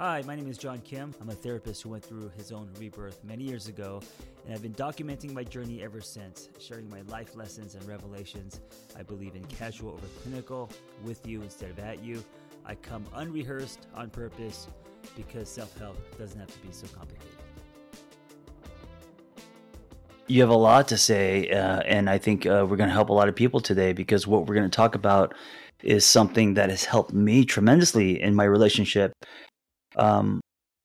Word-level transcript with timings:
Hi, 0.00 0.22
my 0.26 0.34
name 0.34 0.48
is 0.48 0.56
John 0.56 0.80
Kim. 0.80 1.14
I'm 1.20 1.28
a 1.28 1.34
therapist 1.34 1.82
who 1.82 1.90
went 1.90 2.02
through 2.02 2.30
his 2.34 2.52
own 2.52 2.70
rebirth 2.78 3.22
many 3.22 3.44
years 3.44 3.68
ago, 3.68 4.00
and 4.46 4.54
I've 4.54 4.62
been 4.62 4.72
documenting 4.72 5.34
my 5.34 5.44
journey 5.44 5.82
ever 5.82 6.00
since, 6.00 6.48
sharing 6.58 6.88
my 6.88 7.02
life 7.02 7.36
lessons 7.36 7.74
and 7.74 7.86
revelations. 7.86 8.62
I 8.98 9.02
believe 9.02 9.34
in 9.34 9.44
casual 9.44 9.92
over 9.92 10.06
clinical, 10.22 10.70
with 11.04 11.26
you 11.26 11.42
instead 11.42 11.68
of 11.68 11.78
at 11.80 12.02
you. 12.02 12.24
I 12.64 12.76
come 12.76 13.04
unrehearsed 13.12 13.88
on 13.94 14.08
purpose 14.08 14.68
because 15.16 15.50
self 15.50 15.78
help 15.78 15.98
doesn't 16.18 16.40
have 16.40 16.50
to 16.50 16.66
be 16.66 16.72
so 16.72 16.86
complicated. 16.86 17.36
You 20.28 20.40
have 20.40 20.48
a 20.48 20.56
lot 20.56 20.88
to 20.88 20.96
say, 20.96 21.50
uh, 21.50 21.80
and 21.80 22.08
I 22.08 22.16
think 22.16 22.46
uh, 22.46 22.64
we're 22.66 22.78
going 22.78 22.88
to 22.88 22.94
help 22.94 23.10
a 23.10 23.12
lot 23.12 23.28
of 23.28 23.36
people 23.36 23.60
today 23.60 23.92
because 23.92 24.26
what 24.26 24.46
we're 24.46 24.54
going 24.54 24.70
to 24.70 24.74
talk 24.74 24.94
about 24.94 25.34
is 25.82 26.06
something 26.06 26.54
that 26.54 26.70
has 26.70 26.84
helped 26.84 27.12
me 27.12 27.44
tremendously 27.44 28.20
in 28.20 28.34
my 28.34 28.44
relationship 28.44 29.12
um, 29.96 30.40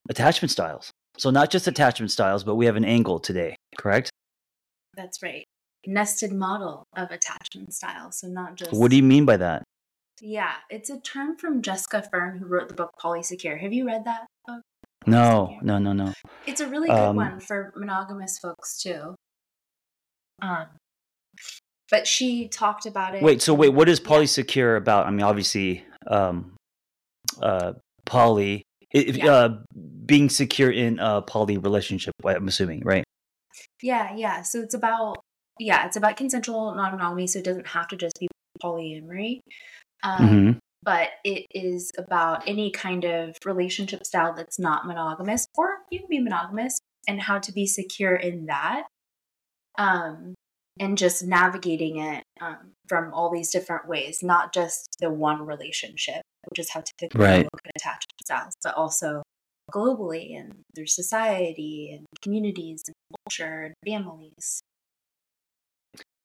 attachment 0.10 0.52
styles. 0.52 0.92
So 1.18 1.30
not 1.30 1.50
just 1.50 1.68
attachment 1.68 2.12
styles, 2.12 2.44
but 2.44 2.56
we 2.56 2.66
have 2.66 2.76
an 2.76 2.86
angle 2.86 3.20
today, 3.20 3.56
correct? 3.78 4.10
That's 4.96 5.22
right. 5.24 5.46
Nested 5.88 6.32
model 6.32 6.84
of 6.96 7.12
attachment 7.12 7.74
style. 7.74 8.12
So 8.12 8.28
not 8.28 8.56
just. 8.56 8.74
What 8.74 8.92
do 8.92 8.98
you 8.98 9.04
mean 9.04 9.26
by 9.26 9.38
that? 9.38 9.64
Yeah, 10.22 10.54
it's 10.70 10.90
a 10.90 11.00
term 11.00 11.38
from 11.38 11.62
Jessica 11.62 12.02
Fern, 12.10 12.38
who 12.38 12.46
wrote 12.46 12.70
the 12.70 12.74
book 12.74 12.92
Polysecure. 13.02 13.60
Have 13.60 13.74
you 13.74 13.86
read 13.86 14.06
that 14.06 14.26
book? 14.48 14.62
No, 15.06 15.58
no, 15.62 15.78
no, 15.78 15.94
no. 15.94 16.14
It's 16.48 16.62
a 16.62 16.68
really 16.68 16.88
good 16.88 16.98
Um, 16.98 17.16
one 17.16 17.40
for 17.40 17.74
monogamous 17.76 18.40
folks 18.40 18.82
too. 18.82 19.16
Um, 20.42 20.68
but 21.92 22.08
she 22.08 22.48
talked 22.48 22.86
about 22.86 23.16
it. 23.16 23.22
Wait, 23.22 23.42
so 23.42 23.54
wait, 23.54 23.70
what 23.70 23.88
is 23.88 24.00
Yeah. 24.00 24.08
polysecure 24.08 24.78
about? 24.78 25.06
I 25.06 25.12
mean, 25.12 25.22
obviously, 25.22 25.86
um, 26.08 26.56
uh, 27.42 27.74
poly, 28.06 28.64
if, 28.92 29.18
Yeah. 29.18 29.32
uh, 29.32 29.58
being 30.06 30.30
secure 30.30 30.72
in 30.72 31.00
a 31.00 31.22
poly 31.22 31.58
relationship. 31.58 32.14
I'm 32.24 32.48
assuming, 32.48 32.82
right? 32.84 33.04
Yeah, 33.82 34.16
yeah. 34.16 34.42
So 34.42 34.62
it's 34.62 34.74
about 34.74 35.18
yeah, 35.60 35.86
it's 35.86 35.96
about 35.96 36.18
consensual 36.18 36.76
non-monogamy. 36.76 37.28
So 37.28 37.40
it 37.40 37.46
doesn't 37.46 37.68
have 37.68 37.88
to 37.90 37.96
just 37.96 38.20
be 38.20 38.28
polyamory. 38.64 39.40
Um, 40.04 40.28
hmm 40.28 40.52
but 40.84 41.10
it 41.24 41.48
is 41.50 41.92
about 41.98 42.48
any 42.48 42.70
kind 42.70 43.06
of 43.06 43.36
relationship 43.44 44.06
style 44.06 44.36
that's 44.36 44.60
not 44.60 44.86
monogamous 44.86 45.48
or 45.58 45.80
you 45.90 45.98
can 45.98 46.08
be 46.08 46.20
monogamous 46.20 46.78
and 47.08 47.20
how 47.20 47.40
to 47.40 47.52
be 47.52 47.66
secure 47.66 48.16
in 48.16 48.46
that 48.46 48.84
um, 49.80 50.35
and 50.80 50.98
just 50.98 51.24
navigating 51.24 51.98
it 51.98 52.24
um, 52.42 52.72
from 52.88 53.14
all 53.14 53.32
these 53.32 53.52
different 53.52 53.88
ways 53.88 54.22
not 54.22 54.54
just 54.54 54.88
the 55.00 55.10
one 55.10 55.46
relationship 55.46 56.22
which 56.50 56.60
is 56.60 56.70
how 56.72 56.82
typically 56.82 57.26
Right. 57.26 57.44
look 57.44 57.62
at 57.66 57.72
attachment 57.78 58.22
styles 58.24 58.54
but 58.64 58.76
also 58.76 59.24
globally 59.72 60.38
and 60.38 60.54
through 60.76 60.88
society 60.88 61.92
and 61.96 62.06
communities 62.22 62.84
and 62.88 62.96
culture 63.26 63.64
and 63.64 63.74
families 63.86 64.62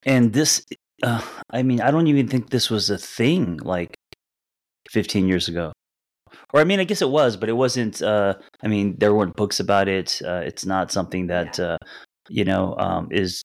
And 0.05 0.33
this, 0.33 0.65
uh, 1.03 1.23
I 1.51 1.63
mean, 1.63 1.81
I 1.81 1.91
don't 1.91 2.07
even 2.07 2.29
think 2.29 2.51
this 2.51 2.71
was 2.71 2.91
a 2.91 2.99
thing 2.99 3.59
like 3.59 3.95
15 4.91 5.29
years 5.29 5.49
ago. 5.49 5.73
Or 6.55 6.61
I 6.61 6.65
mean, 6.65 6.81
I 6.81 6.85
guess 6.85 7.03
it 7.03 7.11
was, 7.11 7.37
but 7.37 7.49
it 7.49 7.55
wasn't. 7.55 8.03
Uh, 8.03 8.35
I 8.63 8.69
mean, 8.69 8.97
there 8.99 9.15
weren't 9.15 9.37
books 9.37 9.61
about 9.61 9.89
it. 9.89 10.21
Uh, 10.25 10.43
it's 10.45 10.65
not 10.65 10.91
something 10.93 11.27
that 11.27 11.59
uh, 11.61 11.77
you 12.29 12.45
know 12.45 12.77
um, 12.79 13.09
is 13.11 13.43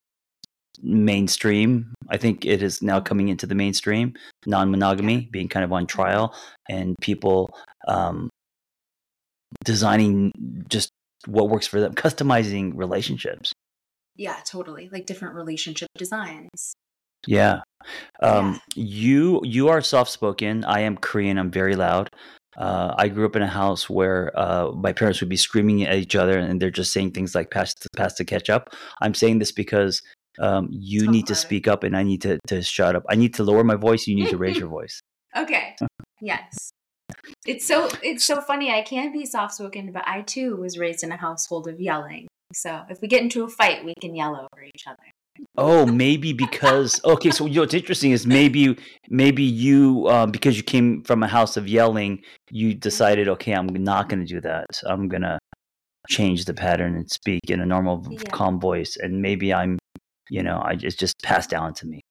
mainstream. 0.82 1.94
I 2.10 2.18
think 2.18 2.46
it 2.46 2.62
is 2.62 2.82
now 2.82 3.00
coming 3.00 3.30
into 3.30 3.48
the 3.48 3.56
mainstream. 3.56 4.14
Non-monogamy 4.46 5.30
being 5.32 5.50
kind 5.50 5.64
of 5.64 5.72
on 5.72 5.88
trial, 5.88 6.36
and 6.70 6.96
people 7.02 7.50
um, 7.88 8.30
designing 9.64 10.32
just 10.70 10.90
what 11.26 11.50
works 11.50 11.68
for 11.68 11.80
them, 11.82 11.94
customizing 11.94 12.74
relationships. 12.76 13.52
yeah 14.16 14.38
totally 14.46 14.90
like 14.92 15.06
different 15.06 15.36
relationship 15.36 15.90
designs 15.98 16.76
Yeah. 17.28 17.62
Um, 18.22 18.60
You 18.76 19.42
you 19.44 19.70
are 19.70 19.82
soft 19.82 20.12
spoken. 20.12 20.64
I 20.66 20.82
am 20.82 20.98
Korean. 20.98 21.38
I'm 21.38 21.52
very 21.52 21.76
loud. 21.76 22.10
Uh, 22.58 22.94
I 22.98 23.10
grew 23.10 23.26
up 23.26 23.36
in 23.36 23.42
a 23.42 23.48
house 23.48 23.90
where 23.90 24.32
uh, 24.40 24.72
my 24.72 24.94
parents 24.94 25.20
would 25.20 25.30
be 25.30 25.36
screaming 25.36 25.84
at 25.84 25.98
each 25.98 26.16
other, 26.16 26.38
and 26.38 26.62
they're 26.62 26.72
just 26.72 26.94
saying 26.94 27.12
things 27.12 27.36
like 27.36 27.52
"pass 27.52 27.74
the 27.74 27.90
pass 27.98 28.16
the 28.16 28.26
ketchup." 28.26 28.70
I'm 29.02 29.14
saying 29.14 29.40
this 29.40 29.52
because 29.52 30.02
um, 30.40 30.68
you 30.72 31.08
need 31.10 31.28
to 31.28 31.36
speak 31.36 31.68
up, 31.68 31.84
and 31.84 31.96
I 31.96 32.04
need 32.04 32.22
to 32.22 32.40
to 32.48 32.62
shut 32.62 32.96
up. 32.96 33.04
I 33.10 33.16
need 33.16 33.34
to 33.36 33.44
lower 33.44 33.64
my 33.64 33.76
voice. 33.76 34.08
You 34.08 34.16
need 34.16 34.30
to 34.30 34.38
raise 34.38 34.58
your 34.58 34.70
voice. 34.80 35.00
Okay. 35.36 35.76
Yes. 36.22 36.72
It's 37.46 37.66
so 37.66 37.90
it's 38.02 38.24
so 38.24 38.42
funny. 38.42 38.72
I 38.72 38.82
can 38.82 39.12
be 39.12 39.26
soft 39.26 39.56
spoken, 39.56 39.92
but 39.92 40.08
I 40.08 40.22
too 40.22 40.56
was 40.56 40.78
raised 40.78 41.04
in 41.04 41.12
a 41.12 41.18
household 41.18 41.68
of 41.68 41.80
yelling. 41.80 42.28
So 42.54 42.84
if 42.90 43.02
we 43.02 43.08
get 43.08 43.22
into 43.22 43.44
a 43.44 43.50
fight, 43.50 43.84
we 43.84 43.94
can 44.02 44.16
yell 44.16 44.36
over 44.36 44.64
each 44.64 44.84
other. 44.88 45.04
Oh, 45.58 45.86
maybe 45.86 46.32
because 46.32 47.02
okay. 47.04 47.30
So 47.30 47.46
you 47.46 47.56
know 47.56 47.62
what's 47.62 47.74
interesting 47.74 48.12
is 48.12 48.26
maybe 48.26 48.78
maybe 49.10 49.44
you 49.44 50.08
um, 50.10 50.32
because 50.32 50.56
you 50.58 50.64
came 50.64 51.04
from 51.04 51.24
a 51.24 51.28
house 51.28 51.58
of 51.58 51.68
yelling, 51.68 52.24
you 52.50 52.74
decided 52.74 53.28
okay, 53.28 53.54
I'm 53.54 53.68
not 53.68 54.10
going 54.10 54.26
to 54.26 54.26
do 54.26 54.42
that. 54.42 54.66
I'm 54.86 55.08
going 55.08 55.24
to 55.24 55.38
change 56.08 56.46
the 56.46 56.54
pattern 56.54 56.96
and 56.96 57.10
speak 57.10 57.42
in 57.50 57.60
a 57.60 57.66
normal, 57.66 58.06
Yeah. 58.10 58.20
calm 58.32 58.60
voice, 58.60 58.96
and 58.96 59.22
maybe 59.22 59.54
I'm, 59.54 59.78
you 60.30 60.44
know, 60.44 60.62
I 60.64 60.76
just 60.76 61.00
just 61.00 61.16
passed 61.24 61.50
down 61.50 61.74
to 61.76 61.88
me. 61.88 62.02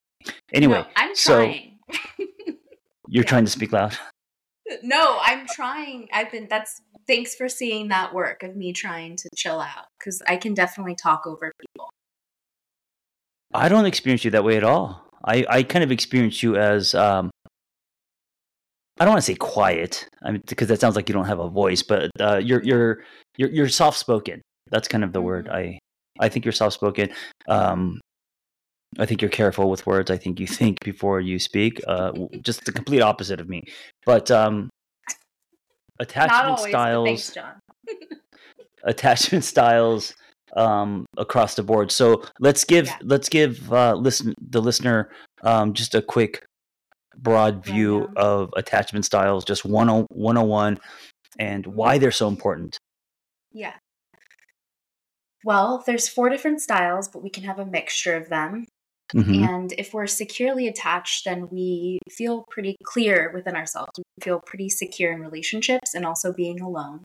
Anyway, 0.53 0.79
No, 0.79 0.87
I'm 0.97 1.15
so- 1.15 1.37
trying. 1.45 1.79
you're 3.09 3.23
yeah. 3.25 3.29
trying 3.29 3.45
to 3.45 3.51
speak 3.51 3.73
loud. 3.73 3.97
no, 4.83 5.19
I'm 5.23 5.47
trying. 5.55 6.09
I've 6.13 6.31
been 6.33 6.47
that's 6.49 6.81
thanks 7.07 7.35
for 7.35 7.49
seeing 7.49 7.89
that 7.89 8.15
work 8.15 8.43
of 8.43 8.57
me 8.57 8.73
trying 8.73 9.17
to 9.17 9.29
chill 9.37 9.61
out 9.61 9.87
cuz 10.03 10.23
I 10.27 10.37
can 10.37 10.55
definitely 10.55 10.95
talk 10.95 11.27
over 11.27 11.53
people. 11.61 11.91
I 13.53 13.69
don't 13.69 13.87
experience 13.87 14.25
you 14.25 14.31
that 14.33 14.43
way 14.45 14.57
at 14.57 14.65
all. 14.65 15.03
I, 15.25 15.47
I 15.49 15.63
kind 15.63 15.85
of 15.85 15.91
experience 15.93 16.43
you 16.43 16.57
as 16.57 16.95
um, 16.95 17.31
I 18.99 19.05
don't 19.05 19.13
want 19.15 19.25
to 19.25 19.33
say 19.33 19.37
quiet. 19.37 20.09
I 20.23 20.33
mean, 20.33 20.43
because 20.47 20.69
that 20.69 20.81
sounds 20.81 20.97
like 20.97 21.09
you 21.09 21.13
don't 21.15 21.27
have 21.27 21.39
a 21.41 21.49
voice, 21.49 21.83
but 21.83 22.11
uh, 22.21 22.41
you're 22.43 22.63
you're 22.63 23.05
you're 23.37 23.51
you're 23.51 23.69
soft 23.69 23.99
spoken. 23.99 24.41
That's 24.71 24.89
kind 24.89 25.05
of 25.05 25.13
the 25.13 25.21
word. 25.23 25.47
Mhm. 25.47 25.55
I 25.55 25.79
I 26.19 26.29
think 26.29 26.45
you're 26.45 26.53
soft 26.53 26.75
spoken. 26.75 27.11
Um, 27.49 28.01
I 28.99 29.07
think 29.07 29.21
you're 29.21 29.31
careful 29.31 29.69
with 29.71 29.87
words. 29.87 30.11
I 30.11 30.17
think 30.17 30.39
you 30.39 30.47
think 30.47 30.79
before 30.85 31.21
you 31.21 31.39
speak. 31.39 31.81
Uh, 31.87 32.13
just 32.43 32.65
the 32.65 32.73
complete 32.73 33.01
opposite 33.01 33.41
of 33.41 33.49
me. 33.49 33.65
But 34.07 34.31
um, 34.31 34.71
attachment 35.99 36.59
styles 36.61 37.31
thanks, 37.31 37.37
attachment 38.85 39.45
styles 39.45 40.15
um, 40.57 41.07
across 41.17 41.55
the 41.55 41.63
board. 41.63 41.91
So 41.91 42.23
let's 42.39 42.65
give 42.65 42.87
Yeah. 42.87 42.99
let's 43.03 43.29
give 43.29 43.73
uh, 43.73 43.95
listen 43.95 44.35
the 44.41 44.63
listener 44.63 45.11
um, 45.43 45.73
just 45.73 45.95
a 45.95 46.03
quick 46.03 46.45
broad 47.17 47.65
view 47.65 48.01
Rundown. 48.07 48.17
of 48.17 48.51
attachment 48.57 49.05
styles, 49.05 49.45
just 49.45 49.63
10 49.63 49.73
101 49.73 50.79
and 51.39 51.67
why 51.67 51.99
they're 51.99 52.11
so 52.13 52.29
important. 52.29 52.79
Yeah. 53.53 53.75
Well, 55.45 55.83
there's 55.87 56.09
four 56.09 56.29
different 56.31 56.61
styles, 56.63 57.09
but 57.09 57.23
we 57.23 57.31
can 57.31 57.45
have 57.45 57.59
a 57.59 57.67
mixture 57.67 58.17
of 58.17 58.29
them. 58.29 58.67
Mhm. 59.15 59.45
And 59.45 59.73
if 59.79 59.95
we're 59.95 60.07
securely 60.07 60.69
attached, 60.69 61.25
then 61.27 61.49
we 61.51 61.99
feel 62.11 62.45
pretty 62.51 62.77
clear 62.85 63.31
within 63.35 63.57
ourselves. 63.57 63.91
We 63.99 64.23
feel 64.25 64.41
pretty 64.41 64.71
secure 64.71 65.13
in 65.13 65.21
relationships 65.21 65.95
and 65.95 66.07
also 66.07 66.33
being 66.33 66.61
alone. 66.61 67.05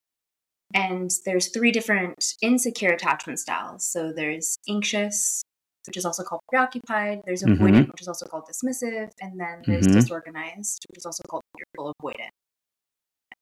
And 0.74 1.12
there's 1.26 1.50
three 1.50 1.72
different 1.72 2.36
insecure 2.42 2.92
attachment 2.94 3.40
styles. 3.40 3.88
So 3.88 4.14
there's 4.14 4.58
anxious, 4.70 5.44
which 5.88 5.98
is 5.98 6.06
also 6.06 6.24
called 6.24 6.42
preoccupied. 6.50 7.24
There's 7.26 7.44
Mhm. 7.44 7.58
avoidant, 7.58 7.88
which 7.90 8.02
is 8.02 8.08
also 8.08 8.28
called 8.28 8.46
dismissive. 8.48 9.12
And 9.22 9.40
then 9.40 9.64
there's 9.68 9.88
Mhm. 9.88 9.94
disorganized, 9.94 10.86
which 10.90 11.00
is 11.00 11.06
also 11.06 11.24
called 11.30 11.44
fearful 11.58 11.94
avoidant. 12.02 12.30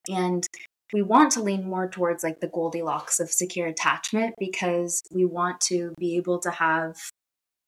And 0.09 0.45
we 0.93 1.01
want 1.01 1.31
to 1.33 1.41
lean 1.41 1.69
more 1.69 1.89
towards 1.89 2.23
like 2.23 2.39
the 2.39 2.47
Goldilocks 2.47 3.19
of 3.19 3.29
secure 3.29 3.67
attachment 3.67 4.35
because 4.39 5.01
we 5.11 5.25
want 5.25 5.59
to 5.61 5.93
be 5.99 6.15
able 6.17 6.39
to 6.39 6.51
have 6.51 6.95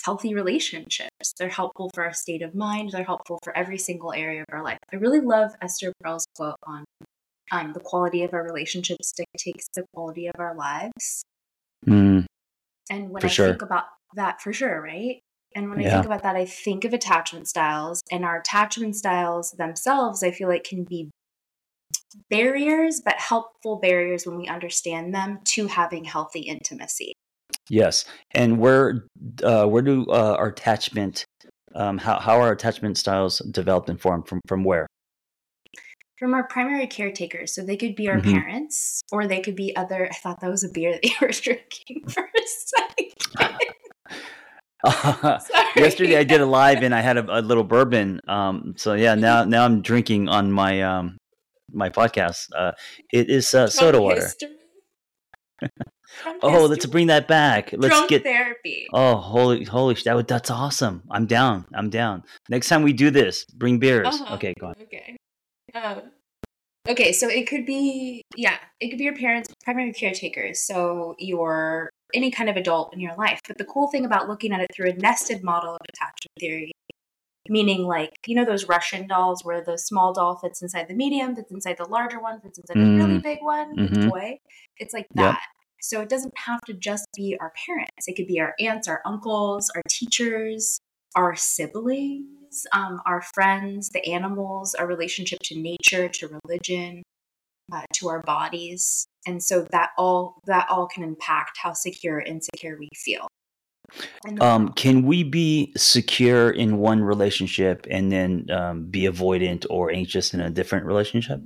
healthy 0.04 0.34
relationships. 0.34 1.34
They're 1.38 1.50
helpful 1.50 1.92
for 1.94 2.06
our 2.06 2.14
state 2.14 2.42
of 2.42 2.56
mind. 2.56 2.92
They're 2.92 3.04
helpful 3.04 3.40
for 3.44 3.56
every 3.56 3.78
single 3.78 4.14
area 4.14 4.42
of 4.42 4.48
our 4.52 4.64
life. 4.64 4.78
I 4.94 4.96
really 4.96 5.20
love 5.20 5.52
Esther 5.62 5.92
Perel's 6.02 6.26
quote 6.36 6.56
on 6.64 6.86
um, 7.52 7.74
the 7.74 7.80
quality 7.80 8.24
of 8.24 8.34
our 8.34 8.44
relationships 8.44 9.12
dictates 9.12 9.68
the 9.76 9.84
quality 9.94 10.28
of 10.28 10.40
our 10.40 10.56
lives. 10.56 11.24
Mm, 11.88 12.26
And 12.90 13.10
when 13.10 13.24
I 13.24 13.28
sure. 13.28 13.50
think 13.50 13.62
about 13.62 13.86
that, 14.16 14.42
for 14.42 14.54
sure, 14.54 14.82
right? 14.82 15.20
And 15.56 15.70
when 15.70 15.80
I 15.80 15.90
think 15.90 16.06
about 16.06 16.24
that, 16.24 16.36
I 16.36 16.46
think 16.46 16.86
of 16.86 16.94
attachment 16.94 17.48
styles, 17.48 18.04
and 18.12 18.24
our 18.24 18.40
attachment 18.40 18.96
styles 18.96 19.52
themselves, 19.52 20.22
I 20.22 20.30
feel 20.30 20.48
like 20.48 20.64
can 20.64 20.84
be 20.84 21.10
barriers, 22.30 23.02
but 23.04 23.16
helpful 23.16 23.78
barriers 23.78 24.26
when 24.26 24.38
we 24.38 24.48
understand 24.48 25.14
them 25.14 25.40
to 25.46 25.68
having 25.68 26.04
healthy 26.04 26.42
intimacy. 26.42 27.14
yes, 27.70 28.06
and 28.32 28.60
where 28.60 29.06
uh, 29.44 29.66
where 29.66 29.82
do 29.82 30.06
uh, 30.10 30.36
our 30.40 30.48
attachment 30.48 31.26
um, 31.76 31.98
how 31.98 32.20
how 32.20 32.40
are 32.42 32.52
attachment 32.52 32.98
styles 32.98 33.40
developed 33.52 33.90
and 33.90 34.02
formed 34.02 34.28
from 34.28 34.42
from 34.48 34.64
where? 34.64 34.88
from 36.20 36.34
our 36.34 36.44
primary 36.44 36.86
caretakers. 36.86 37.56
So 37.56 37.64
they 37.64 37.78
could 37.78 37.96
be 37.96 38.10
our 38.10 38.20
Mhm. 38.20 38.34
parents 38.34 39.02
or 39.12 39.26
they 39.26 39.40
could 39.40 39.56
be 39.56 39.74
other. 39.76 40.08
I 40.12 40.16
thought 40.16 40.42
that 40.42 40.50
was 40.50 40.66
a 40.66 40.70
beer 40.70 40.92
that 40.92 41.06
you 41.06 41.14
were 41.22 41.30
drinking 41.30 42.10
for 42.10 42.24
a 42.24 42.42
second. 42.46 43.14
Sorry. 45.42 45.66
Yesterday 45.78 46.18
I 46.18 46.24
did 46.24 46.42
a 46.42 46.46
live 46.46 46.84
and 46.84 46.94
I 46.94 47.02
had 47.02 47.18
a, 47.18 47.40
a 47.40 47.42
little 47.42 47.64
bourbon. 47.64 48.20
Um, 48.28 48.74
so 48.78 48.94
yeah, 48.94 49.16
now 49.16 49.44
now 49.46 49.64
I'm 49.64 49.82
drinking 49.82 50.28
on 50.28 50.52
my 50.52 50.82
um 50.82 51.18
my 51.74 51.90
podcast. 51.90 52.48
Uh, 52.56 52.72
it 53.12 53.30
is 53.30 53.54
uh, 53.54 53.68
soda 53.68 54.02
water. 54.02 54.30
Oh, 56.42 56.66
let's 56.66 56.86
bring 56.86 57.08
that 57.08 57.28
back. 57.28 57.72
Let's 57.72 57.94
Drunk 57.94 58.10
get. 58.10 58.24
therapy. 58.24 58.88
Oh, 58.94 59.16
holy, 59.16 59.64
holy! 59.64 59.96
That 60.06 60.16
would, 60.16 60.28
that's 60.28 60.50
awesome. 60.50 61.04
I'm 61.12 61.28
down. 61.28 61.66
I'm 61.74 61.90
down. 61.90 62.24
Next 62.50 62.68
time 62.68 62.82
we 62.82 62.94
do 62.94 63.12
this, 63.12 63.46
bring 63.46 63.78
beers. 63.78 64.08
Uh-huh. 64.08 64.36
Okay, 64.36 64.54
go 64.60 64.68
on. 64.68 64.74
Okay. 64.82 65.18
Um, 65.76 66.02
okay, 66.88 67.12
so 67.12 67.28
it 67.30 67.48
could 67.48 67.66
be 67.66 68.24
yeah, 68.36 68.58
it 68.80 68.90
could 68.90 68.98
be 68.98 69.04
your 69.04 69.16
parents' 69.16 69.54
primary 69.64 69.94
caretakers, 69.94 70.62
so 70.62 71.16
your 71.20 71.90
any 72.14 72.32
kind 72.32 72.50
of 72.50 72.58
adult 72.58 72.94
in 72.94 73.00
your 73.00 73.16
life. 73.16 73.40
But 73.48 73.58
the 73.58 73.66
cool 73.66 73.90
thing 73.90 74.06
about 74.06 74.28
looking 74.28 74.52
at 74.52 74.62
it 74.62 74.68
through 74.76 74.90
a 74.90 74.94
nested 74.94 75.44
model 75.44 75.76
of 75.76 75.82
attachment 75.94 76.32
theory, 76.40 76.72
meaning 77.50 77.84
like 77.84 78.12
you 78.28 78.36
know 78.36 78.46
those 78.46 78.68
Russian 78.68 79.08
dolls 79.08 79.44
where 79.44 79.62
the 79.64 79.78
small 79.78 80.14
doll 80.14 80.38
fits 80.38 80.62
inside 80.62 80.88
the 80.88 80.94
medium, 80.96 81.36
fits 81.36 81.52
inside 81.52 81.78
the 81.78 81.86
larger 81.88 82.20
one, 82.22 82.42
fits 82.42 82.60
inside 82.60 82.78
the 82.80 82.90
really 82.96 83.20
Mm. 83.20 83.24
big 83.24 83.40
one, 83.42 83.78
the 83.82 83.90
Mhm. 83.90 84.10
toy. 84.10 84.38
It's 84.78 84.94
like 84.94 85.08
Yep. 85.16 85.36
that. 85.36 85.42
So 85.82 86.02
it 86.02 86.10
doesn't 86.10 86.38
have 86.38 86.62
to 86.68 86.74
just 86.74 87.06
be 87.16 87.38
our 87.40 87.54
parents. 87.66 88.08
It 88.08 88.16
could 88.16 88.28
be 88.28 88.40
our 88.40 88.54
aunts, 88.60 88.88
our 88.88 89.02
uncles, 89.06 89.70
our 89.76 89.82
teachers, 89.90 90.80
our 91.16 91.36
siblings, 91.36 92.68
um, 92.74 93.02
our 93.06 93.22
friends, 93.34 93.90
the 93.90 94.06
animals, 94.14 94.76
our 94.76 94.88
relationship 94.88 95.40
to 95.46 95.56
nature, 95.60 96.10
to 96.10 96.40
religion, 96.44 97.04
uh, 97.74 97.84
to 97.96 98.10
our 98.10 98.22
bodies, 98.24 99.08
and 99.28 99.42
so 99.44 99.66
that 99.72 99.92
all 99.98 100.42
that 100.48 100.68
all 100.70 100.88
can 100.88 101.04
impact 101.04 101.58
how 101.62 101.74
secure 101.74 102.18
or 102.18 102.22
insecure 102.22 102.78
we 102.80 102.90
feel. 102.96 103.29
Um, 104.42 104.70
can 104.74 105.04
we 105.04 105.24
be 105.24 105.72
secure 105.78 106.50
in 106.50 106.78
one 106.78 107.04
relationship 107.04 107.86
and 107.90 108.12
then 108.12 108.46
um, 108.52 108.86
be 108.86 109.04
avoidant 109.04 109.66
or 109.70 109.92
anxious 109.92 110.34
in 110.34 110.40
a 110.42 110.50
different 110.50 110.86
relationship? 110.86 111.42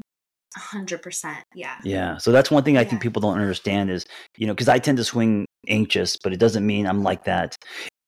A 0.56 0.60
hundred 0.60 1.02
percent, 1.02 1.44
yeah. 1.56 1.78
Yeah. 1.84 2.18
So 2.18 2.32
that's 2.32 2.52
one 2.52 2.64
thing 2.64 2.78
I 2.78 2.84
think 2.84 3.02
people 3.02 3.22
don't 3.22 3.40
understand 3.40 3.90
is, 3.90 4.06
you 4.38 4.46
know, 4.46 4.54
because 4.54 4.70
I 4.70 4.78
tend 4.80 4.98
to 4.98 5.04
swing 5.04 5.46
anxious, 5.68 6.18
but 6.24 6.32
it 6.34 6.40
doesn't 6.40 6.66
mean 6.66 6.86
I'm 6.86 7.02
like 7.02 7.24
that 7.24 7.56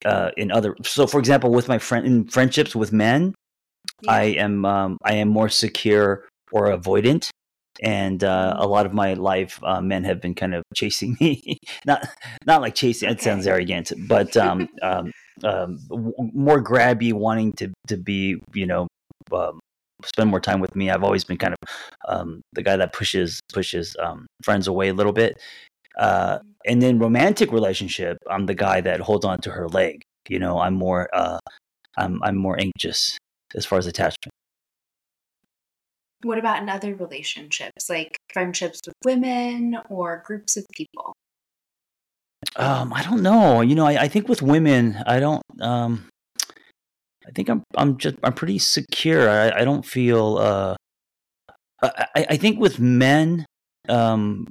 uh, 0.06 0.30
in 0.38 0.52
other. 0.52 0.76
So, 0.84 1.08
for 1.08 1.20
example, 1.20 1.50
with 1.52 1.68
my 1.68 1.80
friend 1.80 2.06
in 2.06 2.28
friendships 2.28 2.76
with 2.76 2.94
men, 2.94 3.34
Yeah. 4.04 4.12
I 4.12 4.24
am 4.38 4.66
um, 4.66 4.98
I 5.04 5.16
am 5.16 5.30
more 5.30 5.50
secure 5.50 6.26
or 6.52 6.68
avoidant, 6.68 7.30
and 7.82 8.24
uh, 8.24 8.56
a 8.58 8.68
lot 8.68 8.86
of 8.86 8.94
my 8.94 9.14
life, 9.14 9.60
uh, 9.64 9.82
men 9.82 10.04
have 10.04 10.22
been 10.22 10.36
kind 10.36 10.54
of 10.54 10.64
chasing 10.74 11.18
me. 11.22 11.58
not 11.86 12.08
not 12.46 12.62
like 12.62 12.76
chasing. 12.76 13.10
It 13.10 13.22
sounds 13.22 13.48
arrogant, 13.48 13.92
but 14.08 14.36
um, 14.38 14.68
um, 14.82 15.12
um, 15.44 15.80
w- 15.90 16.14
more 16.34 16.64
grabby, 16.64 17.14
wanting 17.14 17.54
to 17.54 17.72
to 17.88 17.98
be, 17.98 18.42
you 18.54 18.66
know. 18.66 18.88
Um, 19.32 19.60
spend 20.04 20.30
more 20.30 20.42
time 20.42 20.60
with 20.60 20.76
me 20.76 20.92
i've 20.92 21.04
always 21.04 21.24
been 21.24 21.38
kind 21.38 21.54
of 21.54 21.70
um, 22.08 22.42
the 22.54 22.62
guy 22.62 22.76
that 22.76 22.94
pushes 22.94 23.40
pushes 23.54 23.96
um, 24.00 24.28
friends 24.44 24.68
away 24.68 24.90
a 24.90 24.94
little 24.94 25.14
bit 25.14 25.42
uh, 25.98 26.38
and 26.66 26.82
then 26.82 27.00
romantic 27.00 27.52
relationship 27.52 28.18
i'm 28.30 28.46
the 28.46 28.54
guy 28.54 28.82
that 28.82 29.00
holds 29.00 29.26
on 29.26 29.40
to 29.40 29.50
her 29.50 29.68
leg 29.70 30.02
you 30.28 30.38
know 30.38 30.60
i'm 30.60 30.74
more 30.76 31.10
uh, 31.14 31.40
i'm 31.98 32.22
i'm 32.24 32.36
more 32.36 32.60
anxious 32.60 33.18
as 33.56 33.66
far 33.66 33.80
as 33.80 33.88
attachment 33.88 34.35
What 36.24 36.38
about 36.38 36.62
in 36.62 36.70
other 36.70 36.96
relationships, 36.96 37.90
like 37.90 38.18
friendships 38.34 38.80
with 38.86 38.96
women 39.04 39.78
or 39.90 40.24
groups 40.26 40.58
of 40.58 40.66
people? 40.74 41.14
um 42.58 42.94
i 42.94 43.02
don't 43.02 43.22
know 43.22 43.62
you 43.62 43.76
know 43.76 43.86
i, 43.86 44.04
I 44.04 44.08
think 44.08 44.30
with 44.30 44.42
women 44.42 44.98
i 45.08 45.20
don't 45.20 45.42
um 45.62 46.08
i 47.28 47.32
think 47.32 47.50
i'm 47.50 47.64
i'm 47.76 47.98
just 47.98 48.18
i'm 48.24 48.34
pretty 48.34 48.60
secure 48.60 49.30
i, 49.30 49.62
I 49.62 49.66
don't 49.66 49.86
feel 49.86 50.38
uh 50.38 50.76
I, 51.82 52.06
I 52.16 52.26
I 52.32 52.38
think 52.38 52.60
with 52.60 52.80
men 52.80 53.46
um 53.90 54.48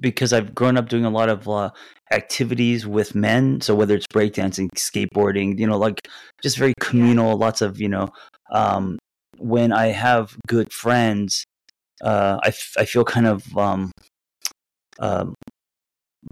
because 0.00 0.32
I've 0.32 0.54
grown 0.54 0.76
up 0.78 0.88
doing 0.88 1.04
a 1.04 1.10
lot 1.10 1.28
of 1.28 1.46
uh, 1.46 1.70
activities 2.10 2.86
with 2.86 3.14
men. 3.14 3.60
So 3.60 3.74
whether 3.74 3.94
it's 3.94 4.06
breakdancing, 4.06 4.70
skateboarding, 4.74 5.58
you 5.58 5.66
know, 5.66 5.76
like 5.76 6.08
just 6.42 6.56
very 6.56 6.72
communal, 6.80 7.36
lots 7.36 7.60
of, 7.60 7.78
you 7.78 7.88
know, 7.88 8.08
um, 8.50 8.98
when 9.40 9.72
I 9.72 9.88
have 9.88 10.36
good 10.46 10.72
friends, 10.72 11.44
uh, 12.02 12.38
I, 12.42 12.48
f- 12.48 12.74
I 12.78 12.84
feel 12.84 13.04
kind 13.04 13.26
of 13.26 13.56
um, 13.56 13.92
um, 14.98 15.34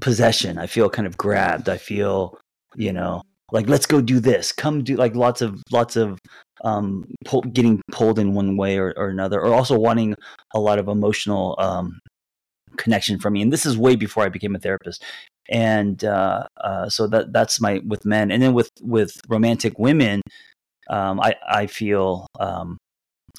possession. 0.01 0.59
I 0.59 0.67
feel 0.67 0.89
kind 0.91 1.07
of 1.07 1.17
grabbed. 1.17 1.69
I 1.69 1.79
feel, 1.79 2.39
you 2.77 2.93
know, 2.93 3.23
like 3.51 3.69
let's 3.69 3.87
go 3.87 4.01
do 4.01 4.21
this. 4.21 4.53
Come 4.53 4.85
do 4.85 4.97
like 4.97 5.15
lots 5.15 5.41
of 5.41 5.63
lots 5.73 5.97
of 5.97 6.19
um, 6.65 7.05
pull, 7.25 7.43
getting 7.43 7.81
pulled 7.91 8.19
in 8.19 8.35
one 8.35 8.57
way 8.57 8.79
or, 8.79 8.93
or 8.97 9.09
another, 9.09 9.41
or 9.41 9.55
also 9.55 9.79
wanting 9.79 10.15
a 10.55 10.61
lot 10.61 10.79
of 10.79 10.89
emotional 10.89 11.55
um, 11.59 11.99
connection 12.77 13.19
from 13.19 13.33
me. 13.33 13.43
And 13.43 13.53
this 13.53 13.65
is 13.65 13.79
way 13.79 13.97
before 13.97 14.25
I 14.25 14.29
became 14.29 14.55
a 14.55 14.59
therapist. 14.59 15.05
And 15.51 16.05
uh, 16.05 16.47
uh, 16.61 16.89
so 16.91 17.07
that 17.07 17.33
that's 17.33 17.59
my 17.61 17.81
with 17.87 18.05
men, 18.05 18.31
and 18.31 18.43
then 18.43 18.53
with 18.53 18.71
with 18.83 19.19
romantic 19.29 19.79
women, 19.79 20.21
um, 20.91 21.21
I 21.21 21.37
I 21.49 21.67
feel 21.67 22.27
um, 22.39 22.77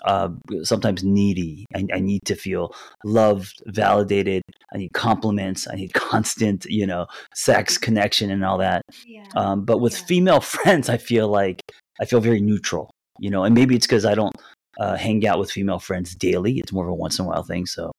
uh, 0.05 0.29
sometimes 0.63 1.03
needy. 1.03 1.65
I, 1.75 1.85
I 1.93 1.99
need 1.99 2.21
to 2.25 2.35
feel 2.35 2.73
loved, 3.03 3.61
validated. 3.67 4.43
I 4.73 4.77
need 4.77 4.93
compliments. 4.93 5.67
I 5.67 5.75
need 5.75 5.93
constant, 6.09 6.65
you 6.65 6.85
know, 6.87 7.07
sex 7.33 7.77
connection 7.77 8.31
and 8.31 8.43
all 8.45 8.57
that. 8.59 8.81
Yeah. 9.05 9.25
Um, 9.35 9.65
but 9.65 9.79
with 9.79 9.93
Yeah. 9.93 10.05
female 10.05 10.41
friends, 10.55 10.89
I 10.89 10.97
feel 10.97 11.27
like 11.27 11.61
I 12.01 12.05
feel 12.05 12.21
very 12.21 12.39
neutral, 12.41 12.91
you 13.19 13.29
know, 13.29 13.43
and 13.43 13.53
maybe 13.53 13.75
it's 13.75 13.85
because 13.87 14.05
I 14.05 14.15
don't 14.15 14.35
uh, 14.79 14.95
hang 14.95 15.25
out 15.27 15.39
with 15.39 15.51
female 15.51 15.79
friends 15.79 16.15
daily. 16.15 16.59
It's 16.59 16.71
more 16.71 16.85
of 16.85 16.91
a 16.91 16.95
once 16.95 17.19
in 17.19 17.25
a 17.25 17.27
while 17.27 17.43
thing. 17.43 17.65
So 17.65 17.91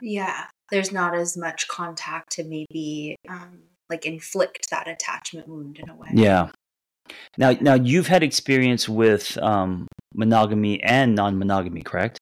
Yeah, 0.00 0.44
there's 0.70 0.92
not 0.92 1.14
as 1.16 1.36
much 1.36 1.66
contact 1.68 2.30
to 2.32 2.44
maybe 2.44 3.16
um, 3.28 3.62
like 3.90 4.06
inflict 4.06 4.70
that 4.70 4.86
attachment 4.88 5.48
wound 5.48 5.78
in 5.78 5.88
a 5.88 5.94
way. 5.96 6.08
yeah. 6.14 6.50
Now, 7.38 7.52
now 7.60 7.74
you've 7.74 8.06
had 8.08 8.22
experience 8.22 8.88
with 8.88 9.36
um, 9.38 9.86
monogamy 10.14 10.82
and 10.82 11.14
non-monogamy, 11.14 11.82
correct? 11.82 12.18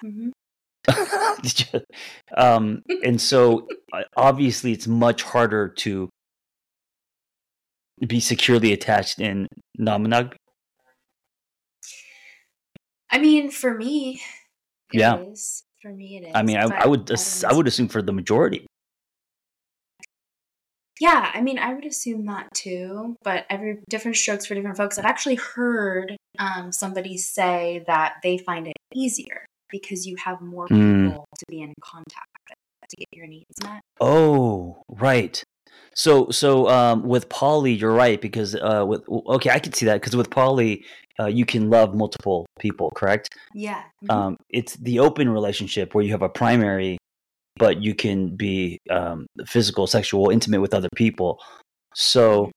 hmm 0.00 0.30
Did 1.42 1.72
you- 1.72 1.80
um, 2.36 2.82
and 3.04 3.20
so 3.20 3.66
uh, 3.92 4.02
obviously, 4.16 4.72
it's 4.72 4.86
much 4.86 5.22
harder 5.22 5.68
to 5.78 6.08
be 8.06 8.20
securely 8.20 8.72
attached 8.72 9.18
in 9.20 9.46
non-monogamy. 9.78 10.36
I 13.10 13.18
mean, 13.18 13.50
for 13.50 13.74
me, 13.74 14.20
it 14.92 14.98
Yeah. 14.98 15.16
is. 15.18 15.62
For 15.80 15.92
me, 15.92 16.16
it 16.18 16.24
is. 16.28 16.32
I 16.34 16.42
mean, 16.42 16.56
I, 16.56 16.64
I 16.82 16.86
would 16.86 17.10
ass- 17.10 17.44
I 17.44 17.52
would 17.52 17.66
assume 17.68 17.88
for 17.88 18.02
the 18.02 18.12
majority. 18.12 18.66
Yeah, 21.00 21.30
I 21.34 21.40
mean, 21.40 21.58
I 21.58 21.74
would 21.74 21.84
assume 21.84 22.26
that 22.26 22.48
too, 22.54 23.16
but 23.22 23.46
every 23.50 23.78
different 23.88 24.16
strokes 24.16 24.46
for 24.46 24.54
different 24.54 24.76
folks. 24.76 24.98
I've 24.98 25.04
actually 25.04 25.34
heard 25.36 26.16
um, 26.38 26.70
somebody 26.72 27.18
say 27.18 27.82
that 27.86 28.14
they 28.22 28.38
find 28.38 28.68
it 28.68 28.76
easier 28.94 29.44
because 29.70 30.06
you 30.06 30.16
have 30.16 30.40
more 30.40 30.68
Mm. 30.68 31.08
people 31.08 31.26
to 31.38 31.44
be 31.48 31.60
in 31.62 31.74
contact 31.82 32.28
with 32.48 32.56
to 32.90 32.96
get 32.96 33.08
your 33.12 33.26
needs 33.26 33.46
met. 33.62 33.80
Oh, 34.00 34.82
right. 34.88 35.42
So, 35.94 36.30
so 36.30 36.68
um, 36.68 37.02
with 37.02 37.28
poly, 37.28 37.72
you're 37.72 37.92
right 37.92 38.20
because 38.20 38.54
uh, 38.54 38.84
with 38.86 39.02
okay, 39.08 39.50
I 39.50 39.58
can 39.58 39.72
see 39.72 39.86
that 39.86 40.00
because 40.00 40.14
with 40.16 40.30
poly, 40.30 40.84
uh, 41.18 41.26
you 41.26 41.44
can 41.46 41.70
love 41.70 41.94
multiple 41.94 42.46
people, 42.58 42.90
correct? 42.94 43.30
Yeah. 43.54 43.82
mhm. 44.04 44.12
Um, 44.14 44.36
it's 44.50 44.76
the 44.76 44.98
open 45.00 45.28
relationship 45.28 45.94
where 45.94 46.04
you 46.04 46.10
have 46.10 46.22
a 46.22 46.28
primary, 46.28 46.98
but 47.56 47.82
you 47.82 47.94
can 47.94 48.36
be 48.36 48.78
um, 48.90 49.26
physical, 49.46 49.86
sexual, 49.86 50.30
intimate 50.30 50.60
with 50.60 50.74
other 50.74 50.88
people. 50.96 51.38
So, 51.94 52.50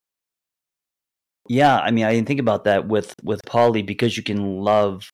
yeah, 1.50 1.78
I 1.78 1.92
mean, 1.92 2.06
I 2.06 2.14
didn't 2.14 2.28
think 2.28 2.40
about 2.40 2.66
that 2.66 2.88
with 2.88 3.14
with 3.24 3.40
poly 3.46 3.82
because 3.82 4.18
you 4.18 4.24
can 4.24 4.58
love. 4.60 5.10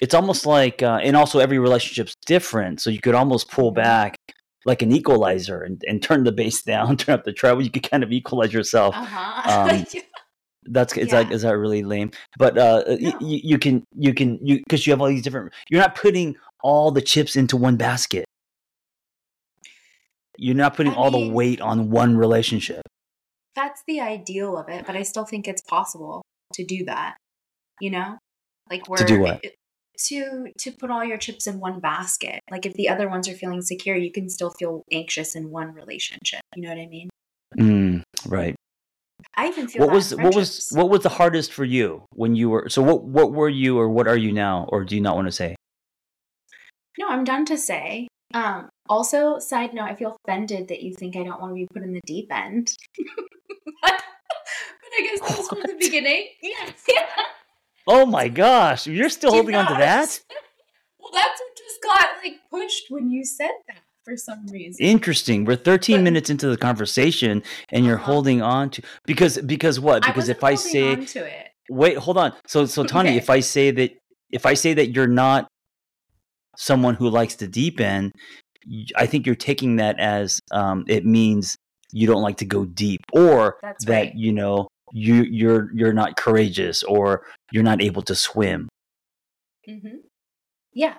It's 0.00 0.14
almost 0.14 0.46
like, 0.46 0.82
uh, 0.82 0.98
and 1.02 1.16
also 1.16 1.38
every 1.38 1.58
relationship's 1.58 2.14
different, 2.26 2.80
so 2.80 2.90
you 2.90 3.00
could 3.00 3.14
almost 3.14 3.50
pull 3.50 3.72
Mhm. 3.72 3.76
back 3.76 4.16
like 4.64 4.82
an 4.82 4.90
equalizer 4.90 5.62
and, 5.62 5.80
and 5.86 6.02
turn 6.02 6.24
the 6.24 6.32
bass 6.32 6.62
down, 6.72 6.96
turn 6.96 7.14
up 7.14 7.24
the 7.24 7.32
treble. 7.32 7.62
You 7.62 7.70
could 7.70 7.88
kind 7.88 8.02
of 8.02 8.10
equalize 8.10 8.52
yourself. 8.52 8.94
Uh-huh. 8.96 9.70
um, 9.70 9.84
That's 10.68 10.96
is 10.96 11.10
that 11.10 11.28
Yeah. 11.28 11.34
is 11.36 11.42
that 11.42 11.56
really 11.56 11.84
lame? 11.84 12.10
But 12.38 12.58
uh, 12.58 12.82
No. 12.88 12.96
y- 13.00 13.14
you 13.20 13.56
can 13.58 13.84
you 13.94 14.12
can 14.12 14.40
you 14.44 14.58
because 14.58 14.84
you 14.86 14.92
have 14.92 15.00
all 15.00 15.06
these 15.06 15.22
different. 15.22 15.52
You're 15.70 15.80
not 15.80 15.94
putting 15.94 16.34
all 16.62 16.90
the 16.90 17.00
chips 17.02 17.36
into 17.36 17.56
one 17.56 17.76
basket. 17.76 18.24
You're 20.38 20.54
not 20.54 20.76
putting 20.76 20.92
I 20.92 20.96
all 20.96 21.10
the 21.10 21.28
weight 21.28 21.60
on 21.60 21.90
one 21.90 22.16
relationship. 22.16 22.82
That's 23.54 23.82
the 23.86 24.00
ideal 24.00 24.58
of 24.58 24.68
it, 24.68 24.86
but 24.86 24.96
I 24.96 25.02
still 25.02 25.24
think 25.24 25.48
it's 25.48 25.62
possible 25.62 26.22
to 26.54 26.64
do 26.64 26.84
that. 26.84 27.16
You 27.80 27.90
know, 27.90 28.18
like 28.70 28.88
we're 28.88 28.96
to 28.98 29.04
do 29.04 29.20
what? 29.20 29.40
it- 29.44 29.54
to 29.98 30.52
to 30.58 30.72
put 30.72 30.90
all 30.90 31.04
your 31.04 31.16
chips 31.16 31.46
in 31.46 31.58
one 31.58 31.80
basket. 31.80 32.40
Like 32.50 32.66
if 32.66 32.74
the 32.74 32.88
other 32.88 33.08
ones 33.08 33.28
are 33.28 33.34
feeling 33.34 33.62
secure, 33.62 33.96
you 33.96 34.12
can 34.12 34.28
still 34.28 34.50
feel 34.50 34.82
anxious 34.92 35.34
in 35.34 35.50
one 35.50 35.72
relationship. 35.72 36.40
You 36.54 36.62
know 36.62 36.68
what 36.68 36.78
I 36.78 36.86
mean? 36.86 37.08
Mm, 37.58 38.02
right. 38.26 38.54
I 39.34 39.48
even 39.48 39.68
feel 39.68 39.86
What 39.86 39.94
was 39.94 40.14
what 40.14 40.34
was 40.34 40.68
what 40.72 40.90
was 40.90 41.02
the 41.02 41.08
hardest 41.08 41.52
for 41.52 41.64
you 41.64 42.04
when 42.12 42.34
you 42.34 42.50
were 42.50 42.68
so 42.68 42.82
what 42.82 43.04
what 43.04 43.32
were 43.32 43.48
you 43.48 43.78
or 43.78 43.88
what 43.88 44.06
are 44.06 44.16
you 44.16 44.32
now 44.32 44.66
or 44.68 44.84
do 44.84 44.94
you 44.94 45.00
not 45.00 45.14
want 45.16 45.28
to 45.28 45.32
say? 45.32 45.56
No, 46.98 47.08
I'm 47.08 47.24
done 47.24 47.44
to 47.46 47.58
say. 47.58 48.08
Um, 48.34 48.68
also, 48.88 49.38
side 49.38 49.72
note, 49.74 49.84
I 49.84 49.94
feel 49.94 50.16
offended 50.24 50.68
that 50.68 50.82
you 50.82 50.94
think 50.94 51.16
I 51.16 51.22
don't 51.22 51.40
want 51.40 51.52
to 51.52 51.54
be 51.54 51.66
put 51.72 51.82
in 51.82 51.92
the 51.92 52.00
deep 52.06 52.28
end. 52.32 52.70
but 53.82 53.92
I 53.92 55.00
guess 55.02 55.20
that 55.28 55.38
was 55.38 55.48
from 55.48 55.60
the 55.62 55.76
beginning. 55.78 56.28
Yes. 56.42 56.72
Oh 57.88 58.04
my 58.04 58.28
gosh, 58.28 58.86
you're 58.86 59.08
still 59.08 59.30
Do 59.30 59.36
you 59.36 59.42
holding 59.42 59.54
on 59.56 59.66
to 59.68 59.74
that? 59.74 60.20
well, 60.98 61.10
that's 61.12 61.40
what 61.40 61.56
just 61.56 61.82
got 61.82 62.06
like 62.22 62.34
pushed 62.50 62.86
when 62.90 63.10
you 63.10 63.24
said 63.24 63.52
that 63.68 63.78
for 64.04 64.16
some 64.16 64.44
reason. 64.48 64.84
Interesting. 64.84 65.44
We're 65.44 65.56
13 65.56 65.98
But- 65.98 66.02
minutes 66.02 66.28
into 66.30 66.48
the 66.48 66.56
conversation 66.56 67.42
and 67.70 67.84
you're 67.84 67.96
Uh-huh. 67.96 68.12
holding 68.12 68.42
on 68.42 68.70
to 68.70 68.82
because 69.04 69.38
because 69.38 69.78
what? 69.78 70.04
I 70.04 70.08
Because 70.08 70.22
wasn't 70.22 70.38
if 70.38 70.44
I 70.44 70.54
say 70.56 70.92
on 70.94 71.06
to 71.06 71.24
it. 71.26 71.48
wait, 71.70 71.96
hold 71.96 72.18
on. 72.18 72.32
So 72.48 72.66
so 72.66 72.82
Taune, 72.84 73.06
Okay. 73.06 73.16
if 73.16 73.30
I 73.30 73.38
say 73.40 73.70
that 73.70 73.92
if 74.32 74.46
I 74.46 74.54
say 74.54 74.74
that 74.74 74.88
you're 74.90 75.06
not 75.06 75.46
someone 76.56 76.94
who 76.94 77.08
likes 77.08 77.36
the 77.36 77.48
deep 77.48 77.80
end, 77.80 78.12
I 78.96 79.06
think 79.06 79.26
you're 79.26 79.34
taking 79.34 79.76
that 79.76 79.98
as 79.98 80.40
um, 80.50 80.84
it 80.88 81.04
means 81.04 81.56
you 81.92 82.06
don't 82.06 82.22
like 82.22 82.38
to 82.38 82.44
go 82.44 82.64
deep, 82.64 83.00
or 83.12 83.58
That's 83.62 83.86
that 83.86 83.88
right. 83.88 84.14
you 84.14 84.32
know 84.32 84.68
you 84.92 85.22
you're 85.24 85.70
you're 85.74 85.92
not 85.92 86.16
courageous, 86.16 86.82
or 86.82 87.22
you're 87.52 87.62
not 87.62 87.82
able 87.82 88.02
to 88.02 88.14
swim. 88.14 88.68
hmm 89.66 89.98
Yeah, 90.72 90.96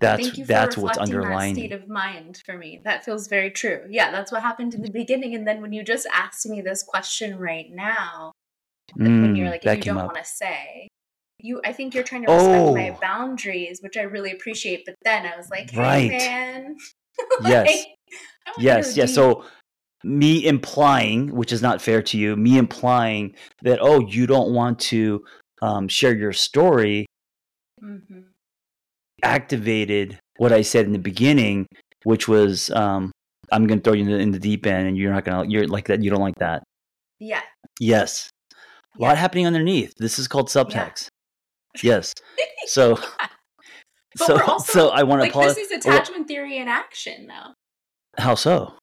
That's 0.00 0.26
thank 0.26 0.38
you 0.38 0.44
for 0.46 0.52
that's 0.54 0.76
what's 0.76 0.98
reflecting 0.98 1.20
that 1.22 1.40
underlying. 1.40 1.54
state 1.54 1.72
of 1.72 1.88
mind 1.88 2.42
for 2.44 2.56
me. 2.58 2.80
That 2.84 3.04
feels 3.04 3.28
very 3.28 3.50
true. 3.50 3.86
Yeah, 3.90 4.10
that's 4.10 4.32
what 4.32 4.42
happened 4.42 4.74
in 4.74 4.82
the 4.82 4.90
beginning. 4.90 5.34
And 5.34 5.46
then 5.46 5.62
when 5.62 5.72
you 5.72 5.82
just 5.84 6.06
asked 6.12 6.46
me 6.46 6.60
this 6.60 6.82
question 6.82 7.38
right 7.38 7.70
now, 7.72 8.32
when 9.18 9.34
you're 9.36 9.48
Mm, 9.48 9.50
like, 9.50 9.64
if 9.64 9.76
you 9.76 9.84
don't 9.84 10.04
want 10.04 10.18
to 10.18 10.24
say, 10.24 10.88
you, 11.44 11.60
I 11.64 11.72
think 11.72 11.94
you're 11.94 12.04
trying 12.04 12.24
to 12.26 12.32
respect 12.32 12.74
my 12.74 12.90
Oh. 12.90 12.98
boundaries, 13.00 13.80
which 13.82 13.96
I 13.96 14.02
really 14.02 14.32
appreciate. 14.32 14.84
But 14.86 14.94
then 15.04 15.26
I 15.26 15.36
was 15.36 15.50
like, 15.50 15.70
hey, 15.70 15.80
Right. 15.80 16.10
man. 16.10 16.76
Yes. 17.44 17.66
Like, 17.68 17.86
Yes, 18.58 18.96
yes. 18.96 19.10
deep. 19.10 19.14
So 19.14 19.44
me 20.02 20.44
implying, 20.46 21.34
which 21.34 21.52
is 21.52 21.62
not 21.62 21.80
fair 21.80 22.02
to 22.02 22.18
you, 22.18 22.34
me 22.36 22.58
implying 22.58 23.34
that 23.62 23.78
oh, 23.80 24.00
you 24.00 24.26
don't 24.26 24.52
want 24.52 24.78
to 24.80 25.24
um, 25.62 25.88
share 25.88 26.14
your 26.14 26.32
story, 26.32 27.06
Mhm. 27.82 28.24
activated 29.22 30.18
what 30.36 30.52
I 30.52 30.62
said 30.62 30.86
in 30.86 30.92
the 30.92 30.98
beginning, 30.98 31.66
which 32.04 32.28
was 32.28 32.70
um, 32.70 33.12
I'm 33.52 33.66
going 33.66 33.78
to 33.80 33.84
throw 33.84 33.92
you 33.94 34.04
in 34.04 34.10
the, 34.10 34.18
in 34.18 34.30
the 34.32 34.38
deep 34.38 34.66
end, 34.66 34.88
and 34.88 34.96
you're 34.98 35.12
not 35.12 35.24
going 35.24 35.46
to. 35.48 35.52
You're 35.52 35.66
like 35.68 35.86
that. 35.86 36.02
You 36.02 36.10
don't 36.10 36.20
like 36.20 36.36
that. 36.40 36.62
Yeah. 37.20 37.42
Yes, 37.80 38.28
a 38.98 39.02
lot 39.02 39.16
happening 39.18 39.46
underneath. 39.46 39.92
This 39.98 40.18
is 40.18 40.28
called 40.28 40.48
subtext. 40.48 41.08
Yes. 41.82 42.12
So, 42.66 42.96
so, 44.16 44.34
we're 44.36 44.42
also, 44.44 44.72
so 44.72 44.88
I 44.90 45.02
want 45.02 45.20
to 45.20 45.24
like, 45.24 45.30
apologize. 45.32 45.56
this 45.56 45.70
is 45.70 45.78
attachment 45.84 46.28
theory 46.28 46.58
in 46.58 46.68
action, 46.68 47.26
though. 47.26 47.52
How 48.16 48.34
so? 48.34 48.74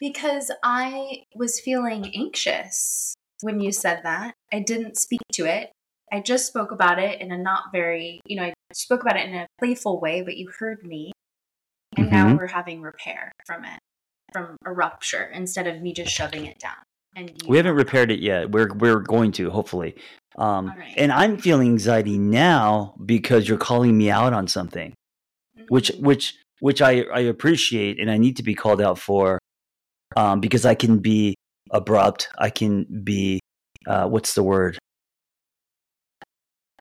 Because 0.00 0.50
I 0.62 1.22
was 1.34 1.60
feeling 1.60 2.12
anxious 2.14 3.14
when 3.42 3.60
you 3.60 3.72
said 3.72 4.00
that. 4.04 4.34
I 4.52 4.60
didn't 4.60 4.96
speak 4.96 5.20
to 5.34 5.44
it. 5.46 5.70
I 6.12 6.20
just 6.20 6.46
spoke 6.46 6.70
about 6.70 6.98
it 6.98 7.20
in 7.20 7.32
a 7.32 7.38
not 7.38 7.64
very, 7.72 8.20
you 8.26 8.36
know, 8.36 8.44
I 8.44 8.54
spoke 8.72 9.02
about 9.02 9.16
it 9.16 9.28
in 9.28 9.34
a 9.34 9.46
playful 9.58 10.00
way, 10.00 10.22
but 10.22 10.36
you 10.36 10.50
heard 10.58 10.84
me. 10.84 11.12
And 11.96 12.10
now 12.10 12.28
Mhm. 12.28 12.38
we're 12.38 12.46
having 12.48 12.82
repair 12.82 13.32
from 13.46 13.64
it, 13.64 13.78
from 14.32 14.56
a 14.64 14.72
rupture, 14.72 15.24
instead 15.32 15.66
of 15.66 15.80
me 15.80 15.92
just 15.92 16.12
shoving 16.12 16.46
it 16.46 16.58
down. 16.58 16.76
And 17.16 17.32
We 17.46 17.56
haven't 17.56 17.76
repaired 17.76 18.10
it 18.10 18.18
yet. 18.20 18.50
We're 18.50 18.72
we're 18.74 18.98
going 19.00 19.30
to 19.32 19.50
hopefully. 19.50 19.94
Um, 20.36 20.74
right. 20.76 20.94
And 20.96 21.12
I'm 21.12 21.36
feeling 21.38 21.68
anxiety 21.68 22.18
now 22.18 22.94
because 23.04 23.48
you're 23.48 23.58
calling 23.58 23.96
me 23.96 24.10
out 24.10 24.32
on 24.32 24.48
something, 24.48 24.92
which 25.68 25.92
Mhm. 25.92 26.00
which 26.02 26.34
which 26.60 26.80
I 26.82 27.02
I 27.12 27.20
appreciate 27.20 28.00
and 28.00 28.10
I 28.10 28.16
need 28.18 28.36
to 28.38 28.42
be 28.42 28.54
called 28.54 28.80
out 28.80 28.98
for, 28.98 29.38
um, 30.16 30.40
because 30.40 30.64
I 30.64 30.74
can 30.74 30.98
be 30.98 31.34
abrupt. 31.70 32.28
I 32.38 32.50
can 32.50 32.84
be 33.04 33.40
uh, 33.86 34.08
what's 34.08 34.34
the 34.34 34.42
word? 34.42 34.78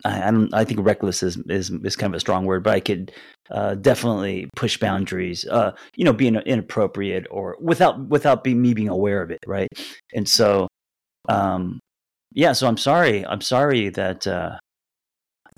I, 0.06 0.28
I 0.28 0.32
don't. 0.32 0.54
I 0.54 0.64
think 0.66 0.80
reckless 0.84 1.24
is, 1.24 1.38
is 1.48 1.70
is 1.70 1.96
kind 1.96 2.14
of 2.14 2.18
a 2.18 2.20
strong 2.20 2.46
word, 2.46 2.64
but 2.64 2.74
I 2.74 2.80
could 2.80 3.12
uh, 3.52 3.76
definitely 3.76 4.50
push 4.56 4.78
boundaries. 4.78 5.46
Uh, 5.46 5.74
you 5.96 6.06
know, 6.06 6.14
being 6.14 6.36
inappropriate 6.36 7.28
or 7.32 7.58
without 7.62 8.08
without 8.10 8.46
me 8.46 8.74
being 8.74 8.90
aware 8.90 9.22
of 9.22 9.32
it, 9.32 9.40
right? 9.48 9.70
And 10.14 10.28
so, 10.28 10.68
um, 11.30 11.80
yeah. 12.34 12.54
So 12.54 12.68
I'm 12.68 12.78
sorry. 12.78 13.26
I'm 13.26 13.42
sorry 13.42 13.90
that 13.90 14.28
uh, 14.28 14.58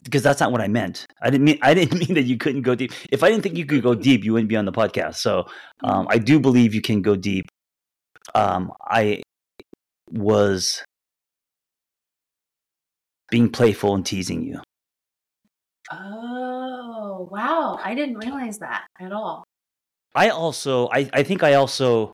because 0.04 0.24
that's 0.24 0.40
not 0.40 0.52
what 0.52 0.62
I 0.62 0.68
meant. 0.68 1.06
I 1.22 1.30
didn't 1.30 1.46
mean 1.46 1.60
I 1.64 1.74
didn't 1.74 2.00
mean 2.00 2.14
that 2.16 2.24
you 2.24 2.38
couldn't 2.38 2.62
go 2.62 2.76
deep. 2.76 2.92
If 3.12 3.24
I 3.24 3.30
didn't 3.30 3.44
think 3.44 3.58
you 3.58 3.66
could 3.66 3.84
go 3.84 3.96
deep, 3.96 4.24
you 4.24 4.34
wouldn't 4.34 4.50
be 4.50 4.56
on 4.56 4.66
the 4.66 4.72
podcast. 4.72 5.16
So 5.16 5.46
um, 5.84 6.08
I 6.10 6.18
do 6.18 6.40
believe 6.40 6.74
you 6.74 6.82
can 6.82 7.02
go 7.02 7.16
deep. 7.16 7.48
Um, 8.34 8.72
I 8.82 9.22
was 10.10 10.84
being 13.30 13.50
playful 13.50 13.96
and 13.96 14.06
teasing 14.06 14.44
you. 14.44 14.62
Oh, 15.92 17.28
wow. 17.32 17.80
I 17.84 17.94
didn't 17.94 18.18
realize 18.18 18.60
that 18.60 18.86
at 19.00 19.12
all. 19.12 19.44
I 20.16 20.30
also, 20.30 20.88
I, 20.88 21.10
I 21.14 21.24
think 21.24 21.44
I 21.44 21.54
also, 21.54 22.14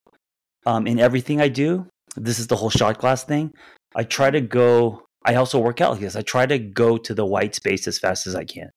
um, 0.65 0.88
in 0.88 1.00
everything 1.00 1.39
I 1.39 1.48
do, 1.48 1.88
this 2.15 2.39
is 2.39 2.48
the 2.48 2.56
whole 2.56 2.70
shot 2.70 2.98
glass 2.98 3.24
thing. 3.24 3.53
I 3.95 4.03
try 4.03 4.31
to 4.31 4.41
go. 4.41 5.03
I 5.25 5.36
also 5.36 5.60
work 5.60 5.81
out 5.81 5.91
like 5.91 6.01
this. 6.01 6.15
I 6.15 6.21
try 6.21 6.45
to 6.45 6.57
go 6.57 6.98
to 6.98 7.13
the 7.13 7.25
white 7.25 7.55
space 7.55 7.88
as 7.88 8.00
fast 8.00 8.25
as 8.27 8.36
I 8.36 8.43
can. 8.43 8.69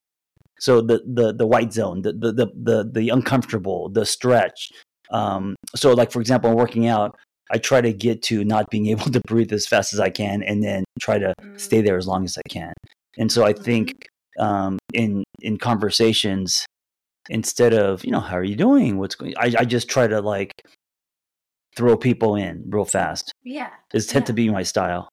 So 0.59 0.80
the 0.80 1.02
the 1.06 1.33
the 1.33 1.47
white 1.47 1.73
zone, 1.73 2.02
the 2.02 2.12
the 2.12 2.33
the 2.33 2.47
the, 2.54 2.90
the 2.92 3.09
uncomfortable, 3.11 3.88
the 3.88 4.06
stretch. 4.06 4.71
Um, 5.11 5.56
so 5.75 5.92
like 5.92 6.11
for 6.11 6.21
example, 6.21 6.50
I'm 6.50 6.56
working 6.56 6.87
out. 6.87 7.16
I 7.50 7.59
try 7.59 7.80
to 7.80 7.92
get 7.92 8.23
to 8.25 8.44
not 8.44 8.71
being 8.71 8.87
able 8.94 9.11
to 9.11 9.21
breathe 9.26 9.52
as 9.52 9.66
fast 9.66 9.92
as 9.92 10.00
I 10.00 10.11
can, 10.11 10.42
and 10.42 10.62
then 10.62 10.85
try 11.00 11.18
to 11.18 11.35
stay 11.56 11.80
there 11.80 11.97
as 11.97 12.06
long 12.06 12.25
as 12.25 12.38
I 12.38 12.49
can. 12.49 12.73
And 13.18 13.30
so 13.30 13.44
I 13.44 13.52
think 13.52 14.06
um, 14.38 14.78
in 14.92 15.25
in 15.40 15.59
conversations, 15.59 16.66
instead 17.28 17.75
of 17.75 18.04
you 18.04 18.11
know 18.11 18.21
how 18.21 18.37
are 18.37 18.44
you 18.44 18.56
doing, 18.56 18.99
what's 18.99 19.14
going, 19.14 19.35
I 19.38 19.54
I 19.59 19.64
just 19.64 19.88
try 19.88 20.06
to 20.06 20.21
like 20.21 20.52
throw 21.76 21.97
people 21.97 22.37
in 22.37 22.64
real 22.66 22.85
fast. 22.85 23.33
Yeah. 23.43 23.71
It's 23.93 24.07
tend 24.07 24.25
Yeah. 24.25 24.26
to 24.26 24.33
be 24.33 24.50
my 24.50 24.62
style. 24.62 25.09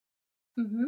hmm 0.58 0.86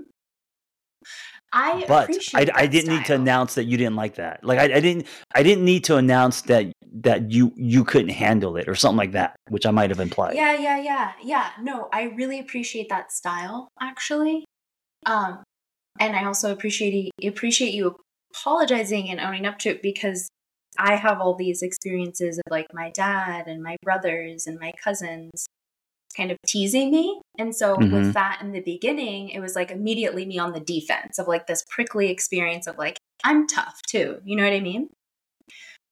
I 1.56 1.86
But 1.88 2.10
I, 2.34 2.48
I 2.56 2.68
didn't 2.68 2.89
need 2.89 3.06
to 3.06 3.15
announce 3.15 3.56
that 3.56 3.65
you 3.65 3.77
didn't 3.77 3.96
like 3.96 4.15
that. 4.15 4.44
Like 4.44 4.58
I, 4.58 4.63
I 4.63 4.80
didn't 4.80 5.06
I 5.36 5.44
didn't 5.44 5.65
need 5.65 5.84
to 5.86 5.98
announce 5.98 6.42
that 6.44 6.72
that 7.01 7.32
you 7.32 7.53
you 7.56 7.84
couldn't 7.84 8.10
handle 8.10 8.58
it 8.58 8.68
or 8.68 8.75
something 8.75 8.98
like 8.98 9.12
that, 9.12 9.36
which 9.50 9.65
I 9.65 9.72
might 9.72 9.92
have 9.92 10.00
implied. 10.00 10.36
Yeah, 10.36 10.58
yeah, 10.58 10.80
yeah, 10.80 11.12
yeah. 11.24 11.50
No, 11.62 11.89
I 11.94 12.03
really 12.15 12.39
appreciate 12.39 12.89
that 12.89 13.12
style 13.12 13.68
actually. 13.80 14.46
Um, 15.06 15.44
and 16.00 16.15
I 16.15 16.25
also 16.25 16.51
appreciate 16.51 17.12
appreciate 17.24 17.74
you 17.74 17.98
apologizing 18.34 19.10
and 19.10 19.20
owning 19.20 19.46
up 19.46 19.60
to 19.60 19.70
it 19.70 19.84
because 19.84 20.27
I 20.77 20.96
have 20.96 21.22
all 21.22 21.36
these 21.36 21.62
experiences 21.62 22.39
of 22.39 22.44
like 22.50 22.68
my 22.74 22.89
dad 22.89 23.48
and 23.48 23.62
my 23.62 23.75
brothers 23.84 24.48
and 24.48 24.60
my 24.60 24.72
cousins 24.84 25.46
kind 26.13 26.32
of 26.32 26.38
teasing 26.48 26.91
me. 26.91 27.22
And 27.38 27.55
so 27.55 27.75
Mhm. 27.75 27.91
with 27.91 28.13
that 28.13 28.39
in 28.41 28.51
the 28.51 28.62
beginning, 28.62 29.29
it 29.29 29.39
was 29.39 29.55
like 29.55 29.72
immediately 29.72 30.25
me 30.25 30.38
on 30.39 30.53
the 30.53 30.60
defense 30.60 31.20
of 31.20 31.27
like 31.27 31.48
this 31.48 31.63
prickly 31.70 32.10
experience 32.10 32.67
of 32.67 32.77
like 32.77 32.98
I'm 33.24 33.48
tough 33.48 33.82
too. 33.88 34.22
You 34.25 34.36
know 34.36 34.43
what 34.43 34.53
I 34.53 34.60
mean? 34.60 34.89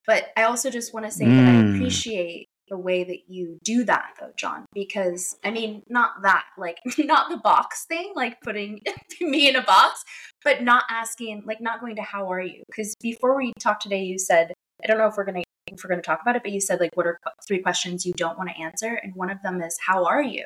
But 0.08 0.32
I 0.36 0.44
also 0.44 0.70
just 0.70 0.94
want 0.94 1.06
to 1.06 1.12
say 1.12 1.26
that 1.26 1.48
I 1.48 1.52
Mm. 1.54 1.76
appreciate 1.76 2.48
the 2.68 2.78
way 2.78 3.04
that 3.04 3.30
you 3.30 3.58
do 3.64 3.84
that 3.84 4.16
though, 4.20 4.32
John, 4.38 4.66
because 4.74 5.38
I 5.44 5.52
mean, 5.52 5.84
not 5.90 6.22
that 6.24 6.46
like 6.58 6.80
not 6.98 7.30
the 7.30 7.38
box 7.38 7.86
thing, 7.86 8.14
like 8.16 8.40
putting 8.42 8.82
me 9.22 9.50
in 9.50 9.56
a 9.56 9.62
box, 9.64 10.04
but 10.44 10.64
not 10.64 10.86
asking 10.90 11.44
like 11.46 11.62
not 11.62 11.80
going 11.82 11.96
to 11.98 12.02
how 12.02 12.32
are 12.32 12.42
you? 12.42 12.64
Because 12.68 12.96
before 13.02 13.36
we 13.36 13.54
talked 13.60 13.84
today, 13.84 14.04
you 14.04 14.18
said 14.18 14.54
I 14.84 14.88
don't 14.88 14.98
know 14.98 15.08
if 15.08 15.16
we're 15.18 15.26
gonna 15.26 15.44
if 15.72 15.84
we're 15.84 15.90
gonna 15.90 16.02
talk 16.02 16.22
about 16.22 16.36
it, 16.36 16.44
but 16.44 16.52
you 16.52 16.62
said 16.62 16.80
like 16.80 16.96
what 16.96 17.06
are 17.08 17.20
three 17.48 17.60
questions 17.60 18.06
you 18.06 18.14
don't 18.14 18.38
want 18.38 18.50
to 18.50 18.62
answer, 18.62 19.00
and 19.02 19.16
one 19.16 19.30
of 19.30 19.42
them 19.42 19.62
is 19.62 19.78
how 19.88 20.06
are 20.06 20.22
you? 20.24 20.46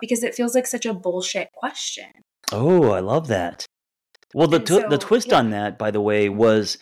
Because 0.00 0.22
it 0.24 0.34
feels 0.34 0.54
like 0.54 0.66
such 0.66 0.86
a 0.86 0.92
bullshit 0.94 1.50
question. 1.52 2.06
Oh, 2.52 2.90
I 2.90 3.00
love 3.00 3.28
that. 3.28 3.64
Well, 4.34 4.48
the 4.48 4.58
tw- 4.58 4.90
the 4.90 4.98
twist 4.98 5.28
yeah. 5.28 5.38
on 5.38 5.50
that, 5.50 5.78
by 5.78 5.90
the 5.90 6.00
way, 6.00 6.28
was 6.28 6.78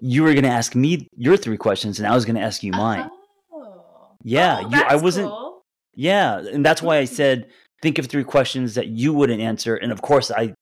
you 0.00 0.22
were 0.22 0.32
going 0.32 0.44
to 0.44 0.50
ask 0.50 0.74
me 0.74 1.08
your 1.16 1.36
three 1.36 1.56
questions, 1.56 1.98
and 1.98 2.06
I 2.06 2.14
was 2.14 2.24
going 2.24 2.36
to 2.36 2.42
ask 2.42 2.62
you 2.62 2.72
mine. 2.72 3.10
Oh. 3.52 4.12
Yeah, 4.22 4.60
Oh, 4.64 4.68
you- 4.68 4.82
I 4.82 4.96
wasn't- 4.96 5.28
cool. 5.28 5.62
Yeah, 5.96 6.38
and 6.38 6.64
that's 6.64 6.82
why 6.82 6.98
I 6.98 7.04
said 7.04 7.48
think 7.82 7.98
of 7.98 8.06
three 8.06 8.24
questions 8.24 8.74
that 8.74 8.86
you 8.88 9.12
wouldn't 9.12 9.40
answer. 9.40 9.74
And 9.76 9.92
of 9.92 10.02
course, 10.02 10.30
I 10.30 10.54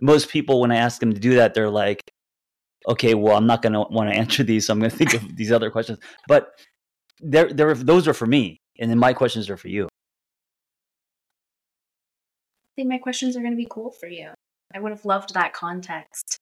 most 0.00 0.28
people 0.28 0.60
when 0.60 0.70
I 0.70 0.76
ask 0.76 1.00
them 1.00 1.12
to 1.14 1.20
do 1.20 1.34
that, 1.36 1.54
they're 1.54 1.70
like, 1.70 2.00
okay, 2.86 3.14
well, 3.14 3.36
I'm 3.36 3.46
not 3.46 3.62
going 3.62 3.72
to 3.72 3.80
want 3.90 4.10
to 4.10 4.16
answer 4.16 4.42
these, 4.42 4.66
so 4.66 4.72
I'm 4.72 4.78
going 4.78 4.90
to 4.90 4.96
think 4.96 5.14
of 5.14 5.36
these 5.36 5.52
other 5.52 5.70
questions. 5.70 5.98
But 6.28 6.48
there, 7.20 7.52
there, 7.52 7.74
those 7.74 8.06
are 8.08 8.14
for 8.14 8.26
me, 8.26 8.58
and 8.78 8.90
then 8.90 8.98
my 8.98 9.12
questions 9.12 9.50
are 9.50 9.56
for 9.56 9.68
you. 9.68 9.84
I 9.84 9.88
think 12.76 12.88
my 12.88 12.98
questions 12.98 13.36
are 13.36 13.40
going 13.40 13.52
to 13.52 13.56
be 13.56 13.68
cool 13.70 13.90
for 13.90 14.06
you. 14.06 14.30
I 14.74 14.80
would 14.80 14.90
have 14.90 15.04
loved 15.04 15.34
that 15.34 15.52
context. 15.52 16.38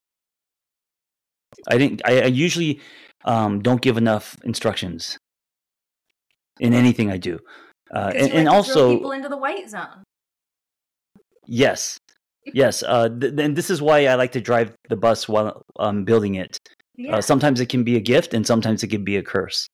I 1.68 1.78
didn't. 1.78 2.02
I, 2.04 2.22
I 2.22 2.26
usually 2.26 2.80
um, 3.24 3.62
don't 3.62 3.80
give 3.80 3.96
enough 3.96 4.36
instructions 4.44 5.16
in 6.58 6.74
anything 6.74 7.12
I 7.12 7.16
do, 7.16 7.38
uh, 7.94 8.12
and, 8.14 8.28
you 8.28 8.34
and 8.34 8.46
like 8.46 8.46
throw 8.46 8.54
also 8.54 8.94
people 8.96 9.12
into 9.12 9.28
the 9.28 9.36
white 9.36 9.70
zone. 9.70 10.02
yes, 11.46 11.98
yes. 12.52 12.82
Uh, 12.82 13.08
th- 13.08 13.34
and 13.38 13.56
this 13.56 13.70
is 13.70 13.80
why 13.80 14.06
I 14.06 14.14
like 14.14 14.32
to 14.32 14.40
drive 14.40 14.76
the 14.88 14.96
bus 14.96 15.28
while 15.28 15.64
I'm 15.78 16.04
building 16.04 16.36
it. 16.36 16.58
Yeah. 16.96 17.16
Uh, 17.16 17.20
sometimes 17.20 17.60
it 17.60 17.68
can 17.68 17.84
be 17.84 17.96
a 17.96 18.00
gift, 18.00 18.34
and 18.34 18.46
sometimes 18.46 18.82
it 18.82 18.88
can 18.88 19.04
be 19.04 19.16
a 19.16 19.22
curse. 19.22 19.68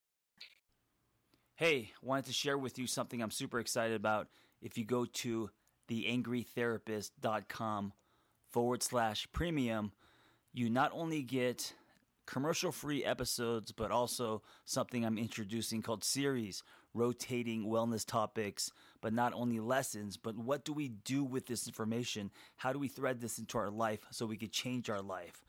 Hey, 1.57 1.93
wanted 2.01 2.27
to 2.27 2.33
share 2.33 2.57
with 2.57 2.79
you 2.79 2.87
something 2.87 3.23
I'm 3.23 3.31
super 3.31 3.61
excited 3.61 3.95
about. 3.95 4.29
If 4.63 4.79
you 4.79 4.85
go 4.85 5.05
to 5.05 5.51
theangrytherapist.com 5.91 7.93
forward 8.51 8.83
slash 8.83 9.29
premium, 9.33 9.93
you 10.53 10.71
not 10.71 10.91
only 10.95 11.23
get 11.23 11.75
commercial 12.27 12.73
free 12.73 13.05
episodes, 13.05 13.73
but 13.73 13.91
also 13.91 14.43
something 14.65 15.05
I'm 15.05 15.19
introducing 15.19 15.83
called 15.83 16.05
series, 16.05 16.63
rotating 16.95 17.67
wellness 17.67 18.07
topics, 18.07 18.71
but 19.01 19.13
not 19.13 19.33
only 19.35 19.61
lessons, 19.61 20.17
but 20.17 20.37
what 20.37 20.65
do 20.65 20.73
we 20.73 20.89
do 20.89 21.25
with 21.25 21.47
this 21.47 21.67
information? 21.67 22.31
How 22.57 22.73
do 22.73 22.79
we 22.79 22.89
thread 22.89 23.21
this 23.21 23.39
into 23.39 23.59
our 23.59 23.71
life 23.71 24.01
so 24.11 24.27
we 24.27 24.37
could 24.37 24.53
change 24.53 24.91
our 24.91 25.03
life? 25.03 25.45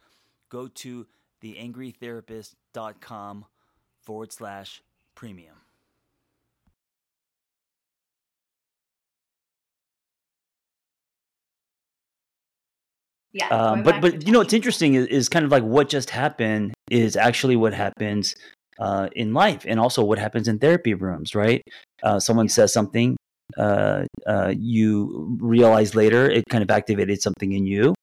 Go 0.49 0.67
to 0.67 1.07
theangrytherapist.com 1.43 3.45
forward 4.01 4.31
slash 4.31 4.81
premium. 5.15 5.55
yeah. 13.33 13.47
Um, 13.49 13.83
but 13.83 14.01
but 14.01 14.25
you 14.25 14.31
know 14.31 14.39
what's 14.39 14.53
interesting 14.53 14.95
is, 14.95 15.07
is 15.07 15.29
kind 15.29 15.45
of 15.45 15.51
like 15.51 15.63
what 15.63 15.89
just 15.89 16.09
happened 16.09 16.73
is 16.89 17.15
actually 17.15 17.55
what 17.55 17.73
happens 17.73 18.35
uh, 18.79 19.09
in 19.15 19.33
life 19.33 19.65
and 19.67 19.79
also 19.79 20.03
what 20.03 20.19
happens 20.19 20.47
in 20.47 20.59
therapy 20.59 20.93
rooms, 20.93 21.35
right? 21.35 21.61
Uh, 22.03 22.19
someone 22.19 22.47
Yeah. 22.47 22.49
says 22.49 22.73
something, 22.73 23.15
uh, 23.57 24.05
uh, 24.27 24.53
you 24.57 25.37
realize 25.41 25.95
later 25.95 26.29
it 26.29 26.43
kind 26.49 26.63
of 26.63 26.69
activated 26.71 27.21
something 27.21 27.51
in 27.53 27.65
you, 27.65 27.93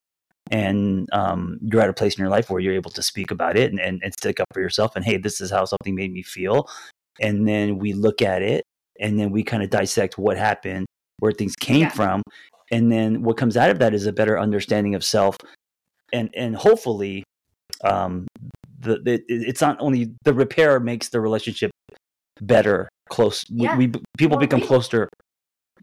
and 0.50 1.08
um, 1.12 1.58
you're 1.62 1.80
at 1.82 1.90
a 1.90 1.92
place 1.92 2.16
in 2.16 2.22
your 2.22 2.30
life 2.30 2.48
where 2.50 2.60
you're 2.60 2.74
able 2.74 2.90
to 2.92 3.02
speak 3.02 3.30
about 3.30 3.56
it 3.56 3.70
and, 3.70 3.80
and, 3.80 4.00
and 4.02 4.12
stick 4.14 4.40
up 4.40 4.46
for 4.52 4.60
yourself. 4.60 4.96
And 4.96 5.04
hey, 5.04 5.16
this 5.18 5.40
is 5.40 5.50
how 5.50 5.64
something 5.64 5.94
made 5.94 6.12
me 6.12 6.22
feel. 6.22 6.68
And 7.20 7.46
then 7.46 7.78
we 7.78 7.92
look 7.92 8.22
at 8.22 8.42
it 8.42 8.64
and 9.00 9.18
then 9.18 9.30
we 9.30 9.42
kind 9.42 9.62
of 9.62 9.70
dissect 9.70 10.16
what 10.18 10.36
happened, 10.38 10.86
where 11.18 11.32
things 11.32 11.54
came 11.56 11.80
Yeah. 11.80 11.90
from. 11.90 12.22
And 12.70 12.90
then 12.90 13.22
what 13.22 13.36
comes 13.36 13.56
out 13.56 13.70
of 13.70 13.78
that 13.80 13.92
is 13.94 14.06
a 14.06 14.12
better 14.12 14.38
understanding 14.38 14.94
of 14.94 15.04
self. 15.04 15.36
And, 16.12 16.30
and 16.34 16.56
hopefully, 16.56 17.24
um, 17.84 18.26
the, 18.80 18.98
the, 19.00 19.22
it's 19.28 19.60
not 19.60 19.76
only 19.80 20.14
the 20.24 20.32
repair 20.32 20.80
makes 20.80 21.08
the 21.10 21.20
relationship 21.20 21.70
better, 22.40 22.88
close. 23.10 23.44
We- 23.50 23.64
Yeah. 23.64 23.76
We, 23.76 23.88
people 24.16 24.36
More 24.36 24.40
become 24.40 24.60
real. 24.60 24.68
closer, 24.68 25.08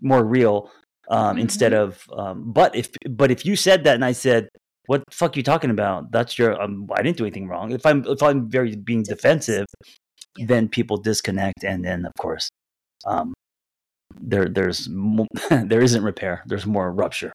more 0.01 0.23
real, 0.23 0.71
um, 1.09 1.37
instead 1.37 1.71
Mhm. 1.71 1.77
of. 1.83 2.03
Um, 2.13 2.51
but 2.51 2.75
if 2.75 2.89
but 3.09 3.31
if 3.31 3.45
you 3.45 3.55
said 3.55 3.83
that 3.85 3.95
and 3.95 4.05
I 4.05 4.11
said, 4.13 4.49
"What 4.87 5.03
the 5.07 5.15
fuck 5.15 5.35
you 5.37 5.43
talking 5.43 5.69
about?" 5.71 6.11
That's 6.11 6.37
your. 6.39 6.59
Um, 6.61 6.87
I 6.93 7.01
didn't 7.01 7.17
do 7.17 7.23
anything 7.25 7.47
wrong. 7.47 7.71
If 7.71 7.85
I'm 7.85 8.03
if 8.07 8.21
I'm 8.23 8.49
very 8.49 8.75
being 8.75 9.03
defensive, 9.03 9.65
Yeah. 10.37 10.45
then 10.47 10.67
people 10.69 10.97
disconnect, 10.97 11.63
and 11.63 11.83
then 11.85 12.05
of 12.05 12.13
course, 12.19 12.49
um, 13.05 13.33
there 14.19 14.47
there's 14.49 14.87
mo- 14.89 15.27
there 15.49 15.81
isn't 15.81 16.03
repair. 16.03 16.43
There's 16.45 16.65
more 16.65 16.91
rupture. 16.91 17.31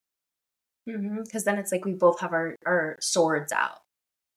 because 0.86 1.44
then 1.44 1.58
it's 1.58 1.70
like 1.70 1.84
we 1.84 1.92
both 1.92 2.18
have 2.20 2.32
our, 2.32 2.56
our 2.66 2.96
swords 3.00 3.52
out. 3.52 3.78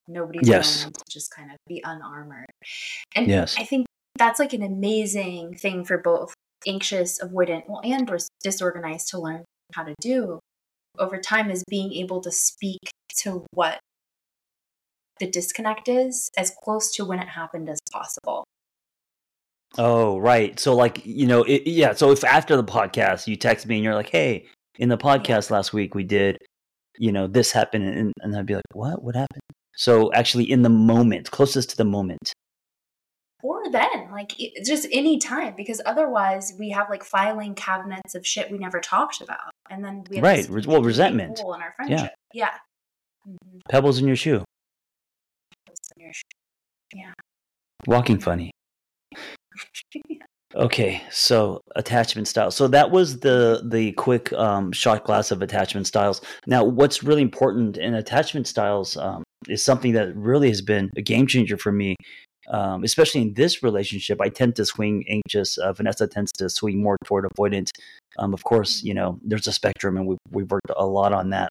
Nobody's 0.08 0.48
Yes. 0.48 0.80
willing 0.82 0.94
to 0.94 1.04
just 1.10 1.32
kind 1.32 1.50
of 1.50 1.58
be 1.68 1.82
unarmored. 1.84 2.46
And 3.16 3.28
Yes. 3.28 3.56
I 3.58 3.64
think 3.64 3.88
that's 4.20 4.40
like 4.40 4.54
an 4.54 4.62
amazing 4.62 5.56
thing 5.56 5.84
for 5.84 5.98
both 5.98 6.34
anxious, 6.68 7.20
avoidant, 7.22 7.64
well, 7.68 7.82
and 7.84 8.10
or 8.10 8.18
disorganized 8.44 9.10
to 9.10 9.20
learn 9.20 9.46
how 9.74 9.84
to 9.84 9.94
do 10.02 10.40
over 11.00 11.18
time 11.18 11.50
is 11.50 11.64
being 11.70 11.94
able 11.94 12.22
to 12.22 12.32
speak 12.32 12.80
to 13.18 13.46
what 13.52 13.80
the 15.20 15.28
disconnect 15.28 15.88
is 15.88 16.30
as 16.38 16.54
close 16.64 16.92
to 16.96 17.06
when 17.06 17.20
it 17.20 17.30
happened 17.30 17.70
as 17.70 17.80
possible. 17.92 18.44
Oh, 19.78 20.20
right. 20.20 20.60
So, 20.60 20.76
like, 20.76 21.04
you 21.06 21.26
know, 21.26 21.44
it, 21.44 21.66
yeah. 21.66 21.94
So, 21.94 22.12
if 22.12 22.24
after 22.24 22.56
the 22.56 22.64
podcast 22.64 23.26
you 23.28 23.36
text 23.36 23.66
me 23.66 23.76
and 23.76 23.84
you're 23.84 23.96
like, 23.96 24.10
"Hey, 24.10 24.46
in 24.78 24.90
the 24.90 24.98
podcast 24.98 25.50
last 25.50 25.74
week 25.74 25.96
we 25.96 26.04
did, 26.04 26.38
you 26.98 27.12
know, 27.12 27.26
this 27.28 27.52
happened," 27.52 27.86
and, 27.88 28.14
and 28.22 28.36
I'd 28.36 28.46
be 28.46 28.54
like, 28.56 28.64
"What? 28.74 29.04
What 29.04 29.16
happened?" 29.16 29.42
So, 29.76 30.14
actually, 30.14 30.52
in 30.52 30.62
the 30.62 30.70
moment, 30.70 31.32
closest 31.32 31.72
to 31.72 31.78
the 31.78 31.86
moment. 31.86 32.34
Or 33.44 33.70
then, 33.70 34.10
like 34.12 34.40
it- 34.40 34.66
just 34.66 34.88
any 34.92 35.20
time, 35.20 35.54
because 35.56 35.82
otherwise 35.86 36.54
we 36.58 36.70
have 36.70 36.90
like 36.90 37.04
filing 37.04 37.54
cabinets 37.56 38.16
of 38.16 38.26
shit 38.26 38.50
we 38.50 38.58
never 38.58 38.80
talked 38.80 39.20
about, 39.22 39.52
and 39.70 39.84
then 39.84 40.06
we 40.10 40.16
have 40.18 40.24
Right. 40.24 40.66
well, 40.66 40.82
resentment. 40.82 41.40
in 41.40 41.46
our 41.46 41.74
friendship. 41.76 42.14
Yeah. 42.34 42.58
Mhm. 43.28 43.60
Pebbles 43.70 44.00
in 44.00 44.08
your 44.08 44.16
shoe. 44.16 44.44
Yeah. 46.96 47.14
Walking 47.86 48.20
funny. 48.20 48.52
Okay, 50.56 51.02
so 51.10 51.62
attachment 51.76 52.28
styles. 52.28 52.56
So 52.56 52.68
that 52.68 52.92
was 52.92 53.22
the 53.22 53.64
the 53.66 53.92
quick 53.94 54.32
um, 54.34 54.72
shot 54.72 55.04
glass 55.04 55.32
of 55.32 55.42
attachment 55.42 55.88
styles. 55.88 56.22
Now, 56.46 56.64
what's 56.64 57.02
really 57.02 57.24
important 57.24 57.78
in 57.78 57.96
attachment 57.96 58.46
styles 58.46 58.96
um, 58.96 59.24
is 59.50 59.66
something 59.66 59.94
that 59.94 60.16
really 60.16 60.50
has 60.50 60.62
been 60.62 60.92
a 60.96 61.02
game 61.02 61.26
changer 61.26 61.58
for 61.58 61.72
me, 61.72 61.96
um, 62.50 62.84
especially 62.84 63.22
in 63.22 63.34
this 63.34 63.64
relationship. 63.64 64.20
I 64.22 64.30
tend 64.30 64.56
to 64.58 64.66
swing 64.66 65.06
anxious. 65.10 65.58
Uh, 65.58 65.74
Vanessa 65.74 66.08
tends 66.08 66.32
to 66.34 66.50
swing 66.50 66.82
more 66.82 66.98
toward 67.06 67.26
avoidant. 67.26 67.70
Um, 68.18 68.34
of 68.34 68.44
course, 68.44 68.84
you 68.84 68.94
know 68.94 69.20
there's 69.24 69.48
a 69.48 69.54
spectrum, 69.54 69.98
and 69.98 70.08
we 70.08 70.18
we've 70.32 70.50
worked 70.50 70.72
a 70.76 70.86
lot 70.86 71.14
on 71.14 71.30
that. 71.32 71.50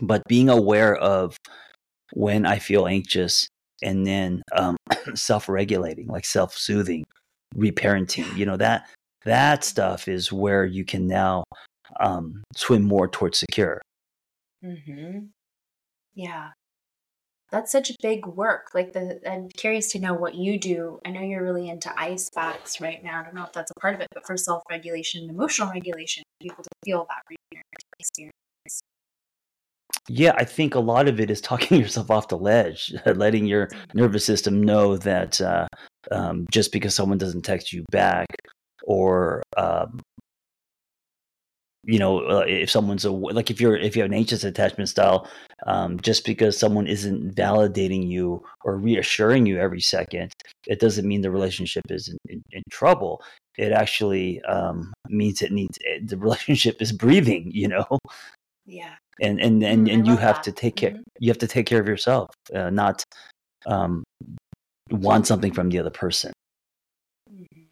But 0.00 0.22
being 0.28 0.48
aware 0.48 0.96
of 0.96 1.36
when 2.12 2.46
I 2.46 2.58
feel 2.58 2.86
anxious, 2.86 3.48
and 3.82 4.06
then 4.06 4.42
um, 4.52 4.76
self-regulating, 5.14 6.06
like 6.06 6.24
self-soothing 6.24 7.04
reparenting 7.54 8.34
you 8.34 8.46
know 8.46 8.56
that 8.56 8.88
that 9.26 9.62
stuff 9.62 10.08
is 10.08 10.32
where 10.32 10.64
you 10.64 10.86
can 10.86 11.06
now 11.06 11.44
um, 12.00 12.42
swim 12.56 12.82
more 12.82 13.06
towards 13.06 13.36
secure 13.36 13.78
Mm-hmm. 14.64 15.18
Yeah. 16.14 16.50
That's 17.52 17.70
such 17.70 17.90
a 17.90 17.94
big 18.02 18.26
work. 18.26 18.70
Like 18.74 18.94
the 18.94 19.20
I'm 19.30 19.48
curious 19.50 19.92
to 19.92 20.00
know 20.00 20.14
what 20.14 20.34
you 20.34 20.58
do. 20.58 21.00
I 21.04 21.10
know 21.10 21.20
you're 21.20 21.42
really 21.42 21.68
into 21.68 21.92
ice 22.00 22.30
baths 22.34 22.80
right 22.80 23.04
now. 23.04 23.20
I 23.20 23.24
don't 23.24 23.34
know 23.34 23.44
if 23.44 23.52
that's 23.52 23.70
a 23.70 23.80
part 23.80 23.94
of 23.94 24.00
it, 24.00 24.08
but 24.14 24.26
for 24.26 24.36
self-regulation 24.38 25.22
and 25.22 25.30
emotional 25.30 25.70
regulation, 25.70 26.24
people 26.40 26.64
to 26.64 26.70
feel 26.84 27.06
that 27.08 27.36
experience. 27.98 28.82
yeah 30.08 30.32
i 30.36 30.44
think 30.44 30.74
a 30.74 30.80
lot 30.80 31.08
of 31.08 31.20
it 31.20 31.30
is 31.30 31.40
talking 31.40 31.80
yourself 31.80 32.10
off 32.10 32.26
the 32.26 32.36
ledge 32.36 32.92
letting 33.06 33.46
your 33.46 33.68
nervous 33.94 34.24
system 34.24 34.60
know 34.60 34.96
that 34.96 35.40
uh, 35.40 35.66
um, 36.10 36.46
just 36.50 36.72
because 36.72 36.94
someone 36.94 37.18
doesn't 37.18 37.42
text 37.42 37.72
you 37.72 37.84
back 37.92 38.26
or 38.84 39.42
um, 39.56 40.00
you 41.84 41.98
know 41.98 42.20
uh, 42.20 42.44
if 42.46 42.70
someone's 42.70 43.04
a 43.04 43.10
like 43.10 43.50
if 43.50 43.60
you're 43.60 43.76
if 43.76 43.96
you 43.96 44.02
have 44.02 44.10
an 44.10 44.16
anxious 44.16 44.44
attachment 44.44 44.88
style 44.88 45.28
um, 45.66 45.98
just 46.00 46.24
because 46.24 46.56
someone 46.58 46.86
isn't 46.86 47.34
validating 47.34 48.08
you 48.08 48.42
or 48.64 48.76
reassuring 48.76 49.46
you 49.46 49.58
every 49.58 49.80
second 49.80 50.32
it 50.66 50.78
doesn't 50.80 51.06
mean 51.08 51.22
the 51.22 51.30
relationship 51.30 51.82
is 51.90 52.08
in, 52.08 52.16
in, 52.28 52.42
in 52.52 52.62
trouble 52.70 53.20
it 53.58 53.72
actually 53.72 54.40
um, 54.42 54.92
means 55.08 55.42
it 55.42 55.52
needs 55.52 55.76
it, 55.80 56.08
the 56.08 56.16
relationship 56.18 56.80
is 56.80 56.92
breathing 56.92 57.50
you 57.52 57.68
know 57.68 57.86
Yeah. 58.64 58.94
and 59.20 59.40
and 59.40 59.62
and, 59.64 59.88
Mm, 59.88 59.94
and 59.94 60.06
you 60.06 60.16
have 60.16 60.36
that. 60.36 60.44
to 60.44 60.52
take 60.52 60.76
care 60.76 60.92
Mhm. 60.92 61.02
you 61.18 61.30
have 61.30 61.38
to 61.38 61.48
take 61.48 61.66
care 61.66 61.80
of 61.80 61.86
yourself 61.88 62.30
uh, 62.54 62.70
not 62.70 63.02
um, 63.66 64.04
want 64.90 65.26
something 65.26 65.52
from 65.52 65.68
the 65.68 65.78
other 65.78 65.90
person 65.90 66.32
Mhm. 67.30 67.68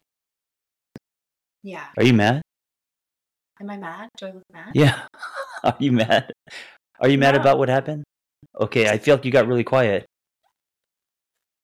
Yeah. 1.63 1.87
are 1.97 2.03
you 2.03 2.13
mad 2.13 2.41
Am 3.61 3.69
I 3.69 3.77
mad? 3.77 4.09
Do 4.17 4.25
I 4.25 4.31
look 4.31 4.43
mad? 4.51 4.71
yeah 4.73 5.03
are 5.63 5.75
you 5.79 5.91
mad 5.91 6.33
are 6.99 7.07
you 7.07 7.17
mad 7.19 7.35
No. 7.35 7.41
about 7.41 7.59
what 7.59 7.69
happened 7.69 8.03
okay 8.59 8.89
i 8.89 8.97
feel 8.97 9.15
like 9.15 9.23
you 9.25 9.31
got 9.31 9.47
really 9.47 9.63
quiet 9.63 10.05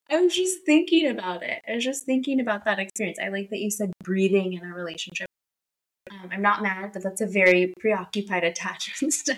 I 0.10 0.22
was 0.22 0.34
just 0.34 0.60
thinking 0.66 1.08
about 1.08 1.44
it. 1.44 1.62
I 1.68 1.76
was 1.76 1.84
just 1.84 2.06
thinking 2.06 2.40
about 2.40 2.64
that 2.64 2.80
experience. 2.80 3.18
I 3.22 3.28
like 3.28 3.50
that 3.50 3.60
you 3.60 3.70
said 3.70 3.92
breathing 4.06 4.54
in 4.54 4.64
a 4.64 4.74
relationship. 4.74 5.28
Um, 6.10 6.30
I'm 6.32 6.42
not 6.42 6.64
mad, 6.64 6.92
but 6.94 7.04
that's 7.04 7.20
a 7.20 7.28
very 7.28 7.74
preoccupied 7.78 8.46
attachment 8.46 9.14
style. 9.14 9.38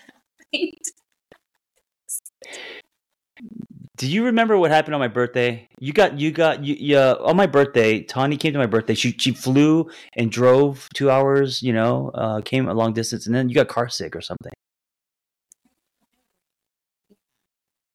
Do 3.99 4.07
you 4.07 4.23
remember 4.23 4.57
what 4.57 4.71
happened 4.71 4.95
on 4.95 5.01
my 5.01 5.09
birthday? 5.09 5.67
You 5.81 5.91
got 5.91 6.17
you 6.17 6.31
got 6.31 6.63
you 6.63 6.73
yeah 6.79 7.15
on 7.19 7.35
my 7.35 7.47
birthday. 7.47 8.01
Taune 8.01 8.35
came 8.37 8.53
to 8.53 8.59
my 8.59 8.65
birthday. 8.65 8.93
She 8.93 9.11
she 9.11 9.33
flew 9.33 9.89
and 10.15 10.31
drove 10.31 10.87
two 10.95 11.11
hours. 11.11 11.61
You 11.61 11.73
know, 11.73 12.09
uh, 12.13 12.39
came 12.39 12.69
a 12.69 12.73
long 12.73 12.93
distance, 12.93 13.25
and 13.27 13.35
then 13.35 13.49
you 13.49 13.55
got 13.55 13.67
car 13.67 13.89
sick 13.89 14.15
or 14.15 14.21
something. 14.21 14.53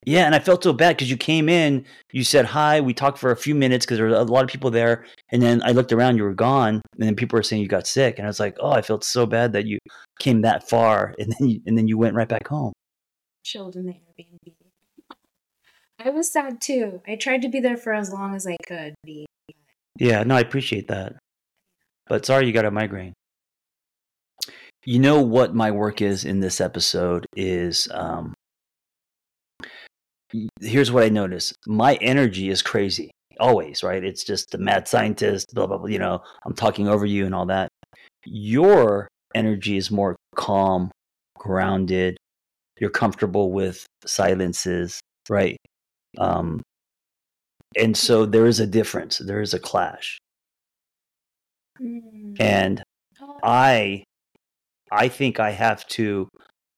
Yeah, 0.04 0.26
and 0.26 0.34
I 0.34 0.40
felt 0.40 0.62
so 0.62 0.74
bad 0.74 0.96
because 0.96 1.10
you 1.10 1.16
came 1.16 1.48
in, 1.48 1.86
you 2.12 2.24
said 2.24 2.44
hi, 2.44 2.82
we 2.82 2.92
talked 2.92 3.16
for 3.16 3.30
a 3.30 3.36
few 3.36 3.54
minutes 3.54 3.86
because 3.86 3.96
there 3.96 4.06
were 4.06 4.14
a 4.14 4.24
lot 4.24 4.44
of 4.44 4.50
people 4.50 4.70
there, 4.70 5.06
and 5.30 5.40
then 5.40 5.62
I 5.64 5.70
looked 5.70 5.92
around, 5.92 6.18
you 6.18 6.24
were 6.24 6.34
gone, 6.34 6.82
and 6.98 7.08
then 7.08 7.16
people 7.16 7.38
were 7.38 7.42
saying 7.42 7.62
you 7.62 7.68
got 7.68 7.86
sick, 7.86 8.18
and 8.18 8.26
I 8.26 8.28
was 8.28 8.38
like, 8.38 8.58
oh, 8.60 8.72
I 8.72 8.82
felt 8.82 9.02
so 9.04 9.24
bad 9.24 9.54
that 9.54 9.64
you 9.64 9.78
came 10.20 10.42
that 10.42 10.68
far, 10.68 11.14
and 11.18 11.32
then 11.32 11.48
you, 11.48 11.60
and 11.64 11.78
then 11.78 11.88
you 11.88 11.96
went 11.96 12.14
right 12.14 12.28
back 12.28 12.46
home. 12.48 12.74
Chilled 13.44 13.76
in 13.76 13.86
the 13.86 13.92
Airbnb. 13.92 14.53
I 16.04 16.10
was 16.10 16.30
sad 16.30 16.60
too. 16.60 17.00
I 17.08 17.16
tried 17.16 17.42
to 17.42 17.48
be 17.48 17.60
there 17.60 17.78
for 17.78 17.94
as 17.94 18.12
long 18.12 18.34
as 18.34 18.46
I 18.46 18.56
could 18.66 18.94
be. 19.04 19.26
Yeah, 19.98 20.22
no, 20.22 20.36
I 20.36 20.40
appreciate 20.40 20.88
that, 20.88 21.16
but 22.06 22.26
sorry 22.26 22.46
you 22.46 22.52
got 22.52 22.66
a 22.66 22.70
migraine. 22.70 23.14
You 24.84 24.98
know 24.98 25.22
what 25.22 25.54
my 25.54 25.70
work 25.70 26.02
is 26.02 26.26
in 26.26 26.40
this 26.40 26.60
episode 26.60 27.24
is 27.34 27.88
um, 27.90 28.34
here's 30.60 30.92
what 30.92 31.04
I 31.04 31.08
notice. 31.08 31.54
My 31.66 31.94
energy 31.96 32.50
is 32.50 32.60
crazy 32.60 33.10
always, 33.40 33.82
right? 33.82 34.04
It's 34.04 34.24
just 34.24 34.50
the 34.50 34.58
mad 34.58 34.86
scientist, 34.86 35.46
blah, 35.54 35.66
blah, 35.66 35.78
blah. 35.78 35.88
You 35.88 35.98
know, 35.98 36.22
I'm 36.44 36.54
talking 36.54 36.88
over 36.88 37.06
you 37.06 37.24
and 37.24 37.34
all 37.34 37.46
that. 37.46 37.68
Your 38.26 39.08
energy 39.34 39.76
is 39.76 39.90
more 39.90 40.16
calm, 40.34 40.90
grounded. 41.38 42.16
You're 42.78 42.90
comfortable 42.90 43.52
with 43.52 43.86
silences, 44.04 45.00
right? 45.28 45.56
Um, 46.18 46.62
and 47.76 47.96
so 47.96 48.26
there 48.26 48.46
is 48.46 48.60
a 48.60 48.66
difference. 48.66 49.18
There 49.18 49.40
is 49.40 49.54
a 49.54 49.58
clash. 49.58 50.18
Mm. 51.80 52.36
And 52.38 52.82
oh. 53.20 53.38
I, 53.42 54.04
I 54.92 55.08
think 55.08 55.40
I 55.40 55.50
have 55.50 55.86
to 55.88 56.28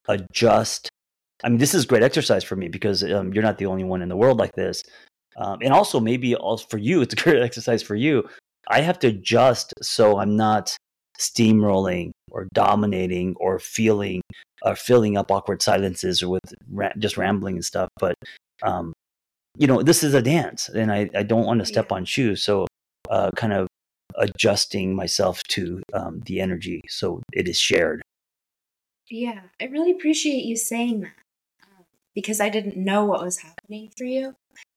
adjust 0.08 0.90
I 1.44 1.48
mean, 1.48 1.58
this 1.58 1.74
is 1.74 1.84
great 1.84 2.02
exercise 2.02 2.44
for 2.44 2.56
me 2.56 2.68
because 2.68 3.02
um, 3.02 3.32
you're 3.32 3.42
not 3.42 3.58
the 3.58 3.66
only 3.66 3.84
one 3.84 4.02
in 4.02 4.08
the 4.08 4.16
world 4.16 4.38
like 4.38 4.52
this. 4.52 4.82
Um, 5.36 5.58
and 5.62 5.72
also, 5.72 6.00
maybe 6.00 6.34
also 6.34 6.66
for 6.68 6.78
you, 6.78 7.02
it's 7.02 7.12
a 7.12 7.16
great 7.22 7.42
exercise 7.42 7.82
for 7.82 7.94
you. 7.94 8.28
I 8.68 8.80
have 8.80 8.98
to 9.00 9.08
adjust 9.08 9.74
so 9.82 10.18
I'm 10.18 10.36
not 10.36 10.76
steamrolling 11.18 12.10
or 12.30 12.48
dominating 12.52 13.34
or 13.38 13.58
feeling 13.58 14.22
or 14.62 14.74
filling 14.74 15.16
up 15.16 15.30
awkward 15.30 15.62
silences 15.62 16.22
or 16.22 16.28
with 16.30 16.54
ra- 16.70 16.92
just 16.98 17.16
rambling 17.16 17.56
and 17.56 17.64
stuff. 17.64 17.88
But 18.00 18.14
um, 18.62 18.92
you 19.58 19.66
know, 19.66 19.82
this 19.82 20.02
is 20.02 20.14
a 20.14 20.22
dance, 20.22 20.68
and 20.68 20.92
I, 20.92 21.10
I 21.14 21.22
don't 21.22 21.46
want 21.46 21.60
to 21.60 21.66
step 21.66 21.92
on 21.92 22.04
shoes. 22.04 22.42
So, 22.42 22.66
uh, 23.10 23.30
kind 23.36 23.52
of 23.52 23.68
adjusting 24.16 24.94
myself 24.94 25.42
to 25.44 25.82
um, 25.92 26.20
the 26.26 26.40
energy 26.40 26.80
so 26.88 27.22
it 27.32 27.48
is 27.48 27.58
shared. 27.58 28.02
Yeah, 29.10 29.40
I 29.60 29.66
really 29.66 29.92
appreciate 29.92 30.44
you 30.44 30.56
saying 30.56 31.00
that 31.02 31.12
because 32.14 32.40
I 32.40 32.48
didn't 32.48 32.76
know 32.76 33.04
what 33.04 33.22
was 33.22 33.38
happening 33.38 33.90
for 33.96 34.04
you. 34.04 34.34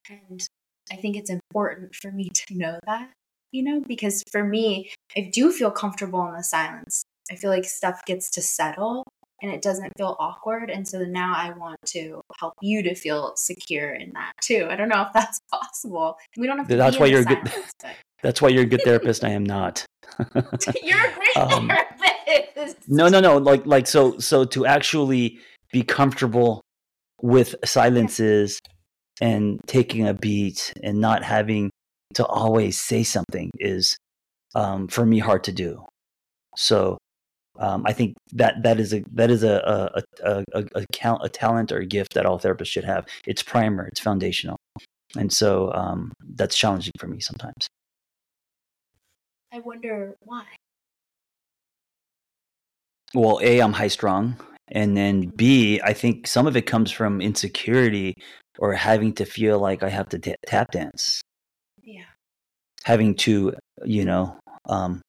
And 0.10 0.46
I 0.92 0.96
think 0.98 1.16
it's 1.16 1.30
important 1.30 1.96
for 1.96 2.12
me 2.12 2.30
to 2.30 2.58
know 2.58 2.80
that, 2.86 3.10
you 3.52 3.64
know, 3.64 3.82
because 3.88 4.24
for 4.32 4.44
me, 4.44 4.92
I 5.18 5.32
do 5.34 5.52
feel 5.52 5.72
comfortable 5.72 6.28
in 6.28 6.34
the 6.34 6.44
silence. 6.44 7.04
I 7.32 7.36
feel 7.36 7.50
like 7.50 7.66
stuff 7.66 8.06
gets 8.06 8.30
to 8.32 8.42
settle 8.42 9.04
and 9.42 9.52
it 9.52 9.62
doesn't 9.62 9.92
feel 9.98 10.16
awkward. 10.20 10.70
And 10.70 10.88
so 10.88 11.00
now 11.00 11.34
I 11.36 11.52
want 11.52 11.78
to 11.88 12.22
help 12.40 12.54
you 12.62 12.84
to 12.84 12.96
feel 12.96 13.34
secure 13.36 13.92
in 13.92 14.12
that 14.14 14.34
too. 14.42 14.68
I 14.70 14.76
don't 14.76 14.90
know 14.90 15.02
if 15.02 15.14
that's 15.14 15.40
possible. 15.52 16.18
We 16.38 16.48
don't 16.48 16.58
have 16.58 16.68
to. 16.68 16.76
That's 16.76 17.00
why 17.00 17.08
you're 17.08 17.24
silence, 17.24 17.52
good. 17.52 17.64
But... 17.82 17.96
That's 18.22 18.42
why 18.42 18.50
you're 18.50 18.64
a 18.64 18.68
good 18.68 18.82
therapist. 18.86 19.24
I 19.24 19.30
am 19.30 19.46
not. 19.46 19.86
you're 20.84 21.06
a 21.06 21.14
great 21.14 21.38
um, 21.38 21.72
therapist. 22.26 22.78
No, 22.88 23.08
no, 23.08 23.20
no. 23.20 23.38
Like, 23.38 23.66
like 23.66 23.88
so, 23.88 24.18
so 24.20 24.46
to 24.46 24.66
actually 24.66 25.40
be 25.72 25.84
comfortable 25.84 26.62
with 27.22 27.56
silences 27.66 28.60
and 29.22 29.60
taking 29.68 30.08
a 30.08 30.14
beat 30.14 30.74
and 30.84 31.00
not 31.00 31.24
having 31.24 31.70
to 32.16 32.26
always 32.26 32.80
say 32.80 33.04
something 33.04 33.52
is 33.60 33.98
um, 34.56 34.88
for 34.88 35.06
me 35.06 35.20
hard 35.20 35.44
to 35.46 35.52
do. 35.52 35.86
So 36.56 36.98
um, 37.60 37.84
I 37.86 37.94
think 37.94 38.16
that 38.34 38.64
that 38.64 38.80
is 38.80 38.94
a 38.94 39.04
that 39.14 39.30
is 39.30 39.44
a 39.44 39.58
a, 39.60 40.02
a, 40.24 40.46
a, 40.54 40.66
a, 40.76 40.86
a 41.22 41.30
talent 41.30 41.72
or 41.72 41.78
a 41.78 41.86
gift 41.86 42.14
that 42.14 42.26
all 42.26 42.40
therapists 42.40 42.68
should 42.68 42.86
have. 42.86 43.06
It's 43.28 43.44
primer, 43.44 43.88
it's 43.88 44.00
foundational, 44.00 44.58
and 45.16 45.32
so 45.32 45.72
um, 45.74 46.14
that's 46.36 46.58
challenging 46.58 46.94
for 46.98 47.08
me 47.08 47.20
sometimes. 47.20 47.68
I 49.52 49.60
wonder 49.60 50.16
why. 50.22 50.46
Well, 53.14 53.40
a 53.42 53.60
I'm 53.60 53.74
high 53.74 53.88
strong, 53.88 54.38
and 54.70 54.96
then 54.96 55.32
B, 55.36 55.82
I 55.84 55.94
think 55.94 56.28
some 56.28 56.48
of 56.48 56.56
it 56.56 56.64
comes 56.64 56.92
from 56.92 57.22
insecurity 57.22 58.14
or 58.60 58.74
having 58.74 59.14
to 59.14 59.26
feel 59.26 59.60
like 59.60 59.84
I 59.84 59.90
have 59.90 60.10
to 60.10 60.20
t- 60.20 60.36
tap 60.46 60.72
dance. 60.72 61.22
Yeah. 61.82 62.04
Having 62.84 63.16
to, 63.16 63.54
you 63.84 64.06
know, 64.06 64.38
um, 64.68 65.02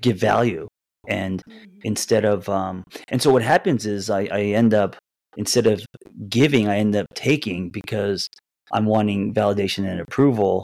give 0.00 0.18
value. 0.18 0.68
And 1.08 1.42
mm-hmm. 1.48 1.78
instead 1.82 2.24
of, 2.24 2.48
um, 2.48 2.84
and 3.08 3.20
so 3.20 3.32
what 3.32 3.42
happens 3.42 3.86
is 3.86 4.10
I, 4.10 4.28
I 4.32 4.40
end 4.40 4.74
up, 4.74 4.96
instead 5.36 5.66
of 5.66 5.84
giving, 6.28 6.68
I 6.68 6.78
end 6.78 6.94
up 6.94 7.06
taking 7.14 7.70
because 7.70 8.28
I'm 8.72 8.86
wanting 8.86 9.34
validation 9.34 9.88
and 9.90 10.00
approval 10.00 10.62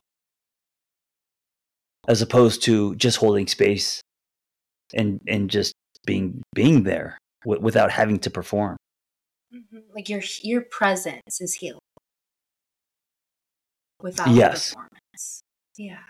as 2.07 2.23
opposed 2.23 2.63
to 2.65 2.95
just 2.97 3.19
holding 3.19 3.47
space 3.47 4.01
and, 4.95 5.21
and 5.27 5.51
just 5.51 5.75
being, 6.07 6.43
being 6.55 6.85
there 6.85 7.19
w- 7.45 7.61
without 7.61 7.91
having 7.91 8.19
to 8.21 8.31
perform. 8.31 8.77
Mm-hmm. 9.55 9.79
Like 9.95 10.11
your 10.11 10.21
your 10.43 10.61
presence 10.61 11.41
is 11.41 11.55
healing 11.55 11.81
without 14.03 14.29
yes. 14.29 14.75
performance. 14.75 15.41
Yeah. 15.79 16.01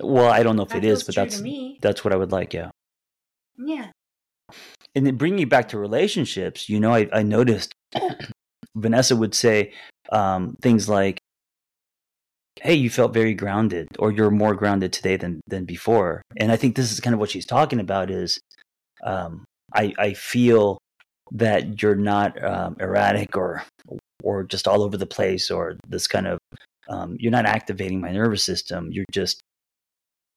Well, 0.00 0.28
I 0.28 0.42
don't 0.42 0.56
know 0.56 0.64
if 0.64 0.70
that 0.70 0.78
it 0.78 0.84
is, 0.84 1.04
but 1.04 1.14
that's 1.14 1.40
that's 1.80 2.04
what 2.04 2.12
I 2.12 2.16
would 2.16 2.32
like. 2.32 2.52
Yeah. 2.54 2.70
Yeah. 3.58 3.90
And 4.94 5.06
then 5.06 5.16
bringing 5.16 5.40
it 5.40 5.50
back 5.50 5.68
to 5.68 5.78
relationships, 5.78 6.68
you 6.68 6.80
know, 6.80 6.94
I, 6.94 7.08
I 7.12 7.22
noticed 7.22 7.74
Vanessa 8.76 9.16
would 9.16 9.34
say 9.34 9.72
um, 10.10 10.56
things 10.62 10.88
like, 10.88 11.18
"Hey, 12.62 12.74
you 12.74 12.88
felt 12.88 13.12
very 13.12 13.34
grounded, 13.34 13.88
or 13.98 14.10
you're 14.10 14.30
more 14.30 14.54
grounded 14.54 14.92
today 14.92 15.16
than 15.16 15.40
than 15.46 15.64
before." 15.64 16.22
And 16.38 16.50
I 16.50 16.56
think 16.56 16.76
this 16.76 16.90
is 16.90 17.00
kind 17.00 17.14
of 17.14 17.20
what 17.20 17.30
she's 17.30 17.46
talking 17.46 17.80
about: 17.80 18.10
is 18.10 18.40
um, 19.04 19.44
I, 19.74 19.92
I 19.98 20.14
feel 20.14 20.78
that 21.32 21.82
you're 21.82 21.94
not 21.94 22.42
um, 22.42 22.76
erratic 22.80 23.36
or 23.36 23.62
or 24.22 24.44
just 24.44 24.66
all 24.66 24.82
over 24.82 24.96
the 24.96 25.06
place 25.06 25.50
or 25.50 25.76
this 25.86 26.06
kind 26.06 26.26
of 26.26 26.38
um, 26.88 27.16
you're 27.20 27.32
not 27.32 27.46
activating 27.46 28.00
my 28.00 28.12
nervous 28.12 28.44
system. 28.44 28.88
You're 28.90 29.04
just 29.12 29.40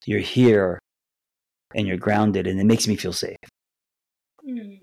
you're 0.06 0.20
here 0.20 0.80
and 1.76 1.88
you're 1.88 1.98
grounded, 1.98 2.48
and 2.48 2.60
it 2.60 2.66
makes 2.66 2.88
me 2.88 2.96
feel 2.96 3.14
safe. 3.14 3.38
Mm, 4.48 4.80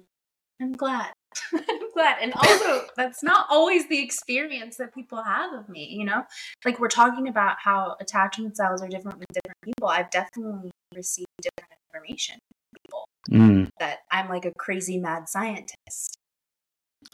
I'm 0.60 0.72
glad. 0.72 1.12
I'm 1.52 1.92
glad. 1.92 2.18
And 2.20 2.32
also, 2.34 2.86
that's 2.96 3.22
not 3.22 3.46
always 3.50 3.88
the 3.88 4.02
experience 4.02 4.76
that 4.76 4.94
people 4.94 5.22
have 5.22 5.52
of 5.52 5.68
me, 5.68 5.86
you 5.90 6.04
know? 6.04 6.24
Like, 6.64 6.78
we're 6.78 6.88
talking 6.88 7.28
about 7.28 7.56
how 7.62 7.96
attachment 8.00 8.56
styles 8.56 8.82
are 8.82 8.88
different 8.88 9.18
with 9.18 9.28
different 9.28 9.58
people. 9.64 9.88
I've 9.88 10.10
definitely 10.10 10.70
received 10.94 11.28
different 11.42 11.72
information 11.88 12.38
people 12.82 13.08
mm. 13.30 13.68
that 13.78 13.98
I'm 14.10 14.28
like 14.28 14.44
a 14.44 14.52
crazy 14.58 14.98
mad 14.98 15.28
scientist. 15.28 16.16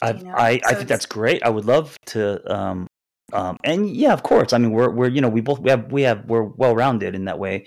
I 0.02 0.12
you 0.12 0.24
know? 0.24 0.34
I, 0.34 0.58
so 0.58 0.68
I 0.68 0.74
think 0.74 0.88
that's 0.88 1.06
great. 1.06 1.42
I 1.42 1.50
would 1.50 1.64
love 1.64 1.96
to 2.06 2.52
um 2.52 2.86
um 3.32 3.56
and 3.64 3.88
yeah, 3.88 4.12
of 4.12 4.22
course. 4.22 4.52
I 4.52 4.58
mean 4.58 4.72
we're 4.72 4.90
we're 4.90 5.08
you 5.08 5.20
know, 5.20 5.28
we 5.28 5.40
both 5.40 5.60
we 5.60 5.70
have 5.70 5.92
we 5.92 6.02
have 6.02 6.24
we're 6.26 6.42
well 6.42 6.74
rounded 6.74 7.14
in 7.14 7.26
that 7.26 7.38
way. 7.38 7.66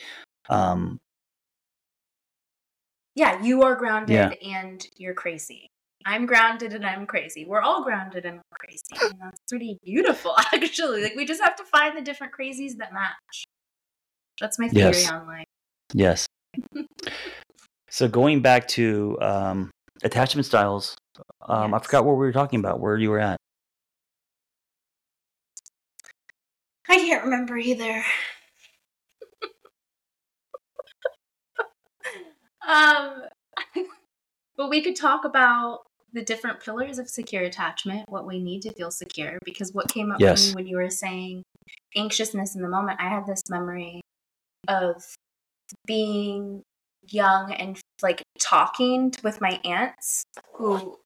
Um 0.49 0.97
Yeah, 3.17 3.41
you 3.41 3.63
are 3.63 3.75
grounded 3.75 4.13
yeah. 4.13 4.29
and 4.47 4.85
you're 4.95 5.15
crazy. 5.15 5.71
I'm 6.05 6.27
grounded 6.27 6.73
and 6.73 6.85
I'm 6.85 7.07
crazy. 7.07 7.45
We're 7.45 7.61
all 7.61 7.83
grounded 7.83 8.25
and 8.25 8.35
we're 8.35 8.57
crazy. 8.59 8.83
And 9.11 9.19
that's 9.19 9.41
pretty 9.49 9.79
beautiful, 9.83 10.35
actually. 10.53 11.01
Like 11.01 11.15
we 11.15 11.25
just 11.25 11.41
have 11.41 11.55
to 11.55 11.63
find 11.63 11.97
the 11.97 12.01
different 12.01 12.31
crazies 12.31 12.77
that 12.77 12.93
match. 12.93 13.47
That's 14.39 14.59
my 14.59 14.69
theory 14.69 14.91
yes. 14.91 15.11
on 15.11 15.27
life. 15.27 15.47
Yes. 15.93 16.27
So 17.89 18.07
going 18.07 18.41
back 18.41 18.67
to 18.69 19.17
um, 19.21 19.71
attachment 20.03 20.45
styles, 20.45 20.97
um, 21.47 21.71
yes. 21.71 21.79
I 21.81 21.83
forgot 21.85 22.05
what 22.05 22.17
we 22.17 22.25
were 22.25 22.33
talking 22.33 22.59
about. 22.59 22.81
Where 22.81 22.97
you 22.97 23.09
were 23.09 23.19
at? 23.19 23.37
I 26.89 26.97
can't 26.97 27.23
remember 27.23 27.57
either. 27.57 28.03
Um, 32.67 33.23
but 34.57 34.69
we 34.69 34.81
could 34.81 34.95
talk 34.95 35.25
about 35.25 35.79
the 36.13 36.23
different 36.23 36.59
pillars 36.61 36.99
of 36.99 37.09
secure 37.09 37.43
attachment, 37.43 38.05
what 38.09 38.25
we 38.25 38.39
need 38.39 38.61
to 38.61 38.73
feel 38.73 38.91
secure. 38.91 39.37
Because 39.43 39.73
what 39.73 39.87
came 39.89 40.11
up 40.11 40.19
Yes. 40.19 40.43
for 40.43 40.49
me 40.49 40.55
when 40.55 40.67
you 40.67 40.77
were 40.77 40.89
saying 40.89 41.43
anxiousness 41.95 42.55
in 42.55 42.61
the 42.61 42.69
moment, 42.69 42.99
I 43.01 43.09
had 43.09 43.25
this 43.25 43.41
memory 43.49 44.01
of 44.67 45.03
being 45.85 46.63
young 47.09 47.53
and 47.53 47.79
like 48.01 48.21
talking 48.41 49.13
with 49.23 49.39
my 49.41 49.59
aunts 49.63 50.25
who 50.55 50.97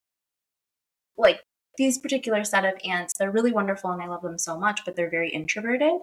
like 1.18 1.42
these 1.78 2.00
particular 2.00 2.44
set 2.44 2.66
of 2.66 2.74
aunts 2.84 3.14
they're 3.18 3.32
really 3.32 3.52
wonderful 3.52 3.92
and 3.92 4.02
i 4.02 4.08
love 4.08 4.24
them 4.24 4.38
so 4.38 4.58
much 4.58 4.82
but 4.84 4.96
they're 4.96 5.10
very 5.10 5.30
introverted 5.30 5.94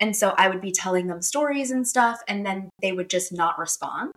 and 0.00 0.16
so 0.16 0.34
i 0.38 0.48
would 0.48 0.60
be 0.62 0.72
telling 0.72 1.08
them 1.08 1.20
stories 1.20 1.70
and 1.70 1.86
stuff 1.86 2.20
and 2.26 2.46
then 2.46 2.70
they 2.80 2.92
would 2.92 3.10
just 3.10 3.32
not 3.32 3.58
respond 3.58 4.12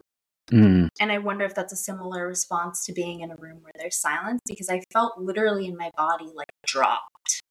Mm, 0.51 0.87
and 0.99 1.11
I 1.11 1.17
wonder 1.17 1.45
if 1.45 1.55
that's 1.55 1.73
a 1.73 1.77
similar 1.77 2.27
response 2.27 2.85
to 2.85 2.93
being 2.93 3.21
in 3.21 3.31
a 3.31 3.35
room 3.35 3.59
where 3.61 3.73
there's 3.77 3.99
silence 3.99 4.41
because 4.47 4.69
I 4.69 4.81
felt 4.93 5.17
literally 5.17 5.67
in 5.67 5.75
my 5.77 5.91
body 5.97 6.29
like 6.33 6.47
dropped. 6.65 7.41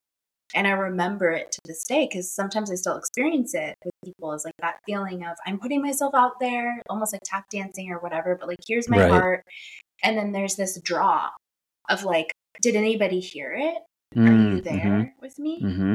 And 0.54 0.66
I 0.68 0.70
remember 0.70 1.30
it 1.30 1.50
to 1.52 1.58
this 1.66 1.84
day 1.84 2.08
because 2.08 2.32
sometimes 2.32 2.70
I 2.70 2.76
still 2.76 2.96
experience 2.96 3.54
it 3.54 3.74
with 3.84 3.92
people 4.04 4.32
as 4.32 4.44
like 4.44 4.54
that 4.60 4.76
feeling 4.86 5.24
of 5.24 5.36
I'm 5.46 5.58
putting 5.58 5.82
myself 5.82 6.14
out 6.14 6.38
there, 6.40 6.80
almost 6.88 7.12
like 7.12 7.22
tap 7.24 7.46
dancing 7.50 7.90
or 7.90 7.98
whatever, 7.98 8.36
but 8.38 8.48
like 8.48 8.58
here's 8.66 8.88
my 8.88 8.98
Right. 8.98 9.10
heart. 9.10 9.44
And 10.02 10.16
then 10.16 10.32
there's 10.32 10.56
this 10.56 10.80
drop 10.80 11.34
of 11.88 12.04
like, 12.04 12.32
did 12.62 12.76
anybody 12.76 13.20
hear 13.20 13.52
it? 13.52 13.78
Are 14.16 14.20
mm, 14.20 14.56
you 14.56 14.62
there 14.62 15.14
with 15.20 15.38
me? 15.38 15.58
hmm 15.60 15.94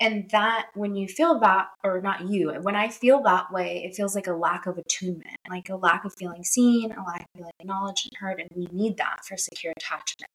And 0.00 0.28
that, 0.30 0.66
when 0.74 0.96
you 0.96 1.06
feel 1.06 1.38
that, 1.40 1.68
or 1.84 2.00
not 2.00 2.28
you, 2.28 2.52
when 2.62 2.74
I 2.74 2.88
feel 2.88 3.22
that 3.22 3.52
way, 3.52 3.84
it 3.84 3.94
feels 3.94 4.14
like 4.14 4.26
a 4.26 4.32
lack 4.32 4.66
of 4.66 4.76
attunement, 4.76 5.36
like 5.48 5.68
a 5.68 5.76
lack 5.76 6.04
of 6.04 6.12
feeling 6.18 6.42
seen, 6.42 6.90
a 6.90 7.02
lack 7.04 7.22
of 7.22 7.26
feeling 7.36 7.52
acknowledged 7.60 8.08
and 8.10 8.18
heard. 8.18 8.40
And 8.40 8.48
we 8.56 8.66
need 8.72 8.96
that 8.96 9.24
for 9.24 9.36
secure 9.36 9.72
attachment. 9.76 10.28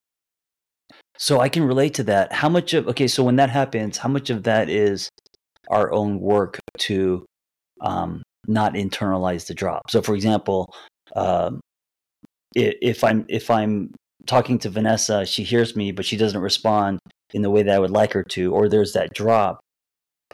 So 1.18 1.42
I 1.42 1.50
can 1.50 1.64
relate 1.64 1.94
to 1.96 2.04
that. 2.06 2.32
How 2.32 2.48
much 2.48 2.74
of 2.74 2.88
okay? 2.88 3.08
So 3.08 3.24
when 3.24 3.36
that 3.36 3.50
happens, 3.50 3.98
how 3.98 4.10
much 4.10 4.30
of 4.30 4.44
that 4.44 4.70
is 4.70 5.10
our 5.70 5.92
own 5.92 6.20
work 6.20 6.60
to 6.80 7.26
um, 7.82 8.24
not 8.48 8.74
internalize 8.74 9.46
the 9.48 9.54
drop? 9.54 9.92
So, 9.92 10.02
for 10.02 10.16
example, 10.16 10.74
um, 11.16 11.60
if 12.56 13.04
I'm 13.04 13.26
if 13.28 13.52
I'm 13.52 13.94
talking 14.26 14.58
to 14.60 14.70
Vanessa, 14.70 15.26
she 15.26 15.44
hears 15.44 15.76
me, 15.76 15.92
but 15.92 16.06
she 16.06 16.16
doesn't 16.16 16.40
respond 16.40 17.00
in 17.34 17.42
the 17.42 17.50
way 17.50 17.64
that 17.64 17.76
I 17.76 17.80
would 17.80 17.92
like 17.92 18.14
her 18.14 18.24
to, 18.24 18.54
or 18.54 18.70
there's 18.70 18.94
that 18.94 19.14
drop. 19.14 19.60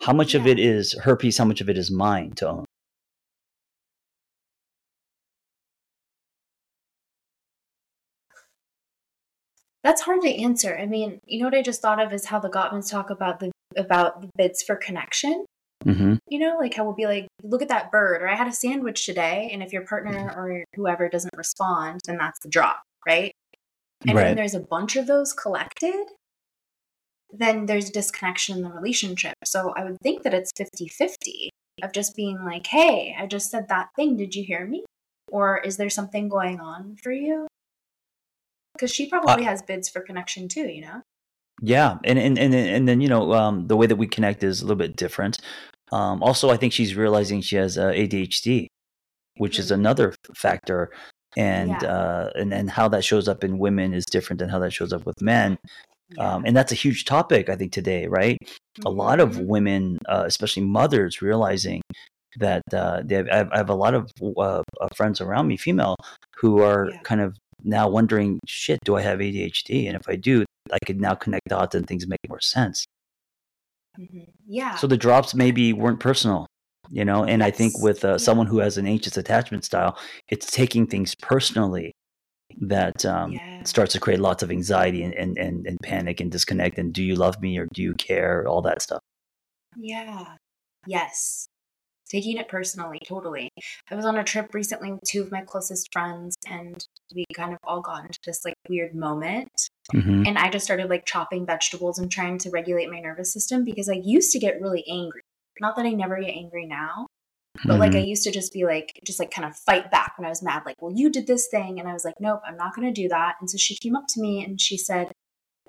How 0.02 0.14
much 0.14 0.36
of 0.36 0.46
it 0.48 0.60
is 0.60 0.94
her 1.04 1.16
piece? 1.16 1.38
How 1.38 1.46
much 1.46 1.62
of 1.62 1.70
it 1.70 1.78
is 1.78 1.92
mine 1.92 2.32
to 2.38 2.50
own? 2.50 2.66
That's 9.84 10.02
hard 10.02 10.22
to 10.22 10.42
answer. 10.42 10.78
I 10.78 10.86
mean, 10.86 11.20
you 11.26 11.40
know 11.40 11.46
what 11.46 11.56
I 11.56 11.62
just 11.62 11.82
thought 11.82 12.02
of 12.02 12.12
is 12.12 12.26
how 12.26 12.40
the 12.40 12.50
Gottmans 12.50 12.90
talk 12.90 13.10
about 13.10 13.40
the 13.40 13.52
about 13.78 14.22
the 14.22 14.30
bids 14.38 14.64
for 14.64 14.76
connection. 14.76 15.46
hmm 15.84 16.16
You 16.30 16.40
know, 16.40 16.58
like 16.58 16.74
how 16.74 16.86
we'll 16.86 16.94
be 16.96 17.06
like, 17.06 17.28
look 17.44 17.62
at 17.62 17.68
that 17.70 17.92
bird, 17.92 18.22
or 18.22 18.28
I 18.28 18.36
had 18.36 18.48
a 18.48 18.54
sandwich 18.54 19.06
today, 19.06 19.50
and 19.54 19.62
if 19.62 19.72
your 19.72 19.84
partner 19.86 20.32
or 20.36 20.64
whoever 20.76 21.08
doesn't 21.08 21.36
respond, 21.38 22.02
then 22.08 22.18
that's 22.18 22.40
the 22.40 22.50
drop, 22.50 22.82
right? 23.08 23.32
And 24.08 24.16
when 24.16 24.26
Right. 24.26 24.36
there's 24.36 24.56
a 24.56 24.60
bunch 24.60 24.96
of 24.96 25.08
those 25.08 25.34
collected, 25.34 26.08
then 27.38 27.66
there's 27.66 27.90
disconnection 27.90 28.58
in 28.58 28.64
the 28.64 28.70
relationship. 28.70 29.34
So 29.44 29.74
I 29.76 29.84
would 29.84 29.98
think 30.02 30.24
that 30.24 30.34
it's 30.34 30.52
50 30.56 30.88
50 30.88 31.50
of 31.84 31.92
just 31.92 32.16
being 32.16 32.44
like, 32.44 32.68
hey, 32.68 33.16
I 33.20 33.26
just 33.26 33.50
said 33.52 33.68
that 33.70 33.90
thing. 33.96 34.16
Did 34.18 34.36
you 34.36 34.44
hear 34.44 34.66
me? 34.66 34.86
Or 35.30 35.60
is 35.60 35.78
there 35.78 35.90
something 35.90 36.30
going 36.30 36.60
on 36.60 36.96
for 36.96 37.12
you? 37.12 37.48
Because 38.74 38.92
she 38.94 39.10
probably 39.10 39.44
has 39.44 39.62
bids 39.62 39.90
for 39.90 40.02
connection 40.02 40.48
too, 40.48 40.68
you 40.68 40.82
know? 40.82 41.02
Yeah, 41.62 41.98
and 42.04 42.20
and 42.20 42.38
and 42.38 42.54
and 42.54 42.88
then 42.88 43.00
you 43.00 43.08
know 43.08 43.32
um, 43.34 43.68
the 43.68 43.78
way 43.78 43.88
that 43.88 43.96
we 43.96 44.08
connect 44.08 44.44
is 44.44 44.62
a 44.62 44.66
little 44.66 44.76
bit 44.76 44.98
different. 44.98 45.40
Um, 45.92 46.22
also, 46.22 46.50
I 46.50 46.58
think 46.58 46.74
she's 46.74 46.96
realizing 46.96 47.40
she 47.42 47.56
has 47.56 47.78
uh, 47.78 47.92
ADHD, 47.92 48.68
which 49.38 49.58
is 49.58 49.72
Mhm. 49.72 49.76
another 49.76 50.14
factor, 50.36 50.92
and 51.38 51.70
Yeah. 51.70 51.88
uh, 51.88 52.30
and 52.36 52.54
and 52.54 52.70
how 52.70 52.90
that 52.90 53.06
shows 53.06 53.30
up 53.30 53.44
in 53.44 53.58
women 53.58 53.94
is 53.94 54.06
different 54.06 54.40
than 54.40 54.50
how 54.50 54.60
that 54.60 54.74
shows 54.74 54.92
up 54.92 55.06
with 55.06 55.22
men. 55.22 55.58
Yeah. 56.10 56.36
Um, 56.36 56.44
and 56.46 56.56
that's 56.56 56.72
a 56.72 56.76
huge 56.76 57.06
topic, 57.06 57.50
I 57.50 57.56
think, 57.56 57.72
today, 57.72 58.08
right? 58.08 58.38
A 58.86 58.90
lot 58.90 59.20
of 59.20 59.40
women, 59.40 59.98
uh, 60.08 60.24
especially 60.28 60.64
mothers, 60.64 61.22
realizing 61.22 61.82
that 62.38 62.62
uh, 62.74 63.02
they 63.04 63.16
have, 63.16 63.28
I 63.52 63.58
have- 63.58 63.70
a 63.70 63.74
lot 63.74 63.94
of 63.96 64.12
uh, 64.22 64.62
uh, 64.82 64.88
friends 64.96 65.22
around 65.22 65.48
me, 65.48 65.58
female, 65.58 65.96
who 66.36 66.62
are 66.62 66.90
Yeah. 66.92 67.00
kind 67.04 67.22
of 67.22 67.38
now 67.64 67.90
wondering, 67.90 68.40
shit, 68.46 68.80
do 68.86 68.96
I 68.96 69.02
have 69.02 69.20
ADHD? 69.20 69.88
And 69.88 69.96
if 69.96 70.08
I 70.08 70.16
do, 70.16 70.46
I 70.72 70.78
could 70.86 71.00
now 71.02 71.16
connect 71.16 71.48
dots 71.48 71.74
and 71.76 71.88
things 71.88 72.06
make 72.08 72.20
more 72.30 72.42
sense. 72.42 72.86
Mhm. 74.00 74.28
Yeah. 74.46 74.76
So 74.76 74.88
the 74.88 74.98
drops 74.98 75.34
maybe 75.34 75.74
weren't 75.74 76.00
personal, 76.00 76.46
you 76.92 77.06
know. 77.06 77.24
And 77.24 77.42
I 77.42 77.50
think 77.52 77.78
with 77.80 78.04
uh, 78.04 78.10
Yeah. 78.12 78.18
someone 78.18 78.48
who 78.48 78.60
has 78.60 78.78
an 78.78 78.86
anxious 78.86 79.18
attachment 79.18 79.64
style, 79.64 79.98
it's 80.30 80.52
taking 80.52 80.86
things 80.86 81.16
personally 81.16 81.94
that 82.62 83.06
um, 83.06 83.34
Yeah. 83.34 83.64
starts 83.66 83.94
to 83.94 84.00
create 84.00 84.20
lots 84.20 84.44
of 84.44 84.52
anxiety 84.52 85.04
and, 85.04 85.14
and, 85.14 85.38
and, 85.38 85.66
and 85.68 85.78
panic 85.84 86.20
and 86.20 86.32
disconnect. 86.32 86.78
And 86.78 86.94
do 86.94 87.04
you 87.04 87.16
love 87.16 87.42
me 87.42 87.58
or 87.58 87.68
do 87.74 87.82
you 87.82 87.94
care? 87.96 88.48
All 88.48 88.62
that 88.64 88.82
stuff. 88.82 89.02
Yeah. 89.76 90.36
Yes. 90.88 91.48
Taking 92.10 92.38
it 92.38 92.48
personally, 92.48 93.00
totally. 93.08 93.50
I 93.90 93.96
was 93.96 94.06
on 94.06 94.18
a 94.18 94.24
trip 94.24 94.54
recently 94.54 94.92
with 94.92 95.02
two 95.10 95.22
of 95.24 95.32
my 95.32 95.42
closest 95.42 95.92
friends, 95.92 96.36
and 96.48 96.86
we 97.16 97.26
kind 97.36 97.52
of 97.52 97.58
all 97.64 97.82
got 97.82 98.06
into 98.06 98.20
this 98.24 98.46
like 98.46 98.54
weird 98.70 98.94
moment. 98.94 99.50
hmm 99.92 100.24
And 100.26 100.38
I 100.38 100.50
just 100.52 100.66
started 100.66 100.88
like 100.90 101.06
chopping 101.06 101.48
vegetables 101.48 101.98
and 101.98 102.12
trying 102.12 102.38
to 102.40 102.52
regulate 102.52 102.92
my 102.92 103.00
nervous 103.00 103.34
system 103.34 103.64
because 103.64 103.90
I 103.90 104.00
used 104.04 104.32
to 104.34 104.40
get 104.40 104.62
really 104.62 104.86
angry. 104.88 105.22
Not 105.60 105.76
that 105.78 105.86
I 105.86 105.92
never 105.92 106.20
get 106.22 106.30
angry 106.30 106.68
now, 106.68 107.08
but 107.68 107.80
like 107.80 107.96
I 107.96 108.00
Mm-hmm. 108.00 108.08
used 108.08 108.24
to 108.24 108.32
just 108.32 108.54
be 108.54 108.66
like, 108.66 109.00
just 109.06 109.20
like 109.20 109.32
kind 109.32 109.48
of 109.48 109.56
fight 109.58 109.92
back 109.92 110.14
when 110.18 110.26
I 110.26 110.30
was 110.30 110.44
mad, 110.44 110.64
like, 110.66 110.76
well, 110.82 110.94
you 110.96 111.10
did 111.10 111.28
this 111.28 111.48
thing. 111.50 111.80
And 111.80 111.88
I 111.90 111.94
was 111.94 112.06
like, 112.06 112.16
nope, 112.20 112.42
I'm 112.46 112.58
not 112.58 112.76
going 112.76 112.88
to 112.94 113.02
do 113.02 113.08
that. 113.10 113.36
And 113.40 113.50
so 113.50 113.58
she 113.58 113.76
came 113.78 113.96
up 113.96 114.06
to 114.10 114.22
me 114.22 114.44
and 114.44 114.60
she 114.62 114.78
said, 114.78 115.12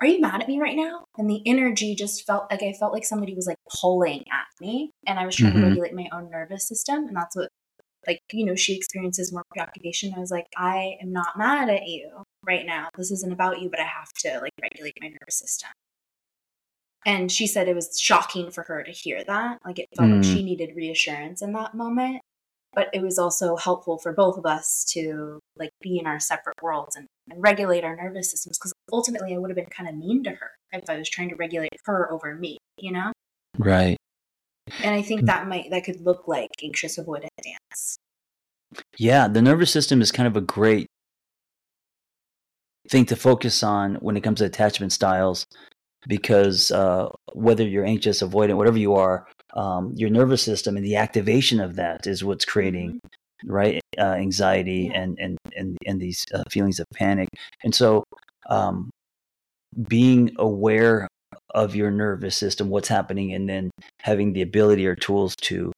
Are 0.00 0.06
you 0.06 0.20
mad 0.20 0.42
at 0.42 0.48
me 0.48 0.60
right 0.60 0.76
now? 0.76 1.04
And 1.18 1.28
the 1.30 1.42
energy 1.46 1.94
just 1.94 2.26
felt 2.26 2.50
like 2.50 2.62
I 2.62 2.72
felt 2.74 2.92
like 2.92 3.04
somebody 3.04 3.34
was 3.34 3.46
like 3.46 3.58
pulling 3.80 4.20
at 4.32 4.46
me. 4.60 4.90
And 5.06 5.18
I 5.18 5.26
was 5.26 5.36
trying 5.36 5.54
Mhm. 5.54 5.60
to 5.60 5.66
regulate 5.66 5.94
my 5.94 6.08
own 6.12 6.30
nervous 6.30 6.68
system. 6.68 7.06
And 7.08 7.16
that's 7.16 7.34
what, 7.36 7.48
like, 8.06 8.20
you 8.32 8.44
know, 8.44 8.54
she 8.56 8.76
experiences 8.76 9.32
more 9.32 9.44
preoccupation. 9.50 10.12
I 10.16 10.20
was 10.20 10.30
like, 10.30 10.46
I 10.56 10.96
am 11.02 11.12
not 11.12 11.38
mad 11.38 11.68
at 11.70 11.86
you 11.88 12.24
right 12.46 12.66
now. 12.66 12.88
This 12.96 13.10
isn't 13.10 13.32
about 13.32 13.60
you, 13.60 13.70
but 13.70 13.80
I 13.80 13.84
have 13.84 14.12
to 14.20 14.40
like 14.40 14.52
regulate 14.62 14.94
my 15.00 15.08
nervous 15.08 15.38
system. 15.38 15.70
And 17.06 17.30
she 17.30 17.46
said 17.46 17.68
it 17.68 17.74
was 17.76 17.98
shocking 17.98 18.50
for 18.50 18.64
her 18.64 18.82
to 18.82 18.90
hear 18.90 19.22
that. 19.24 19.58
Like 19.64 19.78
it 19.78 19.88
felt 19.96 20.10
like 20.10 20.20
Mm. 20.20 20.34
she 20.34 20.42
needed 20.42 20.74
reassurance 20.74 21.40
in 21.40 21.52
that 21.52 21.72
moment. 21.72 22.20
But 22.74 22.88
it 22.92 23.00
was 23.00 23.16
also 23.18 23.56
helpful 23.56 23.96
for 23.96 24.12
both 24.12 24.36
of 24.36 24.44
us 24.44 24.84
to 24.90 25.38
like 25.56 25.70
be 25.80 25.98
in 25.98 26.06
our 26.06 26.18
separate 26.20 26.60
worlds 26.60 26.96
and, 26.96 27.06
and 27.30 27.40
regulate 27.40 27.84
our 27.84 27.96
nervous 27.96 28.32
systems. 28.32 28.58
Because 28.58 28.74
ultimately 28.92 29.34
I 29.34 29.38
would 29.38 29.48
have 29.50 29.56
been 29.56 29.66
kind 29.66 29.88
of 29.88 29.94
mean 29.94 30.24
to 30.24 30.30
her 30.30 30.50
if 30.72 30.90
I 30.90 30.98
was 30.98 31.08
trying 31.08 31.28
to 31.30 31.36
regulate 31.36 31.70
her 31.84 32.12
over 32.12 32.34
me, 32.34 32.58
you 32.76 32.90
know? 32.92 33.12
Right. 33.56 33.96
And 34.82 34.94
I 34.94 35.00
think 35.00 35.26
that 35.26 35.46
might 35.46 35.70
that 35.70 35.84
could 35.84 36.00
look 36.00 36.26
like 36.26 36.50
anxious 36.62 36.98
avoidant 36.98 37.28
dance. 37.40 37.96
Yeah. 38.98 39.28
The 39.28 39.40
nervous 39.40 39.70
system 39.70 40.02
is 40.02 40.10
kind 40.10 40.26
of 40.26 40.36
a 40.36 40.40
great 40.40 40.88
thing 42.90 43.06
to 43.06 43.16
focus 43.16 43.62
on 43.62 43.94
when 43.96 44.16
it 44.16 44.22
comes 44.22 44.40
to 44.40 44.44
attachment 44.44 44.92
styles 44.92 45.46
because 46.06 46.70
uh, 46.70 47.08
whether 47.32 47.66
you're 47.66 47.84
anxious, 47.84 48.22
avoidant, 48.22 48.56
whatever 48.56 48.78
you 48.78 48.94
are, 48.94 49.26
um, 49.54 49.92
your 49.96 50.10
nervous 50.10 50.42
system 50.42 50.76
and 50.76 50.84
the 50.84 50.96
activation 50.96 51.60
of 51.60 51.76
that 51.76 52.06
is 52.06 52.22
what's 52.22 52.44
creating 52.44 53.00
right 53.44 53.80
uh, 53.98 54.02
anxiety 54.02 54.90
and 54.94 55.18
and 55.18 55.36
and 55.54 55.76
and 55.86 56.00
these 56.00 56.24
uh, 56.34 56.42
feelings 56.50 56.80
of 56.80 56.86
panic 56.94 57.28
and 57.64 57.74
so 57.74 58.02
um, 58.48 58.90
being 59.88 60.30
aware 60.38 61.06
of 61.54 61.76
your 61.76 61.90
nervous 61.90 62.36
system 62.36 62.70
what's 62.70 62.88
happening 62.88 63.34
and 63.34 63.48
then 63.48 63.70
having 64.00 64.32
the 64.32 64.42
ability 64.42 64.86
or 64.86 64.94
tools 64.96 65.34
to 65.42 65.70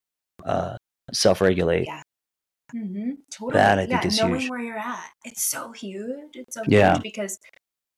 uh, 0.44 0.76
self-regulate 1.12 1.86
Yeah. 1.86 2.02
Mm-hmm. 2.74 3.10
Totally. 3.30 3.52
That, 3.54 3.78
I 3.78 3.86
think, 3.86 4.02
yeah, 4.02 4.08
is 4.08 4.18
knowing 4.18 4.40
huge. 4.40 4.50
where 4.50 4.60
you're 4.60 4.76
at. 4.76 5.10
It's 5.24 5.42
so 5.42 5.72
huge. 5.72 6.34
It's 6.34 6.54
so 6.54 6.62
Yeah. 6.68 6.92
huge 6.94 7.02
because 7.02 7.38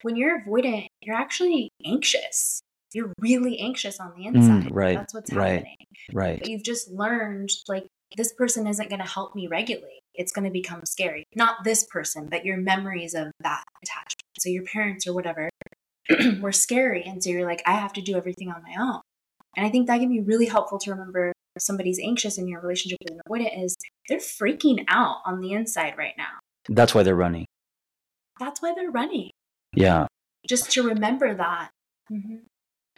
when 0.03 0.15
you're 0.15 0.41
avoidant, 0.41 0.87
you're 1.01 1.15
actually 1.15 1.71
anxious. 1.85 2.61
You're 2.93 3.13
really 3.19 3.59
anxious 3.59 3.99
on 3.99 4.13
the 4.17 4.25
inside. 4.25 4.65
Mm, 4.65 4.69
right, 4.71 4.97
That's 4.97 5.13
what's 5.13 5.31
right. 5.33 5.53
happening. 5.53 5.75
right 6.13 6.39
But 6.39 6.49
you've 6.49 6.63
just 6.63 6.89
learned 6.91 7.49
like 7.67 7.87
this 8.17 8.33
person 8.33 8.67
isn't 8.67 8.89
going 8.89 9.01
to 9.01 9.07
help 9.07 9.33
me 9.33 9.47
regulate. 9.47 10.01
It's 10.13 10.33
going 10.33 10.43
to 10.45 10.51
become 10.51 10.81
scary. 10.85 11.23
Not 11.35 11.63
this 11.63 11.85
person, 11.85 12.27
but 12.29 12.43
your 12.43 12.57
memories 12.57 13.13
of 13.13 13.31
that 13.39 13.63
attachment. 13.81 14.23
So 14.39 14.49
your 14.49 14.63
parents 14.63 15.07
or 15.07 15.13
whatever 15.13 15.49
were 16.41 16.51
scary. 16.51 17.03
And 17.03 17.23
so 17.23 17.29
you're 17.29 17.47
like, 17.47 17.61
I 17.65 17.73
have 17.73 17.93
to 17.93 18.01
do 18.01 18.17
everything 18.17 18.49
on 18.49 18.61
my 18.63 18.75
own. 18.77 18.99
And 19.55 19.65
I 19.65 19.69
think 19.69 19.87
that 19.87 19.99
can 19.99 20.09
be 20.09 20.19
really 20.19 20.47
helpful 20.47 20.79
to 20.79 20.91
remember 20.91 21.31
if 21.55 21.61
somebody's 21.61 21.99
anxious 21.99 22.37
in 22.37 22.47
your 22.47 22.59
relationship 22.61 22.97
with 23.01 23.13
an 23.13 23.21
avoidant 23.27 23.63
is 23.63 23.77
they're 24.09 24.17
freaking 24.17 24.83
out 24.89 25.17
on 25.25 25.39
the 25.39 25.53
inside 25.53 25.93
right 25.97 26.13
now. 26.17 26.39
that's 26.69 26.93
why 26.93 27.03
they're 27.03 27.15
running 27.15 27.45
that's 28.41 28.61
why 28.61 28.73
they're 28.75 28.91
running. 28.91 29.29
Yeah. 29.73 30.07
Just 30.47 30.71
to 30.71 30.83
remember 30.83 31.33
that. 31.35 31.69
Mm-hmm. 32.11 32.37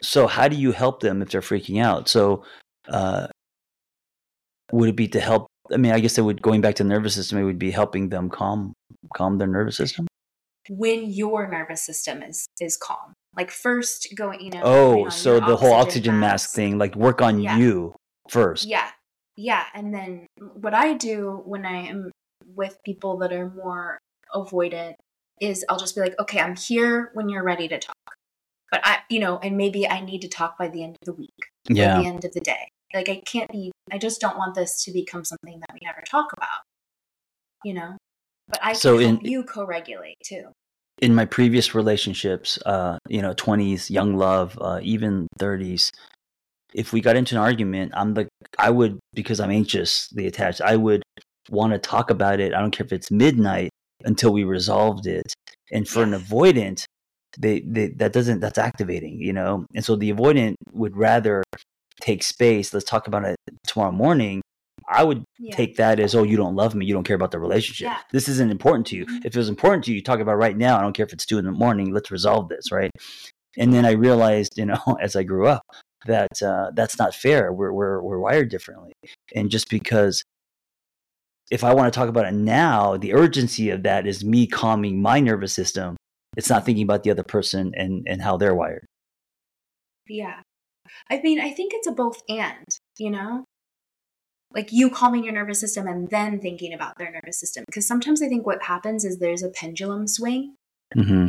So 0.01 0.27
how 0.27 0.47
do 0.47 0.55
you 0.55 0.71
help 0.71 1.01
them 1.01 1.21
if 1.21 1.29
they're 1.29 1.41
freaking 1.41 1.81
out? 1.81 2.09
So 2.09 2.43
uh, 2.87 3.27
would 4.71 4.89
it 4.89 4.95
be 4.95 5.07
to 5.09 5.19
help? 5.19 5.47
I 5.71 5.77
mean, 5.77 5.91
I 5.91 5.99
guess 5.99 6.17
it 6.17 6.21
would 6.23 6.41
going 6.41 6.61
back 6.61 6.75
to 6.75 6.83
the 6.83 6.89
nervous 6.89 7.15
system. 7.15 7.37
It 7.37 7.43
would 7.43 7.59
be 7.59 7.71
helping 7.71 8.09
them 8.09 8.29
calm 8.29 8.73
calm 9.15 9.37
their 9.37 9.47
nervous 9.47 9.77
system. 9.77 10.07
When 10.69 11.09
your 11.09 11.49
nervous 11.49 11.81
system 11.81 12.23
is 12.23 12.47
is 12.59 12.75
calm, 12.77 13.13
like 13.35 13.51
first 13.51 14.13
going, 14.15 14.41
you 14.41 14.49
know. 14.49 14.61
Oh, 14.63 15.09
so 15.09 15.39
the 15.39 15.55
whole 15.55 15.73
oxygen 15.73 16.19
mask. 16.19 16.49
mask 16.49 16.55
thing, 16.55 16.77
like 16.77 16.95
work 16.95 17.21
on 17.21 17.39
Yeah. 17.39 17.57
you 17.57 17.95
first. 18.29 18.65
Yeah. 18.65 18.89
Yeah. 19.35 19.63
And 19.73 19.93
then 19.93 20.27
what 20.37 20.73
I 20.73 20.93
do 20.93 21.41
when 21.45 21.65
I 21.65 21.87
am 21.87 22.11
with 22.55 22.77
people 22.83 23.17
that 23.19 23.31
are 23.31 23.49
more 23.49 23.99
avoidant 24.33 24.95
is 25.39 25.65
I'll 25.69 25.77
just 25.77 25.95
be 25.95 26.01
like, 26.01 26.17
okay, 26.19 26.39
I'm 26.39 26.55
here 26.55 27.11
when 27.13 27.29
you're 27.29 27.43
ready 27.43 27.67
to 27.67 27.79
talk. 27.79 27.95
But 28.71 28.81
I, 28.83 28.99
you 29.09 29.19
know, 29.19 29.37
and 29.39 29.57
maybe 29.57 29.87
I 29.87 30.01
need 30.01 30.21
to 30.21 30.27
talk 30.27 30.57
by 30.57 30.67
the 30.67 30.83
end 30.83 30.97
of 31.01 31.05
the 31.05 31.13
week, 31.13 31.33
by 31.69 31.75
Yeah. 31.75 31.99
the 31.99 32.07
end 32.07 32.25
of 32.25 32.33
the 32.33 32.41
day. 32.41 32.67
Like 32.93 33.09
I 33.09 33.21
can't 33.25 33.51
be, 33.51 33.71
I 33.91 33.97
just 33.97 34.21
don't 34.21 34.37
want 34.37 34.55
this 34.55 34.83
to 34.85 34.91
become 34.91 35.23
something 35.23 35.59
that 35.59 35.69
we 35.73 35.79
never 35.83 36.01
talk 36.09 36.31
about, 36.35 36.61
you 37.63 37.73
know? 37.73 37.97
But 38.47 38.59
I 38.63 38.71
can 38.71 38.75
So 38.75 38.99
in- 38.99 39.15
help 39.15 39.25
you 39.25 39.43
co 39.43 39.65
regulate 39.65 40.17
too. 40.23 40.51
in 41.01 41.13
my 41.15 41.25
previous 41.25 41.73
relationships, 41.75 42.59
uh, 42.65 42.97
you 43.09 43.21
know, 43.21 43.33
twenties, 43.33 43.89
young 43.89 44.15
love, 44.15 44.57
uh, 44.61 44.79
even 44.83 45.27
thirties, 45.39 45.91
if 46.73 46.93
we 46.93 47.01
got 47.01 47.15
into 47.15 47.35
an 47.35 47.41
argument, 47.41 47.91
I'm 47.95 48.13
the 48.13 48.27
I 48.57 48.69
would 48.69 48.99
because 49.13 49.39
I'm 49.39 49.51
anxiously 49.51 50.27
attached. 50.27 50.61
I 50.61 50.75
would 50.75 51.03
want 51.49 51.73
to 51.73 51.79
talk 51.79 52.09
about 52.09 52.39
it. 52.39 52.53
I 52.53 52.59
don't 52.59 52.71
care 52.71 52.85
if 52.85 52.93
it's 52.93 53.11
midnight 53.11 53.69
until 54.03 54.31
we 54.33 54.43
resolved 54.43 55.07
it. 55.07 55.33
And 55.71 55.87
for 55.87 56.03
an 56.03 56.11
avoidant, 56.11 56.85
they, 57.39 57.61
they 57.61 57.87
that 57.97 58.13
doesn't 58.13 58.39
that's 58.41 58.57
activating, 58.59 59.19
you 59.19 59.33
know. 59.33 59.65
And 59.75 59.83
so 59.83 59.95
the 59.95 60.11
avoidant 60.13 60.55
would 60.71 60.95
rather 60.95 61.43
take 62.01 62.23
space. 62.23 62.73
Let's 62.73 62.85
talk 62.85 63.07
about 63.07 63.25
it 63.25 63.35
tomorrow 63.65 63.91
morning. 63.91 64.41
I 64.87 65.03
would 65.03 65.23
Yeah. 65.39 65.55
take 65.55 65.77
that 65.77 65.99
as 65.99 66.13
oh 66.13 66.23
you 66.23 66.35
don't 66.35 66.55
love 66.55 66.75
me 66.75 66.85
you 66.85 66.93
don't 66.93 67.05
care 67.05 67.15
about 67.15 67.31
the 67.31 67.39
relationship 67.39 67.85
Yeah. 67.87 67.99
this 68.11 68.27
isn't 68.27 68.51
important 68.51 68.85
to 68.87 68.97
you 68.97 69.05
Mhm. 69.05 69.19
if 69.25 69.33
it 69.33 69.37
was 69.37 69.47
important 69.47 69.85
to 69.85 69.93
you 69.93 70.01
talk 70.03 70.19
about 70.19 70.33
it 70.33 70.35
right 70.47 70.57
now 70.57 70.77
i 70.77 70.81
don't 70.81 70.93
care 70.93 71.05
if 71.05 71.13
it's 71.13 71.25
two 71.25 71.37
in 71.37 71.45
the 71.45 71.51
morning 71.51 71.93
let's 71.93 72.11
resolve 72.11 72.49
this 72.49 72.69
right 72.71 72.91
and 73.57 73.73
then 73.73 73.85
i 73.85 73.91
realized 73.91 74.57
you 74.57 74.65
know 74.65 74.77
as 75.01 75.15
i 75.15 75.23
grew 75.23 75.47
up 75.47 75.61
that 76.05 76.41
uh, 76.43 76.69
that's 76.73 76.97
not 76.99 77.15
fair 77.15 77.53
we're, 77.53 77.71
we're, 77.71 78.01
we're 78.01 78.19
wired 78.19 78.49
differently 78.49 78.91
and 79.35 79.49
just 79.49 79.69
because 79.69 80.21
if 81.53 81.63
i 81.63 81.73
want 81.73 81.91
to 81.91 81.97
talk 81.97 82.09
about 82.09 82.25
it 82.25 82.33
now 82.33 82.97
the 82.97 83.13
urgency 83.13 83.69
of 83.69 83.83
that 83.83 84.07
is 84.07 84.25
me 84.25 84.47
calming 84.47 85.01
my 85.01 85.19
nervous 85.19 85.53
system 85.53 85.95
it's 86.35 86.49
not 86.49 86.65
thinking 86.65 86.83
about 86.83 87.03
the 87.03 87.11
other 87.11 87.23
person 87.23 87.71
and, 87.75 88.05
and 88.07 88.21
how 88.21 88.37
they're 88.37 88.55
wired 88.55 88.85
Yeah. 90.07 90.41
I 91.09 91.21
mean, 91.21 91.39
I 91.39 91.51
think 91.51 91.73
it's 91.73 91.87
a 91.87 91.91
both 91.91 92.21
and, 92.29 92.65
you 92.97 93.09
know? 93.09 93.45
Like 94.53 94.71
you 94.71 94.89
calming 94.89 95.23
your 95.23 95.33
nervous 95.33 95.59
system 95.59 95.87
and 95.87 96.09
then 96.09 96.39
thinking 96.39 96.73
about 96.73 96.97
their 96.97 97.11
nervous 97.11 97.39
system. 97.39 97.63
Because 97.65 97.87
sometimes 97.87 98.21
I 98.21 98.27
think 98.27 98.45
what 98.45 98.63
happens 98.63 99.03
is 99.03 99.17
there's 99.17 99.43
a 99.43 99.49
pendulum 99.49 100.07
swing 100.07 100.55
mm-hmm. 100.95 101.27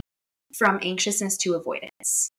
from 0.55 0.79
anxiousness 0.83 1.37
to 1.39 1.55
avoidance. 1.55 2.31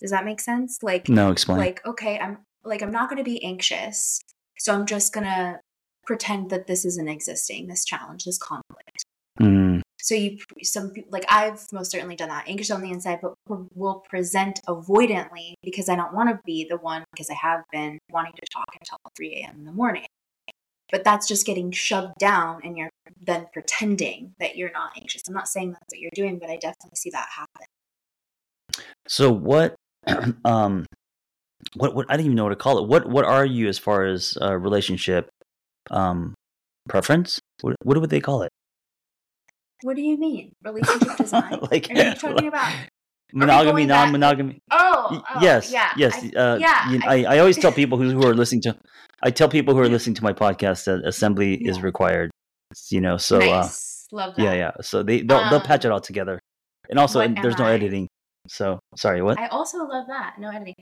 Does 0.00 0.10
that 0.10 0.24
make 0.24 0.40
sense? 0.40 0.78
Like, 0.82 1.08
no 1.08 1.30
explain 1.30 1.58
like, 1.58 1.84
okay, 1.86 2.18
I'm 2.18 2.38
like, 2.64 2.82
I'm 2.82 2.92
not 2.92 3.08
going 3.08 3.18
to 3.18 3.24
be 3.28 3.42
anxious. 3.42 4.20
So 4.58 4.72
I'm 4.72 4.86
just 4.86 5.12
going 5.12 5.24
to 5.24 5.58
pretend 6.06 6.50
that 6.50 6.66
this 6.66 6.84
isn't 6.84 7.08
existing, 7.08 7.66
this 7.66 7.84
challenge, 7.84 8.24
this 8.24 8.38
conflict. 8.38 9.04
Mm, 9.40 9.82
So 9.98 10.14
you, 10.14 10.38
some 10.62 10.92
like 11.10 11.24
I've 11.28 11.60
most 11.72 11.90
certainly 11.90 12.16
done 12.16 12.28
that, 12.28 12.48
anxious 12.48 12.70
on 12.70 12.80
the 12.80 12.90
inside, 12.90 13.20
but 13.20 13.34
will 13.74 14.04
present 14.08 14.60
avoidantly 14.66 15.54
because 15.62 15.88
I 15.88 15.96
don't 15.96 16.14
want 16.14 16.30
to 16.30 16.40
be 16.46 16.66
the 16.68 16.78
one 16.78 17.04
because 17.12 17.28
I 17.28 17.34
have 17.34 17.62
been 17.72 17.98
wanting 18.10 18.32
to 18.32 18.46
talk 18.52 18.66
until 18.80 18.98
3 19.16 19.42
a.m. 19.42 19.56
in 19.58 19.64
the 19.64 19.72
morning. 19.72 20.06
But 20.92 21.02
that's 21.02 21.26
just 21.26 21.44
getting 21.44 21.72
shoved 21.72 22.14
down, 22.18 22.60
and 22.62 22.78
you're 22.78 22.90
then 23.20 23.48
pretending 23.52 24.34
that 24.38 24.56
you're 24.56 24.70
not 24.70 24.92
anxious. 24.96 25.22
I'm 25.26 25.34
not 25.34 25.48
saying 25.48 25.72
that's 25.72 25.92
what 25.92 26.00
you're 26.00 26.10
doing, 26.14 26.38
but 26.38 26.48
I 26.48 26.56
definitely 26.56 26.94
see 26.94 27.10
that 27.10 27.26
happen. 27.36 28.84
So 29.08 29.32
what 29.32 29.74
um 30.44 30.86
what 31.74 31.94
what 31.94 32.06
I 32.08 32.16
don't 32.16 32.26
even 32.26 32.36
know 32.36 32.44
what 32.44 32.50
to 32.50 32.56
call 32.56 32.78
it. 32.78 32.88
What 32.88 33.08
what 33.08 33.24
are 33.24 33.44
you 33.44 33.68
as 33.68 33.78
far 33.78 34.04
as 34.04 34.38
uh, 34.40 34.56
relationship 34.56 35.28
um 35.90 36.34
preference? 36.88 37.40
What 37.62 37.76
what 37.82 37.98
would 38.00 38.10
they 38.10 38.20
call 38.20 38.42
it? 38.42 38.50
What 39.82 39.96
do 39.96 40.02
you 40.02 40.16
mean? 40.18 40.52
Relationship 40.64 41.16
design? 41.18 41.58
like 41.70 41.88
Are 41.90 41.94
you 42.02 42.14
talking 42.26 42.48
about? 42.48 42.72
monogamy, 43.32 43.84
non-monogamy? 43.86 44.58
Oh, 44.70 45.20
oh, 45.34 45.42
yes, 45.42 45.70
yeah, 45.72 45.92
yes. 45.96 46.14
I- 46.24 46.38
uh, 46.38 46.56
yeah, 46.56 46.90
you- 46.90 47.00
I- 47.04 47.24
I, 47.24 47.34
I 47.34 47.38
always 47.40 47.58
tell 47.58 47.72
people 47.82 47.98
who, 47.98 48.10
who 48.10 48.24
are 48.26 48.34
listening 48.34 48.62
to, 48.62 48.76
I 49.22 49.30
tell 49.30 49.48
people 49.48 49.74
who 49.74 49.80
are 49.80 49.88
listening 49.88 50.14
to 50.14 50.22
my 50.24 50.32
podcast 50.32 50.84
that 50.84 51.04
assembly 51.04 51.54
is 51.54 51.82
required. 51.82 52.30
You 52.90 53.00
know, 53.00 53.16
so 53.16 53.38
uh. 53.40 53.68
Love 54.12 54.36
that. 54.36 54.42
yeah, 54.42 54.54
yeah. 54.54 54.70
So 54.82 55.02
they 55.02 55.22
they'll, 55.22 55.50
they'll 55.50 55.60
patch 55.60 55.84
Um, 55.84 55.90
it 55.90 55.92
all 55.94 56.00
together, 56.00 56.38
and 56.88 56.96
also 56.98 57.18
and 57.20 57.36
there's 57.36 57.58
no 57.58 57.64
I? 57.66 57.72
editing. 57.74 58.06
So 58.46 58.78
sorry, 58.96 59.20
what? 59.20 59.36
I 59.38 59.48
also 59.48 59.78
love 59.78 60.06
that. 60.06 60.36
No 60.38 60.48
editing. 60.48 60.74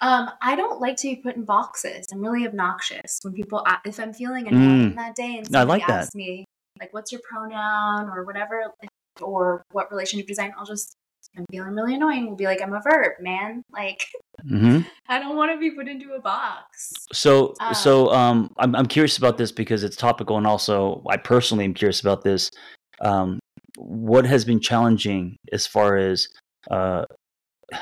Um, 0.00 0.30
I 0.40 0.56
don't 0.56 0.80
like 0.80 0.96
to 0.98 1.08
be 1.08 1.16
put 1.16 1.36
in 1.36 1.44
boxes. 1.44 2.06
I'm 2.12 2.20
really 2.20 2.46
obnoxious 2.46 3.20
when 3.22 3.34
people, 3.34 3.64
if 3.84 4.00
I'm 4.00 4.12
feeling 4.12 4.48
annoyed 4.48 4.92
Mm. 4.92 4.96
that 4.96 5.14
day 5.14 5.36
and 5.36 5.46
somebody 5.46 5.68
like 5.80 5.86
that. 5.86 6.02
asks 6.02 6.14
me, 6.14 6.44
like, 6.80 6.92
what's 6.92 7.12
your 7.12 7.20
pronoun 7.28 8.08
or 8.08 8.24
whatever, 8.24 8.72
or 9.20 9.62
what 9.70 9.90
relationship 9.90 10.26
design, 10.26 10.52
I'll 10.58 10.64
just, 10.66 10.96
I'm 11.36 11.44
feeling 11.50 11.72
really 11.74 11.94
annoying. 11.94 12.26
We'll 12.26 12.36
be 12.36 12.46
like, 12.46 12.60
I'm 12.60 12.74
a 12.74 12.80
verb, 12.82 13.12
man. 13.20 13.62
Like, 13.72 14.00
hmm 14.42 14.80
I 15.08 15.18
don't 15.18 15.36
want 15.36 15.52
to 15.52 15.58
be 15.58 15.70
put 15.70 15.86
into 15.88 16.14
a 16.14 16.20
box. 16.20 16.92
So, 17.12 17.54
Um, 17.60 17.74
so 17.74 18.10
um, 18.10 18.52
I'm 18.58 18.74
I'm 18.74 18.86
curious 18.86 19.18
about 19.18 19.38
this 19.38 19.52
because 19.52 19.84
it's 19.84 19.96
topical, 19.96 20.36
and 20.36 20.46
also 20.46 21.02
I 21.08 21.16
personally 21.16 21.64
am 21.64 21.74
curious 21.74 22.00
about 22.00 22.22
this. 22.24 22.50
Um, 23.00 23.38
what 23.76 24.26
has 24.26 24.44
been 24.44 24.60
challenging 24.60 25.36
as 25.52 25.66
far 25.66 25.96
as 25.96 26.26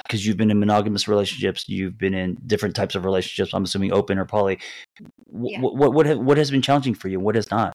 because 0.04 0.26
you've 0.26 0.36
been 0.36 0.50
in 0.50 0.58
monogamous 0.58 1.08
relationships, 1.08 1.68
you've 1.68 1.98
been 1.98 2.14
in 2.14 2.36
different 2.46 2.74
types 2.76 2.94
of 2.94 3.04
relationships. 3.04 3.52
I'm 3.54 3.64
assuming 3.64 3.92
open 3.92 4.18
or 4.18 4.24
poly. 4.24 4.58
What 5.26 5.50
Yeah. 5.52 5.60
what 5.60 5.92
what, 5.94 6.06
ha- 6.06 6.14
what 6.16 6.36
has 6.38 6.50
been 6.50 6.62
challenging 6.62 6.94
for 6.94 7.08
you? 7.08 7.20
What 7.20 7.34
has 7.34 7.50
not, 7.50 7.72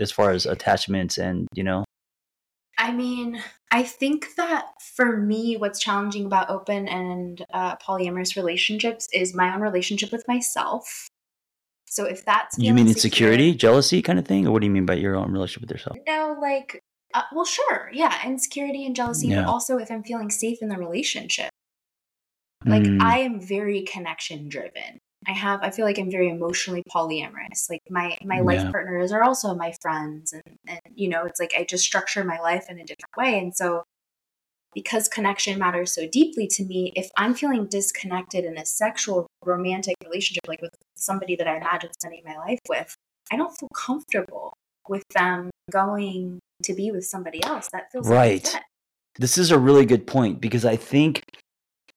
as 0.00 0.10
far 0.12 0.30
as 0.30 0.46
attachments 0.46 1.18
and 1.18 1.46
you 1.54 1.64
know? 1.64 1.84
I 2.76 2.92
mean, 2.92 3.40
I 3.70 3.84
think 3.84 4.34
that 4.36 4.66
for 4.96 5.16
me, 5.16 5.56
what's 5.56 5.78
challenging 5.78 6.26
about 6.26 6.50
open 6.50 6.88
and 6.88 7.44
uh, 7.52 7.76
polyamorous 7.76 8.34
relationships 8.36 9.06
is 9.12 9.34
my 9.34 9.54
own 9.54 9.60
relationship 9.60 10.10
with 10.10 10.24
myself. 10.26 11.08
So 11.86 12.04
if 12.04 12.24
that's 12.24 12.58
You 12.58 12.74
mean 12.74 12.88
insecurity, 12.88 13.52
secure- 13.52 13.70
jealousy, 13.70 14.02
kind 14.02 14.18
of 14.18 14.26
thing, 14.26 14.48
or 14.48 14.50
what 14.50 14.60
do 14.60 14.66
you 14.66 14.72
mean 14.72 14.86
by 14.86 14.94
your 14.94 15.14
own 15.14 15.30
relationship 15.30 15.62
with 15.62 15.70
yourself? 15.70 15.96
No, 16.08 16.36
like, 16.40 16.80
uh, 17.14 17.22
well, 17.32 17.44
sure, 17.44 17.90
yeah, 17.92 18.26
insecurity 18.26 18.84
and 18.84 18.96
jealousy, 18.96 19.28
Yeah. 19.28 19.42
but 19.44 19.46
also 19.50 19.78
if 19.78 19.90
I'm 19.90 20.02
feeling 20.02 20.30
safe 20.30 20.58
in 20.60 20.68
the 20.68 20.76
relationship. 20.76 21.50
Like, 22.66 22.82
Mm, 22.82 23.00
I 23.00 23.18
am 23.18 23.40
very 23.40 23.82
connection 23.82 24.48
driven. 24.48 24.98
I 25.26 25.32
have, 25.32 25.60
I 25.62 25.70
feel 25.70 25.84
like 25.86 25.98
I'm 25.98 26.10
very 26.10 26.28
emotionally 26.28 26.82
polyamorous. 26.94 27.70
Like, 27.70 27.80
my 27.90 28.16
my 28.24 28.40
life 28.40 28.62
Yeah. 28.64 28.70
partners 28.70 29.12
are 29.12 29.22
also 29.22 29.54
my 29.54 29.72
friends, 29.80 30.32
and 30.32 30.42
and 30.66 30.80
you 30.94 31.08
know, 31.08 31.24
it's 31.24 31.40
like 31.40 31.54
I 31.56 31.64
just 31.64 31.84
structure 31.84 32.24
my 32.24 32.38
life 32.40 32.66
in 32.68 32.78
a 32.78 32.84
different 32.84 33.16
way, 33.16 33.38
and 33.38 33.54
so 33.54 33.84
because 34.74 35.08
connection 35.08 35.58
matters 35.58 35.92
so 35.94 36.06
deeply 36.08 36.46
to 36.48 36.64
me, 36.64 36.92
if 36.96 37.08
I'm 37.16 37.34
feeling 37.34 37.66
disconnected 37.66 38.44
in 38.44 38.58
a 38.58 38.66
sexual 38.66 39.26
romantic 39.44 39.94
relationship, 40.04 40.48
like 40.48 40.60
with 40.60 40.74
somebody 40.96 41.36
that 41.36 41.46
I 41.46 41.56
imagine 41.56 41.90
spending 42.00 42.22
my 42.24 42.36
life 42.36 42.58
with, 42.68 42.94
I 43.32 43.36
don't 43.36 43.56
feel 43.56 43.68
comfortable 43.74 44.52
with 44.88 45.04
them 45.14 45.50
going 45.70 46.40
to 46.64 46.74
be 46.74 46.90
with 46.90 47.04
somebody 47.04 47.42
else. 47.44 47.68
That 47.68 47.90
feels 47.90 48.08
like 48.08 48.16
Right. 48.16 48.46
threat. 48.46 48.62
This 49.18 49.38
is 49.38 49.50
a 49.50 49.58
really 49.58 49.86
good 49.86 50.06
point 50.06 50.40
because 50.40 50.64
I 50.64 50.76
think 50.76 51.22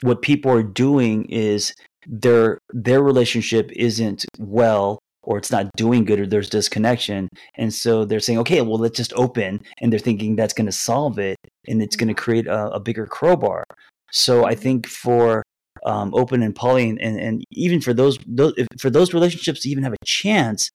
what 0.01 0.21
people 0.21 0.51
are 0.51 0.63
doing 0.63 1.25
is 1.25 1.73
their 2.05 2.59
their 2.71 3.01
relationship 3.01 3.71
isn't 3.73 4.25
well 4.37 4.99
or 5.23 5.37
it's 5.37 5.51
not 5.51 5.69
doing 5.75 6.05
good 6.05 6.19
or 6.19 6.25
there's 6.25 6.49
disconnection 6.49 7.27
and 7.55 7.73
so 7.73 8.05
they're 8.05 8.19
saying 8.19 8.39
okay 8.39 8.61
well 8.61 8.77
let's 8.77 8.95
just 8.95 9.11
open 9.13 9.59
and 9.79 9.91
they're 9.91 9.99
thinking 9.99 10.35
that's 10.35 10.53
going 10.53 10.65
to 10.65 10.71
solve 10.71 11.19
it 11.19 11.35
and 11.67 11.81
it's 11.81 11.97
going 11.97 12.07
to 12.07 12.13
create 12.13 12.47
a, 12.47 12.69
a 12.69 12.79
bigger 12.79 13.05
crowbar 13.05 13.63
so 14.11 14.45
i 14.45 14.55
think 14.55 14.87
for 14.87 15.43
um, 15.85 16.13
open 16.15 16.41
and 16.41 16.55
poly 16.55 16.89
and, 16.89 16.99
and, 16.99 17.19
and 17.19 17.43
even 17.51 17.81
for 17.81 17.93
those, 17.93 18.17
those 18.25 18.53
if, 18.57 18.67
for 18.79 18.89
those 18.89 19.13
relationships 19.13 19.61
to 19.61 19.69
even 19.69 19.83
have 19.83 19.93
a 19.93 20.05
chance 20.05 20.69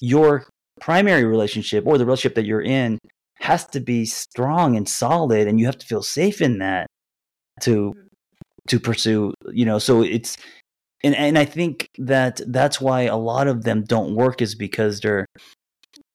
your 0.00 0.46
primary 0.80 1.24
relationship 1.24 1.86
or 1.86 1.98
the 1.98 2.04
relationship 2.04 2.34
that 2.34 2.46
you're 2.46 2.62
in 2.62 2.98
has 3.38 3.66
to 3.66 3.80
be 3.80 4.04
strong 4.04 4.76
and 4.76 4.88
solid 4.88 5.46
and 5.46 5.58
you 5.60 5.66
have 5.66 5.78
to 5.78 5.86
feel 5.86 6.02
safe 6.02 6.40
in 6.40 6.58
that 6.58 6.86
to 7.60 7.92
to 8.68 8.80
pursue 8.80 9.32
you 9.52 9.64
know 9.64 9.78
so 9.78 10.02
it's 10.02 10.36
and 11.04 11.14
and 11.14 11.38
i 11.38 11.44
think 11.44 11.88
that 11.98 12.40
that's 12.48 12.80
why 12.80 13.02
a 13.02 13.16
lot 13.16 13.46
of 13.46 13.64
them 13.64 13.82
don't 13.84 14.14
work 14.14 14.42
is 14.42 14.54
because 14.54 15.00
they're 15.00 15.26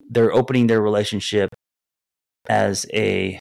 they're 0.09 0.33
opening 0.33 0.67
their 0.67 0.81
relationship 0.81 1.49
as 2.49 2.85
a 2.93 3.39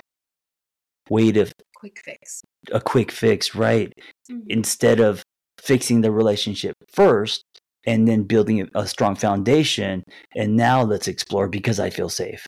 way 1.09 1.33
to 1.33 1.47
quick 1.75 2.01
fix. 2.05 2.43
a 2.71 2.81
quick 2.81 3.11
fix, 3.11 3.55
right? 3.55 3.93
Mhm. 4.31 4.45
Instead 4.49 5.01
of 5.01 5.23
fixing 5.59 6.01
the 6.03 6.13
relationship 6.13 6.75
first 6.93 7.43
and 7.87 8.07
then 8.07 8.25
building 8.25 8.69
a- 8.75 8.87
strong 8.87 9.15
foundation. 9.17 10.03
And 10.35 10.57
now 10.57 10.83
let's 10.83 11.09
explore 11.09 11.49
because 11.49 11.81
I 11.81 11.91
feel 11.91 12.09
safe. 12.09 12.47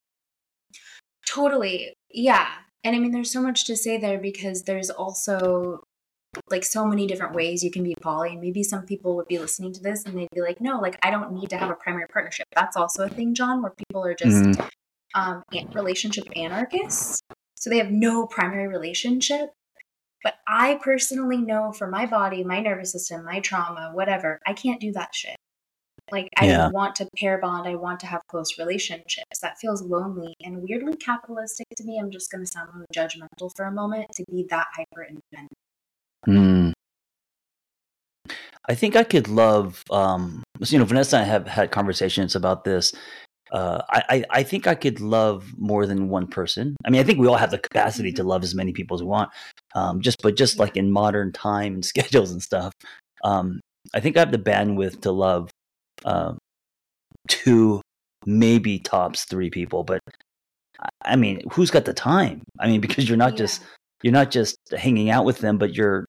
Totally. 1.27 1.95
Yeah. 2.11 2.49
And 2.85 2.97
I 2.97 2.99
mean, 2.99 3.13
there's 3.13 3.33
so 3.33 3.41
much 3.41 3.65
to 3.67 3.77
say 3.77 3.97
there 3.97 4.19
because 4.19 4.63
there's 4.65 4.91
also 4.91 5.85
like 6.51 6.65
so 6.65 6.87
many 6.87 7.07
different 7.07 7.35
ways 7.35 7.63
you 7.63 7.71
can 7.71 7.85
be 7.85 7.95
poly. 8.01 8.31
And 8.31 8.41
maybe 8.41 8.63
some 8.63 8.85
people 8.85 9.17
would 9.17 9.29
be 9.29 9.39
listening 9.39 9.73
to 9.75 9.81
this 9.81 10.05
and 10.05 10.17
they'd 10.17 10.29
be 10.35 10.41
like, 10.41 10.61
no, 10.61 10.81
like 10.81 10.99
I 11.03 11.11
don't 11.11 11.33
need 11.33 11.51
to 11.51 11.57
have 11.57 11.71
a 11.71 11.75
primary 11.75 12.07
partnership. 12.09 12.47
That's 12.55 12.77
also 12.77 13.05
a 13.05 13.09
thing, 13.09 13.35
John, 13.35 13.63
where 13.63 13.73
people 13.73 14.05
are 14.05 14.15
just 14.15 14.43
Mhm. 14.43 14.69
um, 15.15 15.43
relationship 15.75 16.25
anarchists. 16.35 17.23
So 17.55 17.71
they 17.71 17.79
have 17.79 17.91
no 17.91 18.27
primary 18.27 18.67
relationship. 18.67 19.51
But 20.23 20.35
I 20.47 20.79
personally 20.83 21.39
know 21.39 21.73
for 21.73 21.89
my 21.89 22.07
body, 22.07 22.45
my 22.45 22.61
nervous 22.61 22.93
system, 22.93 23.25
my 23.25 23.41
trauma, 23.41 23.91
whatever, 23.93 24.39
I 24.47 24.53
can't 24.53 24.81
do 24.81 24.93
that 24.93 25.15
shit. 25.15 25.37
Like, 26.11 26.29
I 26.37 26.47
Yeah. 26.47 26.69
want 26.69 26.97
to 26.97 27.09
pair 27.19 27.39
bond. 27.39 27.67
I 27.67 27.75
want 27.75 28.01
to 28.01 28.07
have 28.07 28.21
close 28.29 28.59
relationships. 28.59 29.41
That 29.41 29.59
feels 29.59 29.83
lonely 29.83 30.35
and 30.41 30.63
weirdly 30.63 30.97
capitalistic 30.97 31.67
to 31.77 31.85
me. 31.85 31.99
I'm 31.99 32.11
just 32.11 32.31
going 32.31 32.45
to 32.45 32.51
sound 32.51 32.71
really 32.75 32.87
judgmental 32.95 33.51
for 33.57 33.65
a 33.67 33.73
moment 33.73 34.07
to 34.17 34.25
be 34.31 34.47
that 34.51 34.67
hyper 34.75 35.05
independent. 35.05 35.53
Mm. 36.29 36.73
I 38.69 38.75
think 38.75 38.95
I 38.95 39.05
could 39.05 39.29
love, 39.29 39.83
um, 39.91 40.45
you 40.61 40.79
know, 40.79 40.85
Vanessa 40.85 41.17
and 41.17 41.25
I 41.25 41.29
have 41.29 41.49
had 41.49 41.71
conversations 41.73 42.37
about 42.37 42.65
this. 42.65 42.93
Uh, 43.53 43.83
I, 43.91 44.25
I, 44.31 44.43
think 44.43 44.67
I 44.67 44.75
could 44.75 44.99
love 45.01 45.45
more 45.59 45.87
than 45.87 46.09
one 46.09 46.27
person. 46.27 46.75
I 46.87 46.91
mean, 46.91 47.03
I 47.03 47.05
think 47.05 47.19
we 47.19 47.27
all 47.27 47.37
have 47.37 47.51
the 47.51 47.59
capacity 47.59 48.11
to 48.13 48.25
love 48.25 48.43
as 48.43 48.55
many 48.55 48.73
people 48.73 48.95
as 48.95 49.03
we 49.03 49.09
want. 49.09 49.31
Um, 49.75 50.01
just, 50.01 50.23
but 50.23 50.37
just 50.37 50.59
like 50.59 50.75
in 50.75 50.91
modern 50.91 51.33
time 51.33 51.75
and 51.75 51.85
schedules 51.93 52.31
and 52.33 52.43
stuff, 52.43 52.73
um, 53.25 53.61
I 53.95 54.01
think 54.01 54.17
I 54.17 54.21
have 54.21 54.33
the 54.33 54.39
bandwidth 54.39 55.03
to 55.03 55.13
love 55.13 55.51
uh, 56.07 56.33
two, 57.29 57.83
maybe 58.25 58.79
tops 58.79 59.25
three 59.25 59.51
people. 59.51 59.85
But 59.85 60.01
I- 61.05 61.17
mean, 61.17 61.43
who's 61.53 61.71
got 61.71 61.85
the 61.85 61.93
time? 61.93 62.43
I 62.59 62.69
mean, 62.69 62.81
because 62.87 63.09
you're 63.09 63.19
not 63.19 63.33
Yeah. 63.33 63.39
just 63.45 63.63
you're 64.03 64.13
not 64.13 64.31
just 64.33 64.57
hanging 64.77 65.11
out 65.11 65.25
with 65.25 65.39
them, 65.39 65.59
but 65.59 65.75
you're 65.75 66.05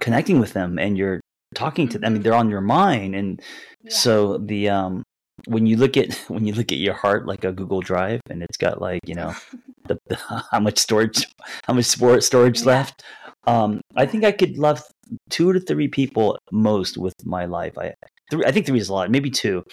connecting 0.00 0.38
with 0.38 0.52
them 0.52 0.78
and 0.78 0.96
you're 0.96 1.20
talking 1.54 1.88
to 1.88 1.98
them. 1.98 2.06
I 2.06 2.10
mean, 2.10 2.20
Mhm. 2.20 2.24
they're 2.24 2.34
on 2.34 2.50
your 2.50 2.60
mind. 2.60 3.14
And 3.16 3.40
Yeah. 3.82 3.90
so 3.90 4.38
the 4.38 4.68
um 4.68 5.01
when 5.46 5.66
you 5.66 5.76
look 5.76 5.96
at 5.96 6.14
when 6.28 6.46
you 6.46 6.54
look 6.54 6.72
at 6.72 6.78
your 6.78 6.94
heart 6.94 7.26
like 7.26 7.44
a 7.44 7.52
Google 7.52 7.80
Drive 7.80 8.20
and 8.30 8.42
it's 8.42 8.56
got 8.56 8.80
like, 8.80 9.00
you 9.06 9.14
know, 9.14 9.34
the, 9.88 9.98
the 10.06 10.16
how 10.50 10.60
much 10.60 10.78
storage 10.78 11.26
how 11.64 11.74
much 11.74 11.86
storage 11.86 12.60
Yeah. 12.60 12.66
left. 12.66 13.02
Um 13.46 13.80
I 13.96 14.06
think 14.06 14.24
I 14.24 14.32
could 14.32 14.56
love 14.58 14.82
two 15.30 15.52
to 15.52 15.60
three 15.60 15.88
people 15.88 16.38
most 16.50 16.96
with 16.96 17.14
my 17.24 17.44
life. 17.46 17.76
I 17.78 17.94
three 18.30 18.44
I 18.44 18.52
think 18.52 18.66
three 18.66 18.78
is 18.78 18.88
a 18.88 18.92
lot, 18.92 19.10
maybe 19.10 19.30
two. 19.30 19.64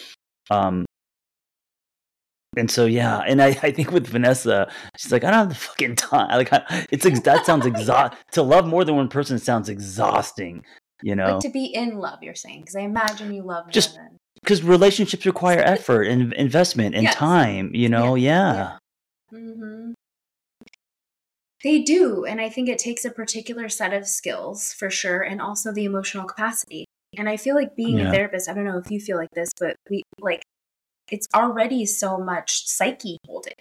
Um 0.50 0.86
and 2.58 2.70
so 2.70 2.86
yeah, 2.86 3.20
and 3.20 3.42
I, 3.42 3.50
I 3.62 3.72
think 3.72 3.92
with 3.92 4.08
Vanessa, 4.08 4.72
she's 4.98 5.12
like, 5.12 5.24
I 5.24 5.30
don't 5.30 5.40
have 5.40 5.50
the 5.50 5.56
fucking 5.56 5.96
time. 5.96 6.30
Like 6.30 6.52
I, 6.52 6.88
it's 6.92 7.06
that 7.22 7.46
sounds 7.46 7.66
exhaust 7.68 8.16
to 8.32 8.42
love 8.42 8.66
more 8.66 8.84
than 8.84 8.96
one 8.96 9.08
person 9.08 9.38
sounds 9.38 9.70
exhausting, 9.70 10.64
you 11.04 11.16
know. 11.16 11.34
Like 11.34 11.42
to 11.42 11.50
be 11.50 11.66
in 11.66 12.00
love, 12.00 12.24
you're 12.24 12.34
saying, 12.34 12.62
because 12.62 12.76
I 12.76 12.82
imagine 12.82 13.32
you 13.32 13.44
love 13.44 13.70
Just-. 13.70 14.00
Because 14.42 14.64
relationships 14.64 15.26
require 15.26 15.60
effort 15.60 16.04
and 16.04 16.34
investment 16.34 16.96
and 16.96 17.04
Yes. 17.04 17.16
time, 17.16 17.72
you 17.74 17.90
know. 17.90 18.16
Yeah, 18.16 18.78
hmm 19.30 19.92
They 21.64 21.82
do. 21.82 22.24
And 22.26 22.40
I 22.40 22.50
think 22.50 22.70
it 22.70 22.80
takes 22.80 23.04
a 23.04 23.12
particular 23.12 23.68
set 23.68 23.94
of 23.94 24.08
skills 24.08 24.74
for 24.74 24.90
sure, 24.90 25.22
and 25.22 25.42
also 25.42 25.72
the 25.74 25.84
emotional 25.84 26.26
capacity. 26.26 26.86
And 27.18 27.28
I 27.28 27.38
feel 27.38 27.56
like 27.56 27.76
being 27.76 28.00
Yeah. 28.00 28.10
a 28.10 28.12
therapist, 28.12 28.48
I 28.50 28.54
don't 28.54 28.64
know 28.66 28.78
if 28.78 28.90
you 28.90 29.00
feel 29.00 29.18
like 29.18 29.32
this, 29.34 29.52
but 29.60 29.76
we 29.90 30.04
like 30.20 30.42
it's 31.12 31.28
already 31.34 31.86
so 31.86 32.18
much 32.18 32.66
psyche 32.68 33.18
holding. 33.26 33.54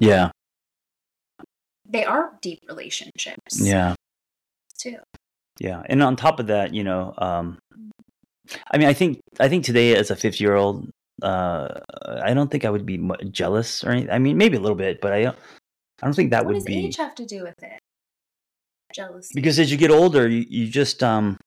yeah, 0.00 0.30
They 1.88 2.04
are 2.04 2.38
deep 2.40 2.60
relationships. 2.66 3.60
yeah, 3.60 3.94
Too. 4.78 4.98
yeah. 5.60 5.82
And 5.86 6.02
on 6.02 6.16
top 6.16 6.40
of 6.40 6.46
that, 6.46 6.72
you 6.74 6.82
know, 6.82 7.12
um, 7.18 7.58
I 8.70 8.78
mean, 8.78 8.88
I 8.88 8.92
think 8.92 9.20
I 9.40 9.48
think 9.48 9.64
today 9.64 9.94
as 9.96 10.10
a 10.10 10.16
fifty 10.16 10.44
year 10.44 10.54
old, 10.54 10.90
uh, 11.22 11.68
I 12.22 12.34
don't 12.34 12.50
think 12.50 12.64
I 12.64 12.70
would 12.70 12.86
be 12.86 12.98
jealous 13.30 13.84
or 13.84 13.90
anything. 13.90 14.10
I 14.10 14.18
mean, 14.18 14.36
maybe 14.36 14.56
a 14.56 14.60
little 14.60 14.76
bit, 14.76 15.00
but 15.00 15.12
I 15.12 15.22
don't. 15.22 15.38
I 16.02 16.06
don't 16.06 16.14
think 16.14 16.30
that 16.30 16.44
what 16.44 16.54
would 16.54 16.64
be. 16.64 16.74
What 16.74 16.80
does 16.80 16.86
age 16.86 16.96
have 16.96 17.14
to 17.16 17.26
do 17.26 17.42
with 17.42 17.62
it? 17.62 17.78
Jealousy. 18.92 19.32
because 19.34 19.58
as 19.58 19.70
you 19.70 19.78
get 19.78 19.90
older 19.90 20.28
you, 20.28 20.44
you 20.48 20.68
just 20.68 21.02
um 21.02 21.38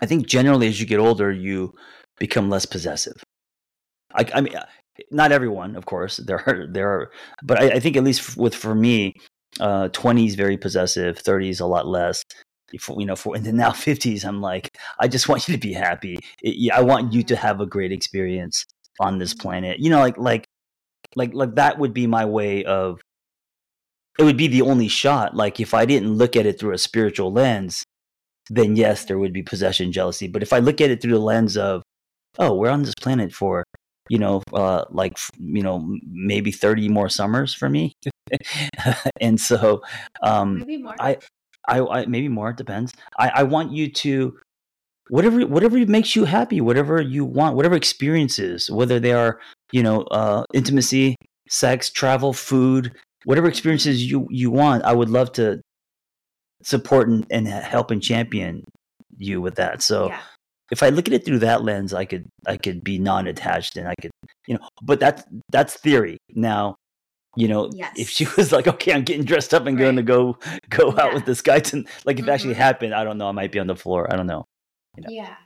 i 0.00 0.06
think 0.06 0.26
generally 0.26 0.66
as 0.66 0.80
you 0.80 0.86
get 0.86 0.98
older 0.98 1.30
you 1.30 1.72
become 2.18 2.50
less 2.50 2.66
possessive 2.66 3.22
i, 4.14 4.26
I 4.34 4.40
mean 4.40 4.54
not 5.10 5.32
everyone 5.32 5.76
of 5.76 5.86
course 5.86 6.16
there 6.16 6.42
are 6.48 6.66
there 6.66 6.90
are 6.90 7.10
but 7.42 7.60
i, 7.60 7.76
I 7.76 7.80
think 7.80 7.96
at 7.96 8.04
least 8.04 8.36
with 8.36 8.54
for 8.54 8.74
me 8.74 9.14
uh 9.60 9.90
20s 9.90 10.36
very 10.36 10.56
possessive 10.56 11.22
30s 11.22 11.60
a 11.60 11.66
lot 11.66 11.86
less 11.86 12.24
If- 12.72 12.88
you 12.96 13.06
know 13.06 13.16
for 13.16 13.36
in 13.36 13.42
the 13.44 13.52
now 13.52 13.70
50s 13.88 14.24
i'm 14.24 14.40
like 14.40 14.76
i 15.00 15.08
just 15.08 15.28
want 15.28 15.46
you 15.48 15.54
to 15.54 15.60
be 15.60 15.72
happy. 15.72 16.18
It- 16.42 16.56
yeah, 16.56 16.76
i 16.76 16.80
want 16.82 17.12
you 17.12 17.22
to 17.24 17.36
have 17.36 17.60
a 17.60 17.66
great 17.66 17.92
experience 17.92 18.64
on 19.00 19.18
this 19.18 19.34
planet. 19.34 19.78
You 19.80 19.90
know 19.90 20.00
like 20.00 20.18
like 20.18 20.44
like 21.16 21.32
like 21.34 21.54
that 21.56 21.78
would 21.78 21.94
be 21.94 22.06
my 22.06 22.24
way 22.24 22.64
of 22.64 23.00
it 24.18 24.24
would 24.24 24.36
be 24.36 24.46
the 24.48 24.62
only 24.62 24.88
shot. 24.88 25.34
Like 25.36 25.60
if 25.60 25.72
i 25.74 25.84
didn't 25.86 26.14
look 26.14 26.36
at 26.36 26.46
it 26.46 26.58
through 26.58 26.74
a 26.74 26.78
spiritual 26.78 27.32
lens 27.32 27.84
then 28.50 28.74
yes 28.76 29.04
there 29.06 29.18
would 29.18 29.32
be 29.32 29.42
possession 29.42 29.92
jealousy. 29.92 30.28
But 30.28 30.42
if 30.42 30.52
i 30.52 30.58
look 30.58 30.80
at 30.80 30.90
it 30.90 31.00
through 31.00 31.12
the 31.12 31.18
lens 31.32 31.56
of 31.56 31.82
oh 32.38 32.54
we're 32.54 32.70
on 32.70 32.82
this 32.82 32.94
planet 32.94 33.32
for 33.32 33.64
you 34.08 34.18
know 34.18 34.42
uh 34.52 34.84
like 34.90 35.16
you 35.38 35.62
know 35.62 35.86
maybe 36.10 36.50
30 36.52 36.88
more 36.88 37.08
summers 37.08 37.54
for 37.54 37.68
me. 37.68 37.94
And 39.20 39.40
so 39.40 39.82
um 40.22 40.58
Maybe 40.60 40.78
more. 40.78 40.94
I, 41.00 41.18
I, 41.68 41.80
I 41.80 42.06
maybe 42.06 42.28
more. 42.28 42.50
It 42.50 42.56
depends. 42.56 42.92
I, 43.18 43.30
I 43.36 43.42
want 43.44 43.72
you 43.72 43.90
to 43.90 44.38
whatever 45.08 45.46
whatever 45.46 45.84
makes 45.86 46.16
you 46.16 46.24
happy, 46.24 46.60
whatever 46.60 47.00
you 47.00 47.24
want, 47.24 47.56
whatever 47.56 47.76
experiences, 47.76 48.70
whether 48.70 48.98
they 48.98 49.12
are 49.12 49.40
you 49.72 49.82
know 49.82 50.02
uh, 50.02 50.44
intimacy, 50.54 51.16
sex, 51.48 51.90
travel, 51.90 52.32
food, 52.32 52.94
whatever 53.24 53.48
experiences 53.48 54.10
you 54.10 54.26
you 54.30 54.50
want. 54.50 54.84
I 54.84 54.92
would 54.92 55.10
love 55.10 55.32
to 55.32 55.60
support 56.62 57.08
and, 57.08 57.26
and 57.30 57.46
help 57.46 57.90
and 57.90 58.02
champion 58.02 58.64
you 59.18 59.40
with 59.40 59.56
that. 59.56 59.82
So 59.82 60.08
yeah. 60.08 60.20
if 60.70 60.82
I 60.82 60.88
look 60.88 61.08
at 61.08 61.14
it 61.14 61.24
through 61.24 61.40
that 61.40 61.62
lens, 61.62 61.92
I 61.92 62.04
could 62.04 62.26
I 62.46 62.56
could 62.56 62.82
be 62.82 62.98
non-attached 62.98 63.76
and 63.76 63.88
I 63.88 63.94
could 64.00 64.10
you 64.46 64.54
know. 64.54 64.68
But 64.82 65.00
that's 65.00 65.22
that's 65.50 65.74
theory. 65.74 66.18
Now, 66.30 66.76
you 67.36 67.48
know, 67.48 67.70
if 67.96 68.08
she 68.10 68.26
was 68.36 68.52
like, 68.52 68.66
okay, 68.66 68.92
I'm 68.92 69.04
getting 69.04 69.24
dressed 69.24 69.54
up 69.54 69.66
and 69.66 69.78
going 69.78 69.96
to 69.96 70.02
Right. 70.02 70.06
go 70.06 70.38
go 70.68 70.94
out 70.98 71.14
with 71.14 71.24
this 71.24 71.40
guy, 71.42 71.60
to, 71.60 71.84
like 72.04 72.18
if 72.18 72.26
it 72.26 72.30
actually 72.30 72.54
Mhm. 72.54 72.58
happened, 72.58 72.94
I 72.94 73.04
don't 73.04 73.18
know. 73.18 73.28
I 73.28 73.32
might 73.32 73.52
be 73.52 73.58
on 73.58 73.66
the 73.66 73.76
floor. 73.76 74.12
I 74.12 74.16
don't 74.16 74.26
know. 74.26 74.44
you 74.96 75.02
know. 75.04 75.08
Yeah. 75.10 75.36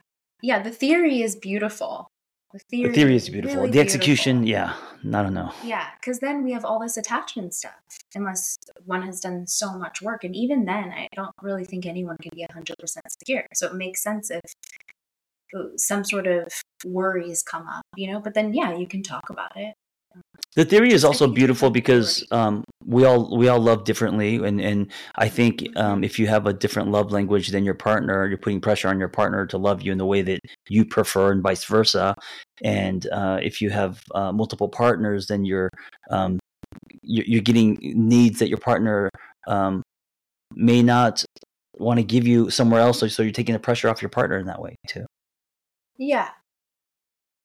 Yeah. 0.41 0.61
The 0.61 0.71
theory 0.71 1.21
is 1.21 1.35
beautiful. 1.37 2.07
The 2.53 2.59
theory, 2.69 2.89
The 2.89 2.95
theory 2.95 3.15
is 3.15 3.29
beautiful. 3.29 3.57
really 3.61 3.71
the 3.71 3.79
execution, 3.81 4.43
beautiful. 4.43 4.73
yeah, 5.03 5.19
I 5.19 5.23
don't 5.23 5.33
know. 5.33 5.51
Yeah, 5.65 5.87
because 5.99 6.19
then 6.19 6.43
we 6.45 6.53
have 6.53 6.63
all 6.63 6.79
this 6.79 6.95
attachment 6.97 7.53
stuff, 7.53 7.73
unless 8.15 8.57
one 8.85 9.01
has 9.03 9.19
done 9.19 9.47
so 9.47 9.77
much 9.77 10.01
work. 10.01 10.23
And 10.23 10.33
even 10.35 10.63
then, 10.65 10.91
I 10.91 11.07
don't 11.13 11.33
really 11.41 11.65
think 11.65 11.85
anyone 11.85 12.15
can 12.21 12.31
be 12.33 12.43
100% 12.43 12.75
secure. 13.19 13.45
So 13.53 13.67
it 13.67 13.75
makes 13.75 14.01
sense 14.01 14.31
if 14.31 14.41
some 15.77 16.03
sort 16.03 16.27
of 16.27 16.47
worries 16.85 17.43
come 17.43 17.67
up, 17.67 17.83
you 17.95 18.11
know? 18.11 18.19
But 18.19 18.33
then, 18.33 18.53
yeah, 18.53 18.75
you 18.75 18.87
can 18.87 19.03
talk 19.03 19.29
about 19.29 19.55
it. 19.57 19.73
The 20.55 20.65
theory 20.65 20.91
is 20.91 21.05
also 21.05 21.27
beautiful 21.27 21.69
because 21.69 22.25
um, 22.31 22.63
we 22.83 23.05
all 23.05 23.37
we 23.37 23.47
all 23.47 23.59
love 23.59 23.83
differently, 23.83 24.35
and 24.37 24.59
and 24.59 24.91
I 25.15 25.29
think 25.29 25.61
Mm-hmm. 25.61 25.77
um, 25.77 26.03
if 26.03 26.17
you 26.17 26.27
have 26.27 26.47
a 26.47 26.53
different 26.53 26.89
love 26.89 27.11
language 27.11 27.49
than 27.49 27.63
your 27.63 27.75
partner, 27.75 28.27
you're 28.27 28.37
putting 28.37 28.61
pressure 28.61 28.87
on 28.87 28.99
your 28.99 29.09
partner 29.09 29.45
to 29.47 29.57
love 29.57 29.81
you 29.81 29.91
in 29.91 29.97
the 29.97 30.05
way 30.05 30.21
that 30.23 30.39
you 30.69 30.85
prefer, 30.85 31.31
and 31.31 31.43
vice 31.43 31.65
versa. 31.65 32.15
And 32.63 33.07
uh, 33.11 33.39
if 33.41 33.61
you 33.61 33.69
have 33.69 34.01
uh, 34.15 34.31
multiple 34.31 34.69
partners, 34.69 35.27
then 35.27 35.45
you're 35.45 35.69
um, 36.09 36.39
you're, 37.01 37.25
you're 37.27 37.41
getting 37.41 37.77
needs 37.81 38.39
that 38.39 38.49
your 38.49 38.57
partner 38.57 39.09
um, 39.47 39.83
may 40.55 40.81
not 40.81 41.23
want 41.77 41.99
to 41.99 42.03
give 42.03 42.25
you 42.25 42.49
somewhere 42.49 42.81
else. 42.81 42.99
So 43.13 43.21
you're 43.23 43.31
taking 43.31 43.53
the 43.53 43.59
pressure 43.59 43.89
off 43.89 44.01
your 44.01 44.09
partner 44.09 44.37
in 44.37 44.47
that 44.47 44.61
way 44.61 44.75
too. 44.87 45.05
Yeah. 45.97 46.29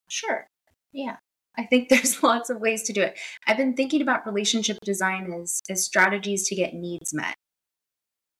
Sure. 0.08 0.46
Yeah. 0.92 1.16
I 1.56 1.64
think 1.64 1.88
there's 1.90 2.22
lots 2.22 2.50
of 2.50 2.60
ways 2.60 2.82
to 2.84 2.92
do 2.92 3.02
it. 3.02 3.18
I've 3.46 3.56
been 3.56 3.74
thinking 3.74 4.02
about 4.02 4.26
relationship 4.26 4.78
design 4.84 5.32
as, 5.32 5.60
as 5.68 5.84
strategies 5.84 6.48
to 6.48 6.54
get 6.54 6.74
needs 6.74 7.12
met. 7.12 7.34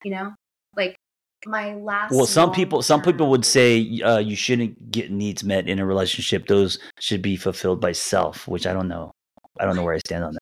You 0.03 0.11
know? 0.11 0.33
Like 0.75 0.97
my 1.45 1.75
last 1.75 2.11
Well, 2.11 2.25
some 2.25 2.51
people 2.51 2.81
some 2.81 3.01
people 3.01 3.29
would 3.29 3.45
say 3.45 4.01
uh, 4.01 4.17
you 4.17 4.35
shouldn't 4.35 4.91
get 4.91 5.11
needs 5.11 5.43
met 5.43 5.67
in 5.67 5.79
a 5.79 5.85
relationship; 5.85 6.47
those 6.47 6.79
should 6.99 7.21
be 7.21 7.35
fulfilled 7.35 7.81
by 7.81 7.91
self, 7.91 8.47
which 8.47 8.65
I 8.65 8.73
don't 8.73 8.87
know. 8.87 9.11
I 9.59 9.65
don't 9.65 9.75
know 9.75 9.83
where 9.83 9.93
I 9.93 9.99
stand 9.99 10.23
on 10.23 10.33
that. 10.33 10.39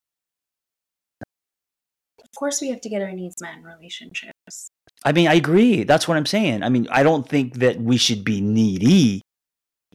Of 2.24 2.30
course, 2.38 2.62
we 2.62 2.70
have 2.70 2.82
to 2.82 2.90
get 2.90 3.02
our 3.02 3.12
needs 3.12 3.36
met 3.42 3.58
in 3.58 3.64
relationships. 3.64 4.70
I 5.04 5.12
mean, 5.12 5.28
I 5.28 5.34
agree. 5.34 5.84
That's 5.84 6.08
what 6.08 6.18
I'm 6.18 6.26
saying. 6.26 6.64
I 6.64 6.70
mean, 6.70 6.88
I 6.92 7.04
don't 7.04 7.28
think 7.28 7.56
that 7.56 7.82
we 7.82 7.98
should 7.98 8.24
be 8.24 8.42
needy, 8.42 9.22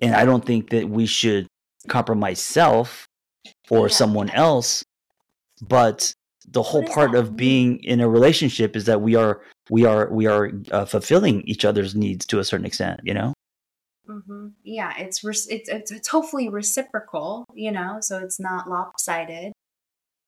and 0.03 0.15
I 0.15 0.25
don't 0.25 0.45
think 0.45 0.71
that 0.71 0.89
we 0.89 1.07
should 1.07 1.47
compromise 1.87 2.41
self 2.41 3.07
or 3.71 3.89
Yeah. 3.89 3.95
someone 3.95 4.31
else. 4.31 4.85
But 5.63 6.13
the 6.49 6.63
whole 6.63 6.85
part 6.85 7.13
that 7.13 7.19
of 7.19 7.37
being 7.37 7.83
in 7.83 8.01
a 8.01 8.09
relationship 8.09 8.77
is 8.77 8.85
that 8.87 9.01
we 9.01 9.17
are 9.17 9.41
we 9.71 9.85
are 9.85 10.09
we 10.13 10.27
are 10.27 10.53
uh, 10.71 10.85
fulfilling 10.85 11.43
each 11.43 11.65
other's 11.65 11.95
needs 11.95 12.27
to 12.27 12.39
a 12.39 12.45
certain 12.45 12.67
extent. 12.67 13.01
You 13.05 13.15
know. 13.15 13.33
hmm 14.07 14.49
Yeah, 14.63 14.95
it's, 14.99 15.25
res- 15.25 15.49
it's 15.49 15.69
it's 15.69 15.91
it's 15.91 16.09
hopefully 16.09 16.49
reciprocal, 16.49 17.45
you 17.55 17.73
know, 17.73 17.99
so 18.01 18.19
it's 18.19 18.39
not 18.39 18.69
lopsided. 18.69 19.53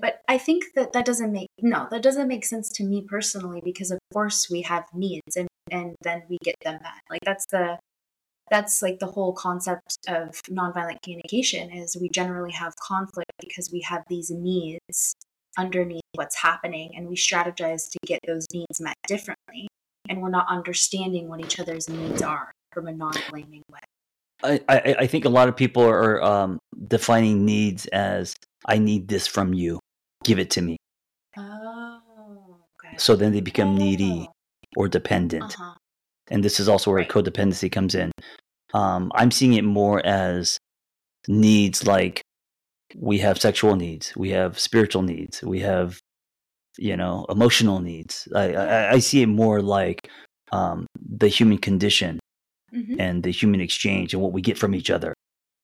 But 0.01 0.21
I 0.29 0.39
think 0.39 0.65
that 0.77 0.93
that 0.93 1.05
doesn't 1.05 1.33
make 1.33 1.49
no, 1.61 1.87
that 1.91 2.03
doesn't 2.03 2.29
make 2.29 2.45
sense 2.45 2.71
to 2.73 2.85
me 2.85 3.03
personally 3.07 3.61
because 3.65 3.91
of 3.91 3.99
course 4.13 4.49
we 4.51 4.63
have 4.63 4.85
needs 4.95 5.37
and 5.37 5.49
and 5.71 5.95
then 6.03 6.23
we 6.29 6.39
get 6.43 6.57
them 6.65 6.79
met. 6.83 7.03
Like 7.11 7.21
that's 7.25 7.47
the 7.51 7.79
that's 8.51 8.83
like 8.83 8.99
the 8.99 9.07
whole 9.07 9.33
concept 9.33 9.99
of 10.09 10.41
nonviolent 10.51 11.03
communication 11.03 11.71
is 11.71 11.97
we 12.01 12.09
generally 12.09 12.53
have 12.53 12.75
conflict 12.77 13.31
because 13.41 13.71
we 13.73 13.81
have 13.83 14.05
these 14.09 14.31
needs 14.31 15.15
underneath 15.57 16.03
what's 16.15 16.37
happening 16.37 16.93
and 16.97 17.09
we 17.09 17.17
strategize 17.17 17.91
to 17.91 17.99
get 18.07 18.21
those 18.27 18.47
needs 18.53 18.81
met 18.81 18.97
differently 19.07 19.69
and 20.09 20.23
we're 20.23 20.31
not 20.31 20.47
understanding 20.49 21.29
what 21.29 21.41
each 21.41 21.59
other's 21.59 21.89
needs 21.89 22.23
are 22.23 22.53
from 22.73 22.87
a 22.87 22.93
non-blaming 22.93 23.63
way. 23.71 23.81
I, 24.43 24.61
I, 24.69 24.97
I 25.01 25.07
think 25.07 25.25
a 25.25 25.29
lot 25.29 25.49
of 25.49 25.57
people 25.57 25.83
are 25.83 26.23
um, 26.23 26.59
defining 26.87 27.45
needs 27.45 27.87
as 27.87 28.35
I 28.67 28.79
need 28.79 29.09
this 29.09 29.27
from 29.27 29.53
you, 29.53 29.81
give 30.23 30.39
it 30.39 30.51
to 30.51 30.63
me. 30.63 30.77
Oh, 31.37 32.59
okay. 32.85 32.97
So 32.99 33.17
then 33.17 33.33
they 33.33 33.41
become 33.41 33.77
needy 33.77 34.29
or 34.77 34.89
dependent. 34.89 35.45
Uh-huh. 35.45 35.75
And 36.31 36.45
this 36.45 36.61
is 36.61 36.69
also 36.69 36.91
where 36.91 36.99
Right. 36.99 37.09
codependency 37.09 37.71
comes 37.71 37.95
in. 37.95 38.11
Um, 38.75 39.11
I'm 39.15 39.31
seeing 39.31 39.55
it 39.55 39.65
more 39.65 40.05
as 40.07 40.59
needs 41.27 41.87
like 41.87 42.23
we 42.97 43.19
have 43.19 43.41
sexual 43.41 43.77
needs, 43.77 44.13
we 44.17 44.31
have 44.31 44.59
spiritual 44.59 45.03
needs, 45.03 45.43
we 45.43 45.61
have 45.61 45.99
you 46.79 46.97
know 46.97 47.27
emotional 47.29 47.81
needs. 47.81 48.29
I, 48.35 48.53
I, 48.55 48.91
I 48.93 48.99
see 49.01 49.23
it 49.23 49.27
more 49.27 49.61
like 49.63 50.09
um, 50.53 50.87
the 50.97 51.29
human 51.29 51.59
condition 51.59 52.21
Mhm. 52.75 52.97
and 52.99 53.23
the 53.23 53.31
human 53.31 53.61
exchange 53.61 54.13
and 54.13 54.23
what 54.23 54.33
we 54.33 54.43
get 54.43 54.59
from 54.59 54.75
each 54.75 54.91
other, 54.91 55.15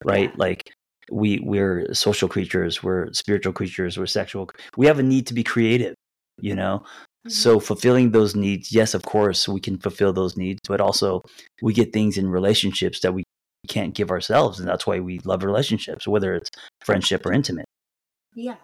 right? 0.05 0.31
Yeah. 0.31 0.37
Like 0.39 0.71
we 1.11 1.39
we're 1.41 1.93
social 1.95 2.29
creatures, 2.29 2.83
we're 2.83 3.13
spiritual 3.13 3.53
creatures, 3.53 3.99
we're 3.99 4.07
sexual. 4.07 4.49
We 4.77 4.87
have 4.87 4.99
a 4.99 5.03
need 5.03 5.27
to 5.27 5.35
be 5.35 5.45
creative, 5.45 5.95
you 6.41 6.55
know. 6.55 6.83
So 7.29 7.57
mm-hmm. 7.57 7.65
fulfilling 7.65 8.11
those 8.11 8.37
needs, 8.37 8.73
yes, 8.73 8.95
of 8.95 9.03
course, 9.03 9.49
we 9.49 9.61
can 9.61 9.79
fulfill 9.79 10.13
those 10.13 10.37
needs, 10.37 10.61
but 10.69 10.81
also 10.81 11.23
we 11.63 11.73
get 11.73 11.93
things 11.93 12.19
in 12.19 12.29
relationships 12.29 13.01
that 13.01 13.15
we 13.15 13.25
can't 13.67 13.95
give 13.95 14.11
ourselves, 14.11 14.61
and 14.61 14.69
that's 14.69 14.87
why 14.87 15.01
we 15.01 15.21
love 15.21 15.43
relationships, 15.43 16.07
whether 16.07 16.35
it's 16.35 16.51
friendship 16.85 17.25
or 17.25 17.33
intimate. 17.33 17.65
Yeah. 18.35 18.57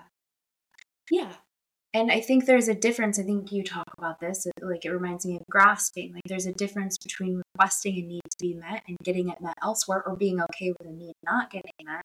Yeah. 1.11 1.33
And 1.93 2.13
I 2.13 2.21
think 2.21 2.45
there's 2.45 2.69
a 2.69 2.75
difference. 2.75 3.19
I 3.19 3.23
think 3.23 3.51
you 3.51 3.65
talk 3.65 3.87
about 3.99 4.21
this. 4.21 4.47
Like 4.61 4.85
it 4.85 4.91
reminds 4.91 5.27
me 5.27 5.37
of 5.37 5.43
grasping. 5.51 6.13
Like 6.15 6.23
there's 6.27 6.47
a 6.47 6.53
difference 6.53 6.97
between 6.99 7.43
requesting 7.55 7.95
a 7.97 8.03
need 8.03 8.23
to 8.31 8.37
be 8.41 8.55
met 8.55 8.83
and 8.87 8.97
getting 9.03 9.29
it 9.29 9.41
met 9.41 9.55
elsewhere, 9.63 10.03
or 10.07 10.17
being 10.17 10.41
okay 10.41 10.73
with 10.79 10.87
a 10.87 10.93
need 10.93 11.15
not 11.25 11.51
getting 11.51 11.73
met, 11.83 12.03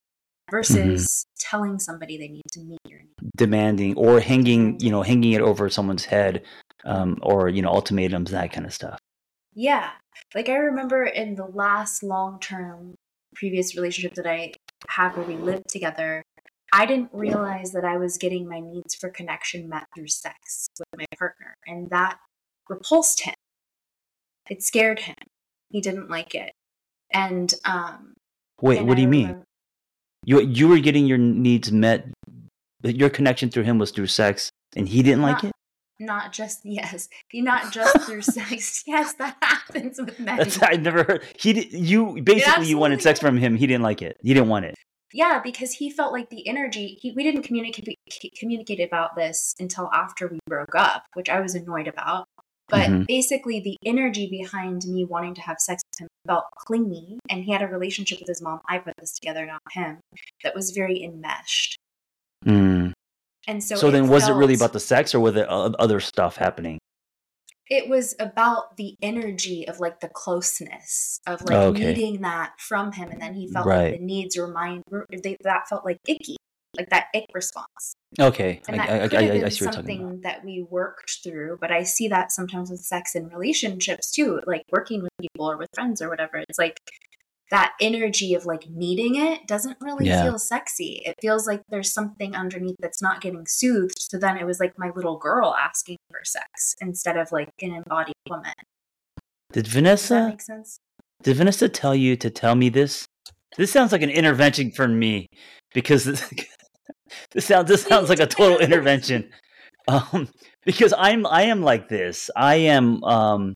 versus 0.50 1.26
telling 1.38 1.78
somebody 1.78 2.16
they 2.16 2.28
need 2.28 2.46
to 2.52 2.60
meet 2.60 2.78
your 2.88 3.00
need. 3.00 3.30
Demanding 3.36 3.96
or 3.96 4.20
hanging, 4.20 4.78
you 4.80 4.90
know, 4.90 5.02
hanging 5.02 5.32
it 5.32 5.40
over 5.40 5.68
someone's 5.68 6.04
head, 6.04 6.42
um, 6.84 7.18
or 7.22 7.48
you 7.48 7.62
know, 7.62 7.70
ultimatums, 7.70 8.30
that 8.30 8.52
kind 8.52 8.66
of 8.66 8.72
stuff. 8.72 8.98
Yeah. 9.54 9.90
Like 10.34 10.48
I 10.48 10.56
remember 10.56 11.04
in 11.04 11.34
the 11.34 11.46
last 11.46 12.02
long 12.02 12.38
term 12.40 12.94
previous 13.34 13.76
relationship 13.76 14.14
that 14.14 14.26
I 14.26 14.52
had 14.88 15.16
where 15.16 15.26
we 15.26 15.36
lived 15.36 15.68
together, 15.68 16.22
I 16.72 16.86
didn't 16.86 17.10
realize 17.12 17.72
that 17.72 17.84
I 17.84 17.96
was 17.96 18.18
getting 18.18 18.48
my 18.48 18.60
needs 18.60 18.94
for 18.94 19.08
connection 19.08 19.68
met 19.68 19.86
through 19.94 20.08
sex 20.08 20.68
with 20.78 20.88
my 20.98 21.06
partner. 21.18 21.54
And 21.66 21.88
that 21.90 22.18
repulsed 22.68 23.22
him. 23.22 23.34
It 24.50 24.62
scared 24.62 25.00
him. 25.00 25.16
He 25.70 25.80
didn't 25.80 26.10
like 26.10 26.34
it. 26.34 26.52
And 27.10 27.52
um 27.64 28.14
Wait, 28.60 28.78
and 28.78 28.88
what 28.88 28.96
do 28.96 29.02
I 29.02 29.04
you 29.04 29.08
mean? 29.08 29.42
You 30.26 30.40
you 30.42 30.68
were 30.68 30.80
getting 30.80 31.06
your 31.06 31.18
needs 31.18 31.70
met, 31.72 32.08
but 32.82 32.96
your 32.96 33.08
connection 33.08 33.48
through 33.48 33.62
him 33.62 33.78
was 33.78 33.92
through 33.92 34.08
sex, 34.08 34.50
and 34.74 34.88
he 34.88 35.02
didn't 35.02 35.22
like 35.22 35.44
it. 35.44 35.52
Not 35.98 36.32
just 36.32 36.60
yes, 36.64 37.08
not 37.32 37.72
just 37.72 38.00
through 38.02 38.22
sex. 38.36 38.82
Yes, 38.86 39.14
that 39.14 39.36
happens 39.40 39.98
with 39.98 40.18
men. 40.20 40.36
That's 40.36 40.58
I 40.62 40.72
never 40.72 41.04
heard. 41.04 41.24
He 41.38 41.52
did, 41.54 41.72
you 41.72 42.20
basically 42.22 42.66
you 42.66 42.76
wanted 42.76 43.00
sex 43.00 43.18
from 43.20 43.38
him. 43.38 43.56
He 43.56 43.66
didn't 43.66 43.82
like 43.84 44.02
it. 44.02 44.18
He 44.20 44.34
didn't 44.34 44.48
want 44.50 44.66
it. 44.66 44.74
Yeah, 45.14 45.40
because 45.42 45.72
he 45.72 45.88
felt 45.88 46.12
like 46.12 46.28
the 46.28 46.46
energy. 46.46 46.98
He, 47.00 47.12
we 47.12 47.22
didn't 47.22 47.42
communicate 47.44 47.96
communicate 48.38 48.80
about 48.80 49.14
this 49.14 49.54
until 49.60 49.88
after 49.94 50.26
we 50.26 50.40
broke 50.46 50.74
up, 50.74 51.04
which 51.14 51.30
I 51.30 51.40
was 51.40 51.54
annoyed 51.54 51.86
about. 51.86 52.26
But 52.68 52.90
Mhm. 52.90 53.06
basically, 53.06 53.60
the 53.60 53.76
energy 53.86 54.28
behind 54.28 54.82
me 54.88 55.04
wanting 55.04 55.34
to 55.34 55.40
have 55.42 55.58
sex 55.60 55.82
felt 56.26 56.44
clingy, 56.58 57.18
and 57.30 57.44
he 57.44 57.52
had 57.52 57.62
a 57.62 57.66
relationship 57.66 58.18
with 58.20 58.28
his 58.28 58.42
mom. 58.42 58.60
I 58.68 58.78
put 58.78 58.94
this 58.98 59.12
together, 59.14 59.46
not 59.46 59.60
him. 59.72 59.98
That 60.44 60.54
was 60.54 60.70
very 60.70 61.02
enmeshed, 61.02 61.76
Mm. 62.44 62.92
and 63.46 63.62
so. 63.64 63.76
So, 63.76 63.90
then, 63.90 64.08
was 64.08 64.28
it 64.28 64.32
really 64.32 64.54
about 64.54 64.72
the 64.72 64.80
sex, 64.80 65.14
or 65.14 65.20
was 65.20 65.36
it 65.36 65.48
other 65.48 66.00
stuff 66.00 66.36
happening? 66.36 66.78
it 67.68 67.88
was 67.88 68.14
about 68.20 68.76
the 68.76 68.94
energy 69.02 69.66
of 69.66 69.80
like 69.80 70.00
the 70.00 70.08
closeness 70.08 71.18
of 71.26 71.42
like 71.42 71.56
okay. 71.56 71.86
needing 71.86 72.20
that 72.22 72.52
from 72.60 72.92
him 72.92 73.10
and 73.10 73.20
then 73.20 73.34
he 73.34 73.48
felt 73.48 73.66
Right. 73.66 73.90
like 73.90 73.98
the 73.98 74.04
needs 74.06 74.38
remind, 74.38 74.84
they, 75.10 75.36
that 75.42 75.68
felt 75.68 75.84
like 75.84 75.98
icky 76.06 76.35
like 76.76 76.88
that 76.90 77.06
ick 77.14 77.26
response 77.34 77.94
Okay, 78.18 78.62
and 78.68 78.80
I, 78.80 78.86
that 78.86 79.14
I, 79.14 79.16
I, 79.16 79.20
I, 79.40 79.44
I 79.44 79.48
see 79.50 79.64
what 79.66 79.74
talking 79.74 79.74
about. 79.74 79.74
something 79.74 80.20
that 80.22 80.44
we 80.44 80.64
worked 80.70 81.18
through 81.22 81.58
but 81.60 81.70
i 81.70 81.82
see 81.82 82.08
that 82.08 82.32
sometimes 82.32 82.70
with 82.70 82.80
sex 82.80 83.14
and 83.14 83.30
relationships 83.32 84.10
too 84.10 84.40
like 84.46 84.62
working 84.70 85.02
with 85.02 85.10
people 85.20 85.50
or 85.50 85.56
with 85.56 85.68
friends 85.74 86.00
or 86.00 86.08
whatever 86.08 86.38
it's 86.38 86.58
like 86.58 86.78
that 87.50 87.74
energy 87.80 88.34
of 88.34 88.44
like 88.46 88.64
needing 88.68 89.14
it 89.16 89.46
doesn't 89.46 89.76
really 89.80 90.06
Yeah. 90.06 90.22
feel 90.22 90.38
sexy 90.38 91.02
it 91.04 91.14
feels 91.20 91.46
like 91.46 91.62
there's 91.68 91.92
something 91.92 92.34
underneath 92.34 92.76
that's 92.80 93.00
not 93.02 93.20
getting 93.20 93.44
soothed 93.46 93.98
so 94.00 94.18
then 94.18 94.36
it 94.36 94.44
was 94.46 94.58
like 94.60 94.72
my 94.78 94.90
little 94.96 95.18
girl 95.18 95.54
asking 95.54 95.96
for 96.10 96.20
sex 96.24 96.74
instead 96.80 97.16
of 97.16 97.30
like 97.32 97.50
an 97.62 97.72
embodied 97.72 98.14
woman 98.28 98.52
Did 99.52 99.64
does 99.64 99.72
that 99.74 99.78
Vanessa? 99.80 100.28
make 100.30 100.40
sense 100.42 100.78
Did 101.22 101.36
Vanessa 101.36 101.68
tell 101.68 101.94
you 101.94 102.16
to 102.16 102.30
tell 102.30 102.54
me 102.56 102.68
this? 102.68 103.06
This 103.56 103.70
sounds 103.72 103.92
like 103.92 104.02
an 104.02 104.10
intervention 104.10 104.70
for 104.72 104.86
me 104.88 105.28
because 105.72 106.04
this, 107.32 107.46
sounds 107.46 107.68
this 107.68 107.82
sounds 107.82 108.08
like 108.08 108.20
a 108.20 108.26
total 108.26 108.58
intervention. 108.58 109.30
Um, 109.88 110.28
because 110.64 110.92
I'm 110.96 111.26
I 111.26 111.42
am 111.42 111.62
like 111.62 111.88
this. 111.88 112.28
I 112.36 112.56
am 112.56 113.02
um, 113.04 113.54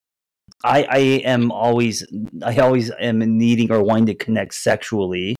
I 0.64 0.86
I 0.88 0.98
am 1.24 1.51
always 1.51 2.07
I 2.42 2.57
always 2.59 2.90
am 3.01 3.18
needing 3.38 3.72
or 3.72 3.82
wanting 3.82 4.07
to 4.07 4.14
connect 4.14 4.55
sexually, 4.55 5.36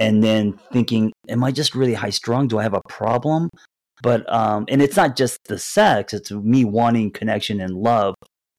and 0.00 0.22
then 0.22 0.58
thinking, 0.72 1.12
am 1.28 1.44
I 1.44 1.52
just 1.52 1.74
really 1.74 1.94
high 1.94 2.10
strung? 2.10 2.48
Do 2.48 2.58
I 2.58 2.62
have 2.62 2.74
a 2.74 2.82
problem? 2.88 3.50
But 4.02 4.30
um, 4.32 4.64
and 4.68 4.82
it's 4.82 4.96
not 4.96 5.16
just 5.16 5.38
the 5.46 5.58
sex; 5.58 6.12
it's 6.12 6.30
me 6.30 6.64
wanting 6.64 7.10
connection 7.12 7.60
and 7.60 7.74
love, 7.74 8.14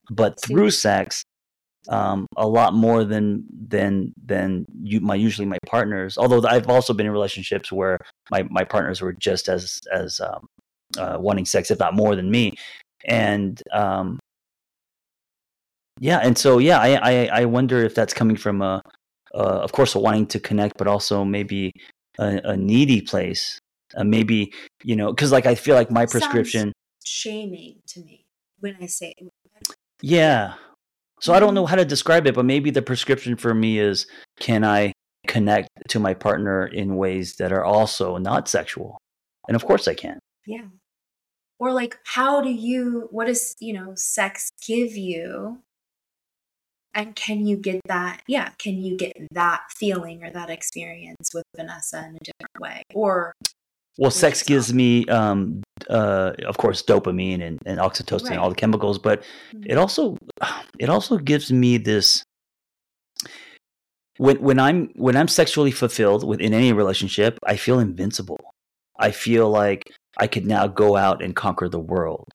but 0.10 0.42
through 0.42 0.72
sex, 0.72 1.24
um, 1.88 2.26
a 2.36 2.48
lot 2.48 2.74
more 2.74 3.04
than 3.04 3.46
than 3.68 4.14
than 4.26 4.66
you, 4.84 5.00
my 5.00 5.16
usually 5.16 5.48
my 5.48 5.58
partners. 5.66 6.18
Although 6.18 6.46
I've 6.48 6.70
also 6.70 6.94
been 6.94 7.06
in 7.06 7.12
relationships 7.12 7.72
where 7.72 7.98
my 8.32 8.44
my 8.44 8.64
partners 8.64 9.02
were 9.02 9.14
just 9.14 9.48
as 9.50 9.80
as 9.94 10.20
um, 10.20 10.46
uh, 10.98 11.18
wanting 11.20 11.46
sex, 11.46 11.72
if 11.72 11.80
not 11.80 11.96
more 11.96 12.16
than 12.16 12.30
me, 12.30 12.54
and 13.06 13.62
um, 13.72 14.20
yeah, 16.00 16.20
and 16.20 16.38
so 16.38 16.58
yeah, 16.60 16.80
I, 16.80 16.96
I 16.96 17.42
I 17.42 17.46
wonder 17.46 17.84
if 17.84 17.96
that's 17.96 18.14
coming 18.14 18.36
from 18.38 18.62
a, 18.62 18.82
uh, 19.34 19.38
of 19.38 19.72
course, 19.72 19.96
a 19.96 20.00
wanting 20.00 20.28
to 20.28 20.40
connect, 20.40 20.78
but 20.78 20.88
also 20.88 21.24
maybe 21.26 21.72
a, 22.18 22.42
a 22.44 22.58
needy 22.58 23.02
place. 23.02 23.60
Uh, 23.96 24.04
maybe 24.04 24.54
you 24.84 24.96
know, 24.96 25.12
because 25.12 25.32
like 25.32 25.46
I 25.46 25.56
feel 25.56 25.76
like 25.76 25.90
my 25.92 26.02
Sounds- 26.02 26.12
prescription. 26.12 26.72
shaming 27.04 27.80
to 27.88 28.02
me 28.02 28.26
when 28.60 28.76
I 28.82 28.86
say 28.86 29.14
Yeah. 30.02 30.54
So 31.22 31.34
I 31.34 31.40
don't 31.40 31.54
Mm-hmm. 31.54 31.56
know 31.56 31.66
how 31.66 31.76
to 31.76 31.86
describe 31.86 32.28
it, 32.28 32.36
but 32.36 32.46
maybe 32.46 32.72
the 32.72 32.82
prescription 32.82 33.36
for 33.36 33.54
me 33.54 33.80
is 33.80 34.08
can 34.40 34.64
I 34.64 34.94
connect 35.28 35.70
to 35.90 36.00
my 36.00 36.14
partner 36.14 36.66
in 36.68 36.96
ways 36.98 37.36
that 37.38 37.52
are 37.52 37.64
also 37.66 38.18
not 38.18 38.48
sexual? 38.48 38.98
And 39.48 39.56
of 39.56 39.66
course 39.66 39.88
I 39.88 39.94
can. 39.96 40.20
yeah. 40.46 40.68
Or 41.60 41.74
like 41.74 41.98
how 42.06 42.42
do 42.42 42.50
you 42.52 43.08
what 43.12 43.28
does, 43.28 43.56
you 43.60 43.74
know, 43.74 43.94
sex 43.96 44.50
give 44.66 44.96
you? 44.96 45.60
And 46.94 47.16
can 47.16 47.46
you 47.46 47.58
get 47.58 47.82
that? 47.86 48.22
Yeah, 48.28 48.50
can 48.58 48.78
you 48.82 48.98
get 48.98 49.14
that 49.32 49.62
feeling 49.78 50.24
or 50.24 50.32
that 50.32 50.50
experience 50.50 51.32
with 51.34 51.44
Vanessa 51.56 52.00
in 52.00 52.16
a 52.16 52.20
different 52.24 52.60
way? 52.60 52.84
Or 52.94 53.34
Well, 54.00 54.12
sex 54.12 54.44
gives 54.44 54.74
me, 54.74 55.06
um, 55.08 55.62
uh, 55.90 56.32
of 56.48 56.58
course, 56.58 56.82
dopamine 56.82 57.42
and, 57.46 57.60
and 57.66 57.80
oxytocin, 57.80 58.32
and 58.32 58.40
all 58.40 58.48
Right. 58.48 58.56
the 58.56 58.62
chemicals, 58.62 58.98
but 58.98 59.24
Mhm. 59.54 59.66
it 59.72 59.78
also, 59.78 60.18
it 60.80 60.90
also 60.90 61.18
gives 61.18 61.52
me 61.52 61.78
this. 61.78 62.24
When 64.18 64.38
when 64.42 64.58
I'm 64.60 64.90
when 64.96 65.16
I'm 65.18 65.28
sexually 65.28 65.72
fulfilled 65.72 66.24
within 66.26 66.54
any 66.54 66.72
relationship, 66.74 67.38
I 67.46 67.58
feel 67.58 67.80
invincible. 67.80 68.40
I 68.98 69.12
feel 69.12 69.50
like 69.50 69.84
I 70.18 70.28
could 70.28 70.46
now 70.46 70.68
go 70.68 70.96
out 70.96 71.22
and 71.22 71.36
conquer 71.36 71.68
the 71.70 71.80
world. 71.80 72.28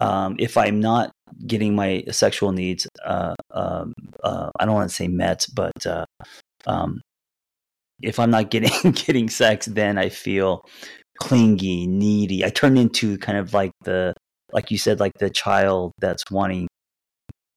Um, 0.00 0.36
if 0.38 0.56
I'm 0.56 0.80
not 0.80 1.10
getting 1.46 1.74
my 1.74 2.04
sexual 2.10 2.52
needs, 2.52 2.86
uh, 3.04 3.34
um, 3.52 3.92
uh, 4.22 4.50
I 4.58 4.64
don't 4.64 4.74
want 4.74 4.88
to 4.88 4.94
say 4.94 5.08
met, 5.08 5.46
but 5.54 5.86
uh, 5.86 6.04
um, 6.66 7.00
if 8.02 8.18
I'm 8.18 8.30
not 8.30 8.50
getting 8.50 8.92
getting 8.92 9.28
sex, 9.28 9.66
then 9.66 9.98
I 9.98 10.08
feel 10.08 10.64
clingy, 11.18 11.86
needy. 11.86 12.44
I 12.44 12.50
turn 12.50 12.76
into 12.76 13.18
kind 13.18 13.38
of 13.38 13.54
like 13.54 13.72
the, 13.84 14.14
like 14.52 14.70
you 14.70 14.78
said, 14.78 15.00
like 15.00 15.12
the 15.18 15.30
child 15.30 15.92
that's 15.98 16.24
wanting 16.30 16.68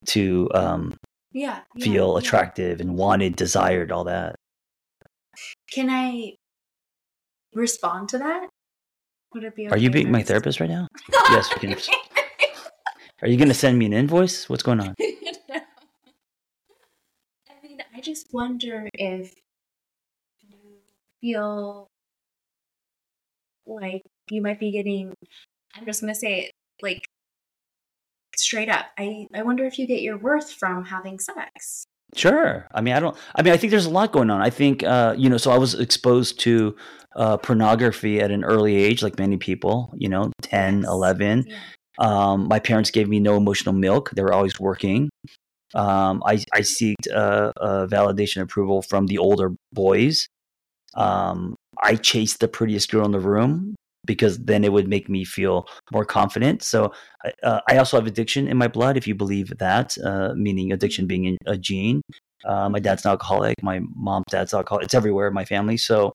to 0.07 0.49
um, 0.53 0.97
yeah, 1.31 1.59
yeah, 1.75 1.85
feel 1.85 2.13
yeah. 2.13 2.19
attractive 2.19 2.81
and 2.81 2.95
wanted, 2.95 3.35
desired, 3.35 3.91
all 3.91 4.05
that. 4.05 4.35
Can 5.71 5.89
I 5.89 6.35
respond 7.53 8.09
to 8.09 8.17
that? 8.17 8.49
Would 9.33 9.43
it 9.45 9.55
be? 9.55 9.67
Are 9.69 9.77
you 9.77 9.89
being 9.89 10.11
my 10.11 10.23
therapist 10.23 10.59
right 10.59 10.69
now? 10.69 10.87
Yes, 11.29 11.49
you 11.51 11.59
can. 11.59 11.77
Are 13.21 13.27
you 13.29 13.37
going 13.37 13.47
to 13.47 13.53
send 13.53 13.79
me 13.79 13.85
an 13.85 13.93
invoice? 13.93 14.49
What's 14.49 14.63
going 14.63 14.81
on? 14.81 14.95
I 14.99 15.61
mean, 17.63 17.77
I 17.95 18.01
just 18.01 18.27
wonder 18.33 18.89
if 18.95 19.33
feel 21.21 21.87
like 23.65 24.01
you 24.29 24.41
might 24.41 24.59
be 24.59 24.71
getting. 24.71 25.13
I'm 25.75 25.85
just 25.85 26.01
gonna 26.01 26.15
say 26.15 26.41
it 26.41 26.51
like 26.81 27.05
straight 28.35 28.69
up. 28.69 28.87
I 28.97 29.27
I 29.33 29.43
wonder 29.43 29.65
if 29.65 29.77
you 29.79 29.87
get 29.87 30.01
your 30.01 30.17
worth 30.17 30.51
from 30.51 30.85
having 30.85 31.19
sex. 31.19 31.85
Sure. 32.13 32.67
I 32.73 32.81
mean, 32.81 32.93
I 32.93 32.99
don't. 32.99 33.15
I 33.35 33.41
mean, 33.41 33.53
I 33.53 33.57
think 33.57 33.71
there's 33.71 33.85
a 33.85 33.89
lot 33.89 34.11
going 34.11 34.29
on. 34.29 34.41
I 34.41 34.49
think, 34.49 34.83
uh, 34.83 35.15
you 35.17 35.29
know, 35.29 35.37
so 35.37 35.49
I 35.51 35.57
was 35.57 35.79
exposed 35.79 36.39
to 36.41 36.75
uh, 37.15 37.37
pornography 37.37 38.19
at 38.19 38.31
an 38.31 38.43
early 38.43 38.75
age, 38.75 39.01
like 39.01 39.17
many 39.17 39.37
people. 39.37 39.93
You 39.97 40.09
know, 40.09 40.31
10, 40.41 40.81
Yes. 40.81 40.87
11. 40.89 41.45
Yeah. 41.47 41.57
Um, 41.99 42.47
my 42.47 42.59
parents 42.59 42.91
gave 42.91 43.07
me 43.07 43.19
no 43.19 43.37
emotional 43.37 43.73
milk. 43.73 44.09
They 44.11 44.23
were 44.23 44.33
always 44.33 44.59
working. 44.59 45.09
Um, 45.73 46.21
I, 46.25 46.43
I 46.53 46.61
seeked 46.61 47.07
uh, 47.13 47.53
uh, 47.55 47.87
validation 47.87 48.41
approval 48.41 48.81
from 48.81 49.07
the 49.07 49.17
older 49.17 49.53
boys. 49.71 50.27
Um, 50.95 51.55
I 51.83 51.95
chased 51.95 52.39
the 52.39 52.47
prettiest 52.47 52.91
girl 52.91 53.05
in 53.05 53.11
the 53.11 53.19
room 53.19 53.75
because 54.05 54.37
then 54.39 54.63
it 54.63 54.73
would 54.73 54.87
make 54.87 55.07
me 55.09 55.23
feel 55.23 55.67
more 55.91 56.05
confident. 56.05 56.63
So 56.63 56.91
I- 57.23 57.33
uh, 57.43 57.61
I 57.69 57.77
also 57.77 57.97
have 57.97 58.07
addiction 58.07 58.47
in 58.47 58.57
my 58.57 58.67
blood, 58.67 58.97
if 58.97 59.07
you 59.07 59.15
believe 59.15 59.53
that, 59.59 59.95
uh, 60.03 60.33
meaning 60.35 60.71
addiction 60.71 61.05
being 61.07 61.25
in- 61.25 61.37
a 61.45 61.57
gene. 61.57 62.01
Uh, 62.43 62.67
my 62.69 62.79
dad's 62.79 63.05
an 63.05 63.11
alcoholic. 63.11 63.61
My 63.61 63.81
mom, 63.95 64.23
dad's 64.29 64.53
alcoholic. 64.53 64.85
It's 64.85 64.95
everywhere 64.95 65.27
in 65.27 65.33
my 65.33 65.45
family. 65.45 65.77
So 65.77 66.13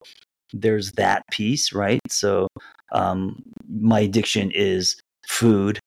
there's 0.52 0.92
that 0.92 1.22
piece, 1.30 1.72
right? 1.72 2.00
So 2.08 2.48
um, 2.92 3.42
my 3.68 4.00
addiction 4.00 4.50
is 4.52 4.96
food, 5.28 5.78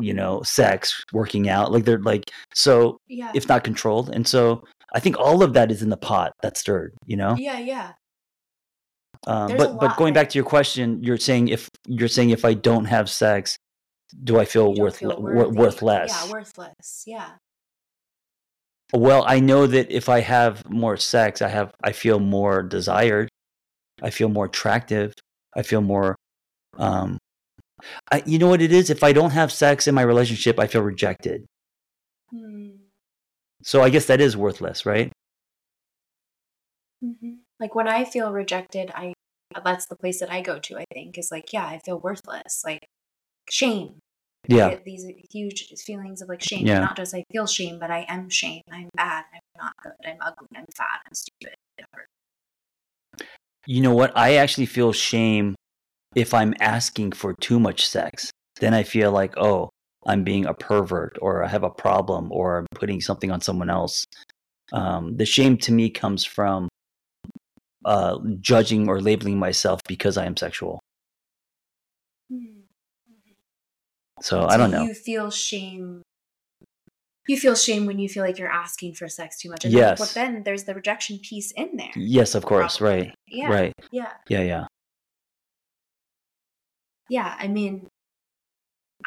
you 0.00 0.12
know, 0.14 0.42
sex, 0.42 1.02
working 1.12 1.48
out. 1.48 1.72
Like 1.72 1.84
they're 1.84 1.98
like 1.98 2.30
so, 2.54 2.98
Yeah. 3.08 3.32
if 3.34 3.48
not 3.48 3.64
controlled. 3.64 4.10
And 4.10 4.26
so 4.28 4.64
I 4.94 5.00
think 5.00 5.18
all 5.18 5.42
of 5.42 5.54
that 5.54 5.70
is 5.70 5.82
in 5.82 5.88
the 5.90 5.96
pot 5.96 6.32
that's 6.42 6.60
stirred. 6.60 6.92
You 7.06 7.16
know. 7.16 7.36
yeah, 7.38 7.58
yeah. 7.58 7.92
Um, 9.26 9.56
but 9.56 9.78
but 9.78 9.96
going 9.96 10.14
back 10.14 10.28
to 10.30 10.38
your 10.38 10.44
question, 10.44 11.02
you're 11.02 11.18
saying 11.18 11.48
if 11.48 11.68
you're 11.86 12.08
saying 12.08 12.30
if 12.30 12.44
I 12.44 12.54
don't 12.54 12.86
have 12.86 13.08
sex, 13.08 13.56
do 14.24 14.38
I 14.38 14.44
feel 14.44 14.74
worth 14.74 14.98
feel 14.98 15.16
worth 15.20 15.82
less? 15.82 16.10
Yeah, 16.10 16.32
worthless. 16.32 17.04
Yeah. 17.06 17.30
Well, 18.92 19.24
I 19.26 19.40
know 19.40 19.66
that 19.66 19.90
if 19.90 20.08
I 20.08 20.20
have 20.20 20.68
more 20.68 20.96
sex, 20.96 21.40
I 21.40 21.48
have 21.48 21.72
I 21.82 21.92
feel 21.92 22.18
more 22.18 22.62
desired. 22.62 23.28
I 24.02 24.10
feel 24.10 24.28
more 24.28 24.46
attractive. 24.46 25.14
I 25.56 25.62
feel 25.62 25.80
more 25.80 26.16
um 26.78 27.18
I, 28.10 28.22
you 28.26 28.38
know 28.38 28.48
what 28.48 28.62
it 28.62 28.72
is? 28.72 28.90
If 28.90 29.02
I 29.02 29.12
don't 29.12 29.30
have 29.30 29.52
sex 29.52 29.86
in 29.86 29.94
my 29.94 30.02
relationship, 30.02 30.58
I 30.58 30.66
feel 30.66 30.82
rejected. 30.82 31.44
Hmm. 32.30 32.70
So 33.62 33.82
I 33.82 33.90
guess 33.90 34.06
that 34.06 34.20
is 34.20 34.36
worthless, 34.36 34.84
right? 34.84 35.11
Like 37.62 37.76
when 37.76 37.86
I 37.86 38.04
feel 38.04 38.32
rejected, 38.32 38.90
I 38.92 39.14
that's 39.64 39.86
the 39.86 39.94
place 39.94 40.18
that 40.18 40.32
I 40.32 40.40
go 40.40 40.58
to. 40.58 40.78
I 40.78 40.84
think 40.92 41.16
is 41.16 41.30
like, 41.30 41.52
yeah, 41.52 41.64
I 41.64 41.78
feel 41.78 42.00
worthless, 42.00 42.62
like 42.64 42.84
shame. 43.48 44.00
Yeah. 44.48 44.76
these 44.84 45.06
huge 45.30 45.72
feelings 45.86 46.20
of 46.20 46.28
like 46.28 46.42
shame. 46.42 46.66
Yeah. 46.66 46.80
Not 46.80 46.96
just 46.96 47.14
I 47.14 47.22
feel 47.30 47.46
shame, 47.46 47.78
but 47.78 47.92
I 47.92 48.04
am 48.08 48.28
shame. 48.28 48.62
I'm 48.72 48.88
bad. 48.96 49.26
I'm 49.32 49.40
not 49.56 49.74
good. 49.80 49.92
I'm 50.04 50.16
ugly. 50.20 50.48
I'm 50.56 50.64
fat. 50.74 51.02
I'm 51.06 51.14
stupid. 51.14 51.54
Whatever. 51.76 52.06
You 53.68 53.80
know 53.80 53.94
what? 53.94 54.10
I 54.16 54.34
actually 54.34 54.66
feel 54.66 54.92
shame 54.92 55.54
if 56.16 56.34
I'm 56.34 56.54
asking 56.58 57.12
for 57.12 57.32
too 57.34 57.60
much 57.60 57.86
sex. 57.86 58.32
Then 58.58 58.74
I 58.74 58.82
feel 58.82 59.12
like, 59.12 59.36
oh, 59.36 59.70
I'm 60.04 60.24
being 60.24 60.46
a 60.46 60.54
pervert 60.54 61.16
or 61.22 61.44
I 61.44 61.48
have 61.48 61.62
a 61.62 61.70
problem 61.70 62.32
or 62.32 62.58
I'm 62.58 62.66
putting 62.74 63.00
something 63.00 63.30
on 63.30 63.40
someone 63.40 63.70
else. 63.70 64.04
Um, 64.72 65.16
the 65.16 65.26
shame 65.26 65.56
to 65.58 65.70
me 65.70 65.90
comes 65.90 66.24
from 66.24 66.68
uh, 67.84 68.18
judging 68.40 68.88
or 68.88 69.00
labeling 69.00 69.38
myself 69.38 69.80
because 69.88 70.16
I 70.16 70.26
am 70.26 70.36
sexual. 70.36 70.80
So 74.20 74.46
I 74.46 74.56
don't 74.56 74.70
know. 74.70 74.82
You 74.84 74.94
feel 74.94 75.30
shame. 75.30 76.02
You 77.28 77.36
feel 77.36 77.54
shame 77.54 77.86
when 77.86 77.98
you 77.98 78.08
feel 78.08 78.24
like 78.24 78.38
you're 78.38 78.50
asking 78.50 78.94
for 78.94 79.08
sex 79.08 79.38
too 79.38 79.50
much. 79.50 79.64
And 79.64 79.72
Yes. 79.72 79.98
but 79.98 80.10
then 80.14 80.42
there's 80.44 80.64
the 80.64 80.74
rejection 80.74 81.18
piece 81.18 81.50
in 81.52 81.76
there. 81.76 81.90
Yes, 81.96 82.34
of 82.34 82.44
course. 82.44 82.78
probably. 82.78 82.98
Right. 83.08 83.14
Yeah. 83.28 83.48
Right. 83.48 83.72
Yeah. 83.90 84.12
Yeah. 84.28 84.40
Yeah. 84.42 84.66
Yeah. 87.08 87.36
I 87.38 87.48
mean, 87.48 87.88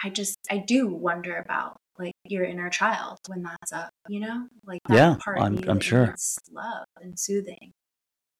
I 0.03 0.09
just 0.09 0.37
I 0.51 0.57
do 0.57 0.87
wonder 0.87 1.37
about 1.37 1.77
like 1.97 2.13
your 2.25 2.43
inner 2.43 2.69
child 2.69 3.17
when 3.27 3.43
that's 3.43 3.71
up. 3.73 3.89
You 4.09 4.19
know, 4.21 4.47
like 4.65 4.81
that 4.89 4.95
Yeah, 4.95 5.15
part 5.19 5.39
I'm- 5.39 5.63
I'm 5.67 5.79
sure. 5.79 6.13
love 6.51 6.85
and 7.01 7.17
soothing, 7.17 7.71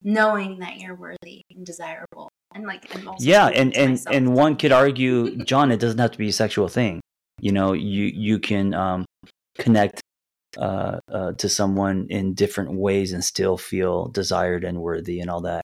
knowing 0.03 0.59
that 0.59 0.77
you're 0.77 0.95
worthy 0.95 1.41
and 1.51 1.65
desirable, 1.65 2.29
and 2.53 2.65
like 2.65 2.93
and 2.95 3.07
also 3.07 3.23
yeah 3.25 3.47
and 3.47 3.75
and 3.75 3.91
myself. 3.91 4.15
and 4.15 4.33
one 4.35 4.55
could 4.55 4.71
argue 4.71 5.35
john 5.43 5.71
it 5.71 5.79
doesn't 5.79 5.99
have 5.99 6.11
to 6.11 6.17
be 6.17 6.29
a 6.29 6.33
sexual 6.33 6.67
thing. 6.67 7.01
You 7.39 7.51
know 7.51 7.73
you 7.73 8.05
you 8.05 8.39
can 8.39 8.73
um 8.73 9.05
connect 9.57 10.01
uh, 10.57 10.99
uh 11.11 11.33
to 11.33 11.49
someone 11.49 12.07
in 12.09 12.33
different 12.33 12.73
ways 12.73 13.11
and 13.11 13.23
still 13.23 13.57
feel 13.57 14.07
desired 14.07 14.63
and 14.63 14.79
worthy 14.81 15.19
and 15.19 15.29
all 15.29 15.41
that. 15.41 15.63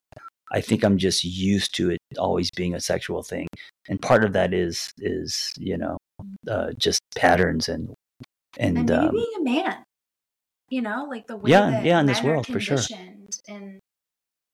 I 0.50 0.60
think 0.60 0.84
i'm 0.84 0.98
just 0.98 1.24
used 1.24 1.74
to 1.76 1.90
it 1.92 1.98
always 2.18 2.50
being 2.50 2.74
a 2.74 2.80
sexual 2.80 3.22
thing. 3.22 3.48
And 3.88 4.00
part 4.00 4.22
of 4.24 4.32
that 4.34 4.52
is 4.52 4.90
is 4.98 5.52
you 5.58 5.78
know 5.78 5.96
uh 6.48 6.72
just 6.76 7.00
patterns 7.16 7.68
and 7.68 7.94
and, 8.58 8.76
and 8.78 8.86
maybe 8.90 9.06
um, 9.06 9.10
being 9.12 9.32
a 9.38 9.42
man 9.42 9.84
you 10.68 10.80
know 10.82 11.06
like 11.08 11.26
the 11.26 11.36
way 11.36 11.50
Yeah, 11.50 11.70
that 11.70 11.84
yeah, 11.84 12.00
in 12.00 12.06
this 12.06 12.22
world, 12.22 12.46
for 12.46 12.60
sure. 12.60 12.78
and 13.48 13.78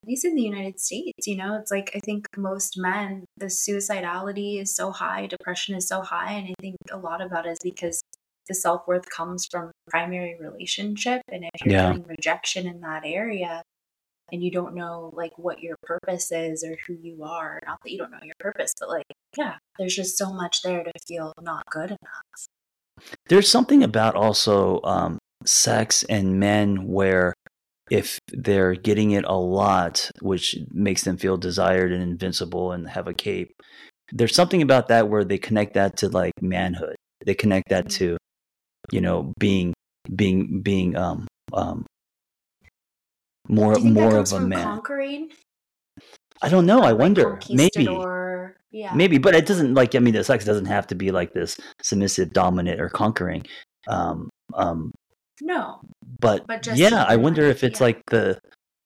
least 0.08 0.24
in 0.24 0.34
the 0.34 0.42
united 0.42 0.80
states 0.80 1.26
you 1.26 1.36
know 1.36 1.56
it's 1.56 1.70
like 1.70 1.90
i 1.94 2.00
think 2.00 2.26
most 2.36 2.78
men 2.78 3.24
the 3.36 3.46
suicidality 3.46 4.60
is 4.60 4.74
so 4.74 4.90
high 4.90 5.26
depression 5.26 5.74
is 5.74 5.86
so 5.86 6.00
high 6.02 6.32
and 6.32 6.48
i 6.48 6.54
think 6.60 6.76
a 6.90 6.96
lot 6.96 7.20
about 7.20 7.46
it 7.46 7.50
is 7.50 7.58
because 7.62 8.02
the 8.48 8.54
self-worth 8.54 9.08
comes 9.10 9.46
from 9.50 9.70
primary 9.88 10.36
relationship 10.40 11.20
and 11.30 11.44
if 11.44 11.60
you're 11.64 11.74
Yeah. 11.74 11.88
getting 11.88 12.04
rejection 12.04 12.66
in 12.66 12.80
that 12.80 13.02
area 13.04 13.62
and 14.32 14.42
you 14.42 14.50
don't 14.50 14.74
know 14.74 15.10
like 15.14 15.32
what 15.36 15.60
your 15.60 15.76
purpose 15.82 16.32
is 16.32 16.64
or 16.64 16.76
who 16.86 16.94
you 16.94 17.22
are 17.24 17.60
not 17.66 17.78
that 17.82 17.90
you 17.90 17.98
don't 17.98 18.10
know 18.10 18.18
your 18.22 18.34
purpose 18.40 18.72
but 18.80 18.88
like 18.88 19.06
yeah 19.36 19.56
there's 19.78 19.94
just 19.94 20.16
so 20.16 20.32
much 20.32 20.62
there 20.62 20.82
to 20.82 20.92
feel 21.06 21.32
not 21.40 21.62
good 21.70 21.90
enough 21.90 22.46
there's 23.28 23.48
something 23.48 23.82
about 23.82 24.14
also 24.16 24.80
um, 24.82 25.18
sex 25.44 26.02
and 26.04 26.40
men 26.40 26.86
where 26.86 27.32
if 27.90 28.18
they're 28.32 28.74
getting 28.74 29.12
it 29.12 29.24
a 29.24 29.36
lot, 29.36 30.10
which 30.20 30.56
makes 30.70 31.04
them 31.04 31.16
feel 31.16 31.36
desired 31.36 31.92
and 31.92 32.02
invincible 32.02 32.72
and 32.72 32.88
have 32.88 33.06
a 33.06 33.14
cape, 33.14 33.52
there's 34.12 34.34
something 34.34 34.62
about 34.62 34.88
that 34.88 35.08
where 35.08 35.24
they 35.24 35.38
connect 35.38 35.74
that 35.74 35.96
to 35.98 36.08
like 36.08 36.32
manhood. 36.40 36.96
They 37.24 37.34
connect 37.34 37.68
that 37.70 37.90
to, 37.90 38.16
you 38.90 39.00
know, 39.00 39.32
being 39.38 39.74
being 40.14 40.62
being 40.62 40.96
um 40.96 41.26
um 41.52 41.84
more 43.48 43.74
Do 43.74 43.80
you 43.80 43.84
think 43.84 43.96
that 43.96 44.10
more 44.10 44.18
of 44.18 44.32
a 44.32 44.40
man. 44.40 44.62
conquering 44.62 45.30
I 46.40 46.48
don't 46.48 46.66
know. 46.66 46.82
I 46.82 46.90
like 46.90 46.98
wonder. 46.98 47.40
Maybe. 47.50 47.88
Yeah. 48.70 48.94
Maybe, 48.94 49.18
but 49.18 49.34
it 49.34 49.46
doesn't 49.46 49.74
like 49.74 49.94
I 49.94 49.98
mean 49.98 50.14
the 50.14 50.22
sex 50.22 50.44
doesn't 50.44 50.66
have 50.66 50.86
to 50.88 50.94
be 50.94 51.10
like 51.10 51.32
this 51.32 51.58
submissive, 51.82 52.32
dominant, 52.32 52.80
or 52.80 52.88
conquering. 52.88 53.44
Um, 53.88 54.28
um, 54.54 54.92
No. 55.40 55.80
but, 56.20 56.46
But 56.46 56.62
just 56.62 56.78
yeah, 56.78 57.04
I 57.08 57.16
wonder 57.16 57.42
if 57.44 57.62
it's 57.64 57.80
yeah. 57.80 57.84
like 57.86 58.02
the 58.10 58.38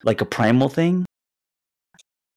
like 0.05 0.21
a 0.21 0.25
primal 0.27 0.69
thing. 0.69 1.05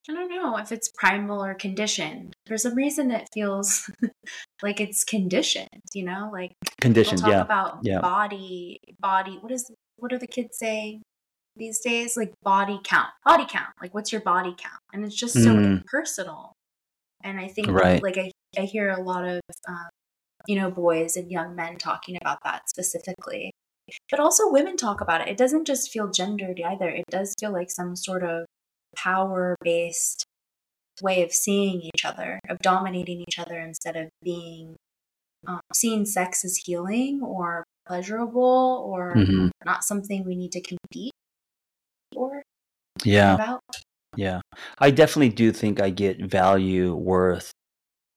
I 0.07 0.13
don't 0.13 0.30
know 0.30 0.57
if 0.57 0.72
it's 0.72 0.91
primal 0.95 1.43
or 1.43 1.55
conditioned. 1.55 2.34
For 2.45 2.57
some 2.59 2.76
reason, 2.76 3.09
it 3.09 3.28
feels 3.34 3.89
like 4.61 4.80
it's 4.80 5.03
conditioned. 5.03 5.68
You 5.93 6.05
know, 6.05 6.30
like 6.32 6.51
Conditioned, 6.80 7.22
we'll 7.24 7.32
yeah. 7.32 7.41
about 7.41 7.80
yeah. 7.82 7.99
body, 8.01 8.80
body. 8.99 9.38
What 9.41 9.51
is 9.51 9.70
what 9.97 10.13
are 10.13 10.20
the 10.20 10.28
kids 10.28 10.57
saying 10.59 11.01
these 11.55 11.80
days? 11.80 12.16
Like 12.16 12.34
body 12.43 12.80
count, 12.84 13.09
body 13.26 13.45
count. 13.49 13.70
Like 13.82 13.93
what's 13.95 14.11
your 14.11 14.22
body 14.22 14.53
count? 14.57 14.80
And 14.93 15.03
it's 15.03 15.16
just 15.16 15.34
so 15.34 15.55
Mm. 15.55 15.66
impersonal. 15.82 16.53
And 17.24 17.39
I 17.39 17.47
think 17.47 17.70
Right. 17.70 18.01
like 18.03 18.18
I 18.20 18.30
I 18.57 18.61
hear 18.61 18.89
a 18.89 19.01
lot 19.01 19.26
of 19.26 19.41
um, 19.68 19.89
you 20.47 20.55
know 20.55 20.70
boys 20.70 21.16
and 21.18 21.32
young 21.32 21.55
men 21.55 21.78
talking 21.78 22.16
about 22.22 22.38
that 22.43 22.70
specifically. 22.70 23.51
But 24.09 24.19
also 24.19 24.49
women 24.51 24.77
talk 24.77 25.01
about 25.01 25.21
it. 25.21 25.27
It 25.27 25.38
doesn't 25.38 25.65
just 25.65 25.91
feel 25.91 26.09
gendered 26.09 26.59
either. 26.59 26.89
It 26.89 27.05
does 27.09 27.33
feel 27.39 27.51
like 27.51 27.69
some 27.69 27.95
sort 27.95 28.23
of 28.23 28.45
power 28.95 29.55
based 29.61 30.25
way 31.01 31.23
of 31.23 31.31
seeing 31.31 31.81
each 31.81 32.05
other, 32.05 32.39
of 32.49 32.59
dominating 32.59 33.21
each 33.27 33.38
other 33.39 33.59
instead 33.59 33.95
of 33.95 34.09
being 34.23 34.75
um, 35.47 35.59
seeing 35.73 36.05
sex 36.05 36.43
as 36.43 36.57
healing 36.57 37.21
or 37.21 37.63
pleasurable 37.86 38.83
or 38.88 39.13
Mhm. 39.15 39.51
not 39.63 39.83
something 39.83 40.23
we 40.25 40.36
need 40.36 40.51
to 40.53 40.61
compete 40.61 41.11
for 42.13 42.41
Yeah. 43.03 43.36
about. 43.36 43.61
Yeah, 44.17 44.39
I 44.79 44.91
definitely 44.91 45.29
do 45.29 45.51
think 45.51 45.81
I 45.81 45.89
get 45.89 46.21
value, 46.23 46.95
worth, 46.95 47.51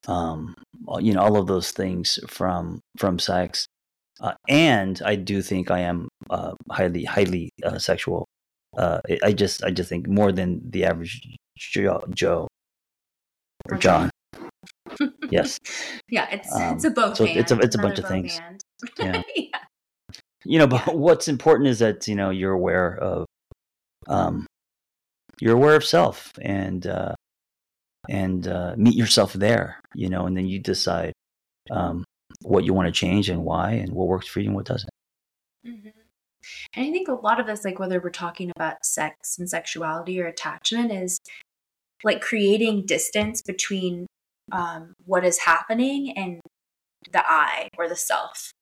um, 0.06 0.54
you 1.00 1.12
know, 1.12 1.20
all 1.20 1.36
of 1.36 1.48
those 1.48 1.72
things 1.72 2.18
from 2.28 2.80
from 2.98 3.18
sex, 3.18 3.66
uh, 4.20 4.34
and 4.48 5.00
I 5.04 5.16
do 5.16 5.42
think 5.42 5.70
I 5.70 5.80
am 5.80 6.08
uh, 6.30 6.52
highly 6.70 7.04
highly 7.04 7.50
uh, 7.64 7.78
sexual. 7.78 8.26
Uh, 8.76 9.00
I- 9.24 9.32
just 9.32 9.64
I 9.64 9.70
just 9.70 9.88
think 9.88 10.06
more 10.08 10.32
than 10.32 10.60
the 10.70 10.84
average 10.84 11.20
Joe, 11.56 12.04
Joe 12.14 12.48
or 13.68 13.74
Okay. 13.76 13.80
John. 13.82 14.10
Yes, 15.30 15.58
Yeah, 16.08 16.26
it's 16.30 16.50
Um, 16.54 16.74
it's 16.76 16.84
a 16.84 16.90
both. 16.90 17.16
so 17.16 17.24
it's 17.24 17.50
a- 17.52 17.58
it's 17.58 17.74
a 17.74 17.78
bunch 17.78 17.98
of 17.98 18.06
things. 18.08 18.40
Yeah. 18.98 19.22
yeah. 19.36 19.58
you 20.44 20.58
know, 20.58 20.66
but 20.66 20.96
what's 20.96 21.28
important 21.28 21.68
is 21.68 21.78
that 21.80 22.08
you 22.08 22.14
know 22.14 22.30
you're 22.30 22.52
aware 22.54 22.96
of, 22.96 23.26
um, 24.08 24.46
you're 25.40 25.54
aware 25.54 25.74
of 25.76 25.84
self 25.84 26.32
and 26.40 26.86
uh, 26.86 27.14
and 28.08 28.46
uh, 28.48 28.74
meet 28.78 28.94
yourself 28.94 29.32
there. 29.34 29.80
You 29.94 30.08
know, 30.08 30.26
and 30.26 30.36
then 30.36 30.46
you 30.46 30.58
decide 30.60 31.12
um, 31.70 32.04
what 32.42 32.64
you 32.64 32.74
want 32.74 32.86
to 32.86 32.92
change 32.92 33.28
and 33.28 33.44
why, 33.44 33.72
and 33.72 33.92
what 33.92 34.06
works 34.08 34.26
for 34.26 34.40
you 34.40 34.46
and 34.46 34.56
what 34.56 34.66
doesn't. 34.66 34.90
Mhm. 35.66 35.92
And 36.74 36.86
I 36.86 36.90
think 36.92 37.08
a 37.08 37.12
lot 37.12 37.40
of 37.40 37.46
this, 37.46 37.64
like 37.64 37.78
whether 37.78 38.00
we're 38.00 38.10
talking 38.10 38.50
about 38.54 38.84
sex 38.84 39.38
and 39.38 39.48
sexuality 39.50 40.20
or 40.20 40.26
attachment, 40.26 40.92
is 40.92 41.18
like 42.04 42.20
creating 42.20 42.86
distance 42.86 43.42
between 43.42 44.06
um, 44.52 44.94
what 45.04 45.24
is 45.24 45.38
happening 45.40 46.16
and 46.16 46.40
the 47.12 47.22
I 47.28 47.68
or 47.76 47.88
the 47.88 47.96
self. 47.96 48.52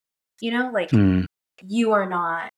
You 0.40 0.52
know, 0.52 0.70
like 0.72 0.90
Mm, 0.90 1.26
you 1.62 1.92
are 1.92 2.08
not 2.08 2.50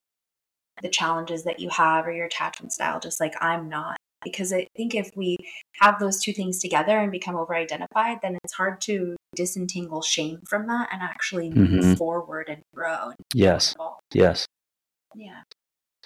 the 0.83 0.89
challenges 0.89 1.45
that 1.45 1.61
you 1.61 1.69
have 1.71 2.07
or 2.07 2.13
your 2.13 2.27
attachment 2.27 2.73
style, 2.73 3.01
just 3.01 3.21
like 3.21 3.35
I'm 3.41 3.69
not. 3.69 3.97
Because 4.25 4.53
I 4.53 4.67
think 4.77 4.95
if 4.95 5.11
we 5.15 5.37
have 5.81 5.99
those 6.01 6.21
two 6.21 6.33
things 6.33 6.59
together 6.59 6.99
and 6.99 7.13
become 7.13 7.37
over 7.37 7.55
identified, 7.55 8.19
then 8.23 8.37
it's 8.43 8.55
hard 8.55 8.81
to 8.83 9.17
disentangle 9.37 10.03
shame 10.03 10.41
from 10.49 10.67
that 10.67 10.89
and 10.93 11.03
actually 11.03 11.51
move 11.51 11.85
Mhm. 11.85 11.99
forward 11.99 12.49
and 12.49 12.63
grow. 12.75 13.11
And 13.11 13.17
yes, 13.35 13.77
yes. 14.13 14.47
Yeah. 15.15 15.43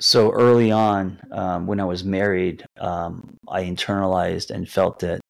So 0.00 0.32
early 0.32 0.70
on, 0.70 1.20
um, 1.30 1.66
when 1.66 1.80
I 1.80 1.84
was 1.84 2.04
married, 2.04 2.64
um, 2.78 3.36
I 3.48 3.64
internalized 3.64 4.50
and 4.50 4.68
felt 4.68 4.98
that 5.00 5.20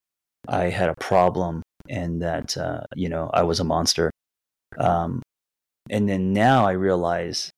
I 0.48 0.70
had 0.70 0.88
a 0.88 0.94
problem 0.96 1.62
and 1.88 2.22
that 2.22 2.56
uh, 2.56 2.84
you 2.96 3.08
know 3.08 3.30
I 3.32 3.42
was 3.42 3.60
a 3.60 3.64
monster. 3.64 4.10
Um, 4.78 5.22
and 5.90 6.08
then 6.08 6.32
now 6.32 6.64
I 6.64 6.72
realize, 6.72 7.50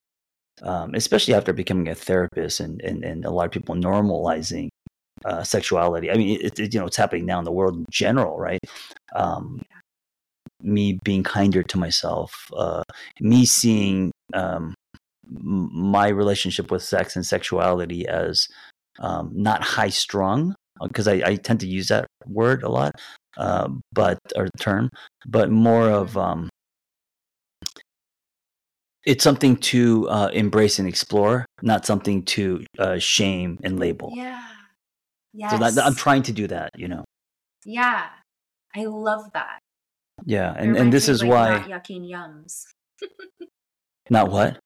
um, 0.62 0.94
especially 0.94 1.34
after 1.34 1.52
becoming 1.52 1.88
a 1.88 1.94
therapist 1.94 2.60
and, 2.60 2.80
and, 2.82 3.04
and 3.04 3.24
a 3.24 3.30
lot 3.30 3.46
of 3.46 3.52
people 3.52 3.74
normalizing 3.74 4.68
uh, 5.24 5.42
sexuality. 5.42 6.10
I 6.10 6.16
mean, 6.16 6.38
it, 6.40 6.58
it, 6.58 6.74
you 6.74 6.80
know, 6.80 6.86
it's 6.86 6.96
happening 6.96 7.26
now 7.26 7.38
in 7.38 7.44
the 7.44 7.52
world 7.52 7.76
in 7.76 7.86
general, 7.90 8.38
right? 8.38 8.60
Um, 9.14 9.62
me 10.62 10.98
being 11.04 11.22
kinder 11.22 11.62
to 11.62 11.78
myself, 11.78 12.50
uh, 12.56 12.82
me 13.20 13.44
seeing 13.44 14.12
um, 14.32 14.74
my 15.28 16.08
relationship 16.08 16.70
with 16.70 16.82
sex 16.82 17.16
and 17.16 17.26
sexuality 17.26 18.06
as 18.08 18.48
um, 18.98 19.30
not 19.34 19.62
high 19.62 19.90
strung, 19.90 20.54
because 20.82 21.06
I, 21.06 21.22
I 21.24 21.36
tend 21.36 21.60
to 21.60 21.66
use 21.66 21.88
that 21.88 22.06
word 22.26 22.62
a 22.62 22.68
lot, 22.68 22.92
uh, 23.36 23.68
but 23.92 24.18
or 24.36 24.48
term, 24.58 24.90
but 25.26 25.50
more 25.50 25.90
of 25.90 26.16
um, 26.16 26.48
it's 29.04 29.22
something 29.22 29.56
to 29.56 30.08
uh, 30.08 30.30
embrace 30.32 30.78
and 30.78 30.88
explore, 30.88 31.44
not 31.62 31.84
something 31.84 32.22
to 32.24 32.64
uh, 32.78 32.98
shame 32.98 33.58
and 33.62 33.78
label. 33.78 34.10
Yeah. 34.14 34.42
Yes. 35.34 35.50
So 35.50 35.58
that, 35.58 35.84
I'm 35.84 35.94
trying 35.94 36.22
to 36.22 36.32
do 36.32 36.46
that, 36.46 36.70
you 36.76 36.88
know. 36.88 37.04
Yeah. 37.64 38.06
I 38.76 38.84
love 38.86 39.32
that. 39.34 39.58
Yeah, 40.24 40.54
and 40.56 40.76
and 40.76 40.92
this 40.92 41.08
is 41.08 41.22
like, 41.22 41.30
why 41.30 41.58
not 41.58 41.68
yucking 41.68 42.08
yums. 42.08 42.64
not 44.10 44.30
what. 44.30 44.58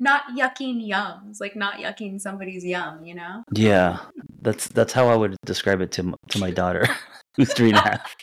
Not 0.00 0.22
yucking 0.36 0.86
yums, 0.88 1.40
like 1.40 1.54
not 1.54 1.74
yucking 1.74 2.20
somebody's 2.20 2.64
yum, 2.64 3.04
you 3.04 3.14
know? 3.14 3.44
Yeah, 3.52 3.98
that's 4.40 4.68
that's 4.68 4.92
how 4.92 5.08
I 5.08 5.14
would 5.14 5.36
describe 5.46 5.80
it 5.80 5.92
to 5.92 6.14
to 6.30 6.38
my 6.38 6.50
daughter, 6.50 6.86
who's 7.36 7.52
three 7.52 7.68
and 7.68 7.78
a 7.78 7.80
half. 7.90 8.16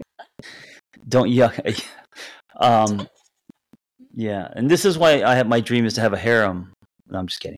Don't 1.07 1.29
yuck. 1.29 1.85
Um, 2.59 3.07
yeah, 4.13 4.49
and 4.53 4.69
this 4.69 4.83
is 4.83 4.97
why 4.97 5.23
I 5.23 5.35
have 5.35 5.47
my 5.47 5.61
dream 5.61 5.85
is 5.85 5.93
to 5.93 6.01
have 6.01 6.13
a 6.13 6.17
harem. 6.17 6.73
No, 7.07 7.19
I'm 7.19 7.27
just 7.27 7.39
kidding. 7.39 7.57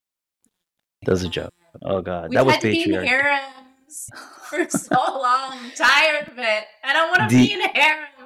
That 1.03 1.11
was 1.11 1.23
a 1.23 1.29
joke. 1.29 1.51
Oh 1.83 2.01
God, 2.01 2.29
We've 2.29 2.37
that 2.37 2.45
was 2.45 2.55
had 2.55 2.61
to 2.61 2.71
be 2.71 2.83
in 2.83 2.91
patriarchy. 2.91 3.41
for 4.49 4.67
so 4.69 4.95
long. 4.95 5.51
I'm 5.53 5.71
tired 5.71 6.27
of 6.27 6.37
it. 6.37 6.63
I 6.83 6.93
don't 6.93 7.09
want 7.09 7.29
to 7.29 7.35
be 7.35 7.53
in 7.53 7.61
a 7.61 7.67
harem. 7.69 8.07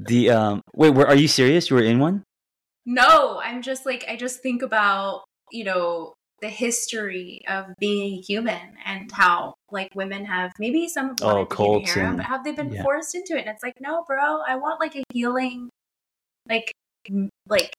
The 0.00 0.30
um, 0.30 0.60
wait, 0.74 0.90
were, 0.90 1.06
are 1.06 1.16
you 1.16 1.28
serious? 1.28 1.68
You 1.68 1.76
were 1.76 1.82
in 1.82 1.98
one? 1.98 2.22
No, 2.86 3.40
I'm 3.42 3.60
just 3.62 3.84
like 3.84 4.04
I 4.08 4.16
just 4.16 4.40
think 4.42 4.62
about, 4.62 5.24
you 5.50 5.64
know, 5.64 6.14
the 6.40 6.48
history 6.48 7.42
of 7.48 7.66
being 7.78 8.22
human 8.22 8.76
and 8.86 9.10
how 9.12 9.54
like 9.70 9.90
women 9.94 10.24
have 10.24 10.52
maybe 10.58 10.88
some 10.88 11.16
Oh, 11.20 11.26
wanted 11.26 11.50
to 11.50 11.56
be 11.56 11.64
in 11.64 11.70
a 11.70 11.74
cults 11.74 11.92
harem, 11.92 12.08
and- 12.10 12.16
but 12.18 12.26
have 12.26 12.44
they 12.44 12.52
been 12.52 12.72
yeah. 12.72 12.82
forced 12.82 13.14
into 13.14 13.34
it? 13.36 13.40
And 13.40 13.48
it's 13.50 13.62
like, 13.62 13.74
no, 13.80 14.04
bro, 14.06 14.40
I 14.46 14.56
want 14.56 14.80
like 14.80 14.94
a 14.96 15.02
healing, 15.12 15.68
like 16.48 16.72
like 17.48 17.74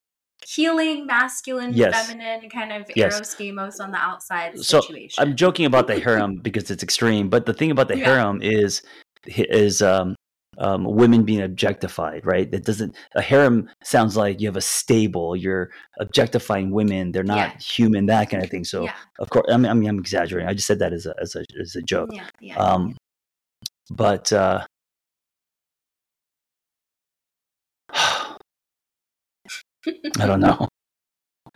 healing, 0.45 1.05
masculine, 1.05 1.73
Yes. 1.73 2.07
feminine 2.07 2.49
kind 2.49 2.71
of 2.71 2.89
Yes. 2.95 3.35
eros 3.39 3.79
on 3.79 3.91
the 3.91 3.97
outside 3.97 4.57
So, 4.59 4.81
situation. 4.81 5.21
I'm 5.21 5.35
joking 5.35 5.65
about 5.65 5.87
the 5.87 5.99
harem 5.99 6.37
because 6.37 6.71
it's 6.71 6.83
extreme, 6.83 7.29
but 7.29 7.45
the 7.45 7.53
thing 7.53 7.71
about 7.71 7.87
the 7.87 7.97
Yeah. 7.97 8.05
harem 8.05 8.41
is 8.41 8.81
is 9.27 9.81
um, 9.81 10.15
um, 10.57 10.83
women 10.85 11.23
being 11.23 11.41
objectified, 11.41 12.25
right? 12.25 12.49
That 12.51 12.65
doesn't 12.65 12.95
a 13.15 13.21
harem 13.21 13.69
sounds 13.83 14.15
like 14.17 14.41
you 14.41 14.47
have 14.47 14.57
a 14.57 14.61
stable. 14.61 15.35
You're 15.35 15.69
objectifying 15.99 16.71
women; 16.71 17.11
they're 17.11 17.23
not 17.23 17.49
Yeah. 17.53 17.57
human, 17.59 18.05
that 18.07 18.29
kind 18.29 18.43
of 18.43 18.49
thing. 18.49 18.63
So, 18.65 18.85
yeah, 18.85 18.95
of 19.19 19.29
course, 19.29 19.45
I 19.51 19.57
mean, 19.57 19.69
I 19.71 19.73
mean, 19.73 19.89
I'm 19.89 19.99
exaggerating. 19.99 20.49
I 20.49 20.53
just 20.53 20.67
said 20.67 20.79
that 20.79 20.93
as 20.93 21.05
a 21.05 21.13
as 21.21 21.35
a 21.35 21.43
as 21.61 21.75
a 21.75 21.81
joke. 21.81 22.09
yeah, 22.13 22.27
yeah. 22.39 22.57
Um, 22.57 22.95
but 23.91 24.31
uh, 24.33 24.65
I 30.19 30.25
don't 30.25 30.39
know. 30.39 30.67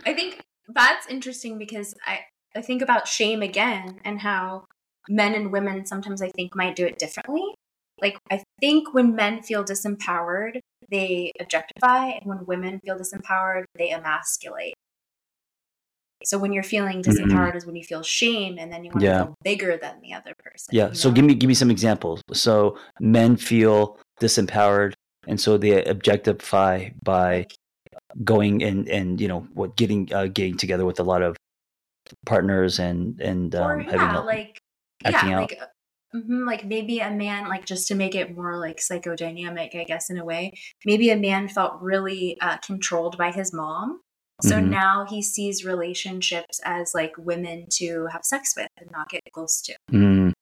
I 0.05 0.13
think 0.13 0.41
that's 0.67 1.07
interesting 1.07 1.57
because 1.57 1.93
I, 2.05 2.19
I 2.55 2.61
think 2.61 2.81
about 2.81 3.07
shame 3.07 3.41
again 3.41 3.99
and 4.03 4.19
how 4.21 4.65
men 5.09 5.33
and 5.33 5.51
women 5.51 5.85
sometimes 5.85 6.21
I 6.21 6.29
think 6.29 6.55
might 6.55 6.75
do 6.75 6.85
it 6.85 6.97
differently. 6.97 7.43
Like, 8.01 8.17
I 8.31 8.43
think 8.59 8.93
when 8.93 9.15
men 9.15 9.43
feel 9.43 9.63
disempowered, 9.63 10.59
they 10.89 11.31
objectify, 11.39 12.07
and 12.07 12.25
when 12.25 12.45
women 12.45 12.79
feel 12.83 12.97
disempowered, 12.97 13.65
they 13.77 13.91
emasculate. 13.91 14.73
So 16.25 16.37
when 16.37 16.53
you're 16.53 16.63
feeling 16.63 17.01
disempowered 17.01 17.55
is 17.55 17.65
when 17.65 17.75
you 17.75 17.83
feel 17.83 18.01
shame, 18.01 18.57
and 18.57 18.71
then 18.71 18.83
you 18.83 18.91
want 18.91 19.03
Mm-hmm. 19.03 19.05
Yeah. 19.05 19.17
to 19.19 19.25
feel 19.25 19.35
bigger 19.43 19.77
than 19.77 20.01
the 20.01 20.13
other 20.13 20.33
person. 20.43 20.69
Yeah. 20.71 20.89
you 20.89 20.95
So 20.95 21.11
give 21.11 21.25
me 21.25 21.35
give 21.35 21.47
me 21.47 21.53
some 21.53 21.69
examples. 21.69 22.21
So 22.33 22.77
men 22.99 23.35
feel 23.37 23.97
disempowered, 24.21 24.93
and 25.27 25.39
so 25.39 25.57
they 25.57 25.83
objectify 25.83 26.89
by 27.03 27.47
going 28.23 28.63
and 28.63 28.87
and 28.89 29.19
you 29.21 29.27
know 29.27 29.41
what 29.53 29.75
getting 29.75 30.11
uh, 30.13 30.27
getting 30.27 30.57
together 30.57 30.85
with 30.85 30.99
a 30.99 31.03
lot 31.03 31.21
of 31.21 31.35
partners 32.25 32.79
and 32.79 33.19
and 33.21 33.55
um, 33.55 33.63
or 33.63 33.79
having 33.83 33.99
yeah, 33.99 34.21
a- 34.21 34.25
like 34.25 34.59
acting 35.05 35.29
yeah, 35.29 35.35
out. 35.39 35.51
like 35.51 35.59
hmm 36.11 36.45
like 36.45 36.65
maybe 36.65 36.99
a 36.99 37.09
man 37.09 37.49
like 37.49 37.65
just 37.65 37.87
to 37.87 37.95
make 37.95 38.13
it 38.15 38.35
more 38.35 38.57
like 38.57 38.77
psychodynamic, 38.77 39.75
I 39.75 39.83
guess 39.83 40.09
in 40.09 40.17
a 40.17 40.25
way. 40.25 40.51
Maybe 40.85 41.09
a 41.09 41.17
man 41.17 41.47
felt 41.47 41.81
really 41.81 42.37
uh, 42.41 42.57
controlled 42.57 43.17
by 43.17 43.31
his 43.31 43.51
mom, 43.53 44.01
so 44.41 44.59
Mhm. 44.59 44.69
now 44.69 45.05
he 45.05 45.21
sees 45.21 45.65
relationships 45.65 46.59
as 46.65 46.93
like 46.93 47.13
women 47.17 47.65
to 47.77 48.07
have 48.11 48.23
sex 48.25 48.53
with 48.55 48.67
and 48.77 48.91
not 48.91 49.09
get 49.09 49.21
close 49.33 49.61
to. 49.63 49.75
Mm, 49.91 50.33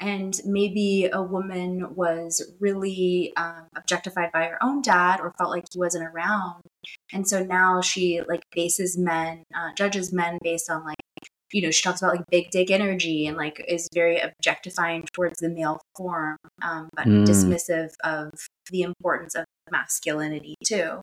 and 0.00 0.40
maybe 0.44 1.08
a 1.12 1.22
woman 1.22 1.94
was 1.94 2.42
really 2.58 3.32
um, 3.36 3.68
objectified 3.76 4.32
by 4.32 4.44
her 4.44 4.58
own 4.62 4.80
dad 4.80 5.20
or 5.20 5.32
felt 5.36 5.50
like 5.50 5.66
he 5.70 5.78
wasn't 5.78 6.04
around. 6.04 6.62
And 7.12 7.28
so 7.28 7.44
now 7.44 7.82
she 7.82 8.22
like 8.26 8.42
bases 8.52 8.96
men 8.96 9.44
uh, 9.54 9.74
judges 9.76 10.12
men 10.12 10.38
based 10.42 10.70
on 10.70 10.84
like 10.84 10.96
you 11.52 11.60
know 11.60 11.70
she 11.70 11.82
talks 11.82 12.00
about 12.00 12.16
like 12.16 12.24
big 12.30 12.50
dick 12.50 12.70
energy 12.70 13.26
and 13.26 13.36
like 13.36 13.62
is 13.68 13.88
very 13.92 14.18
objectifying 14.18 15.04
towards 15.12 15.40
the 15.40 15.48
male 15.48 15.80
form 15.96 16.36
um, 16.62 16.88
but 16.96 17.06
Mm. 17.06 17.26
dismissive 17.26 17.90
of 18.02 18.30
the 18.70 18.82
importance 18.82 19.34
of 19.34 19.44
masculinity 19.70 20.54
too. 20.64 21.00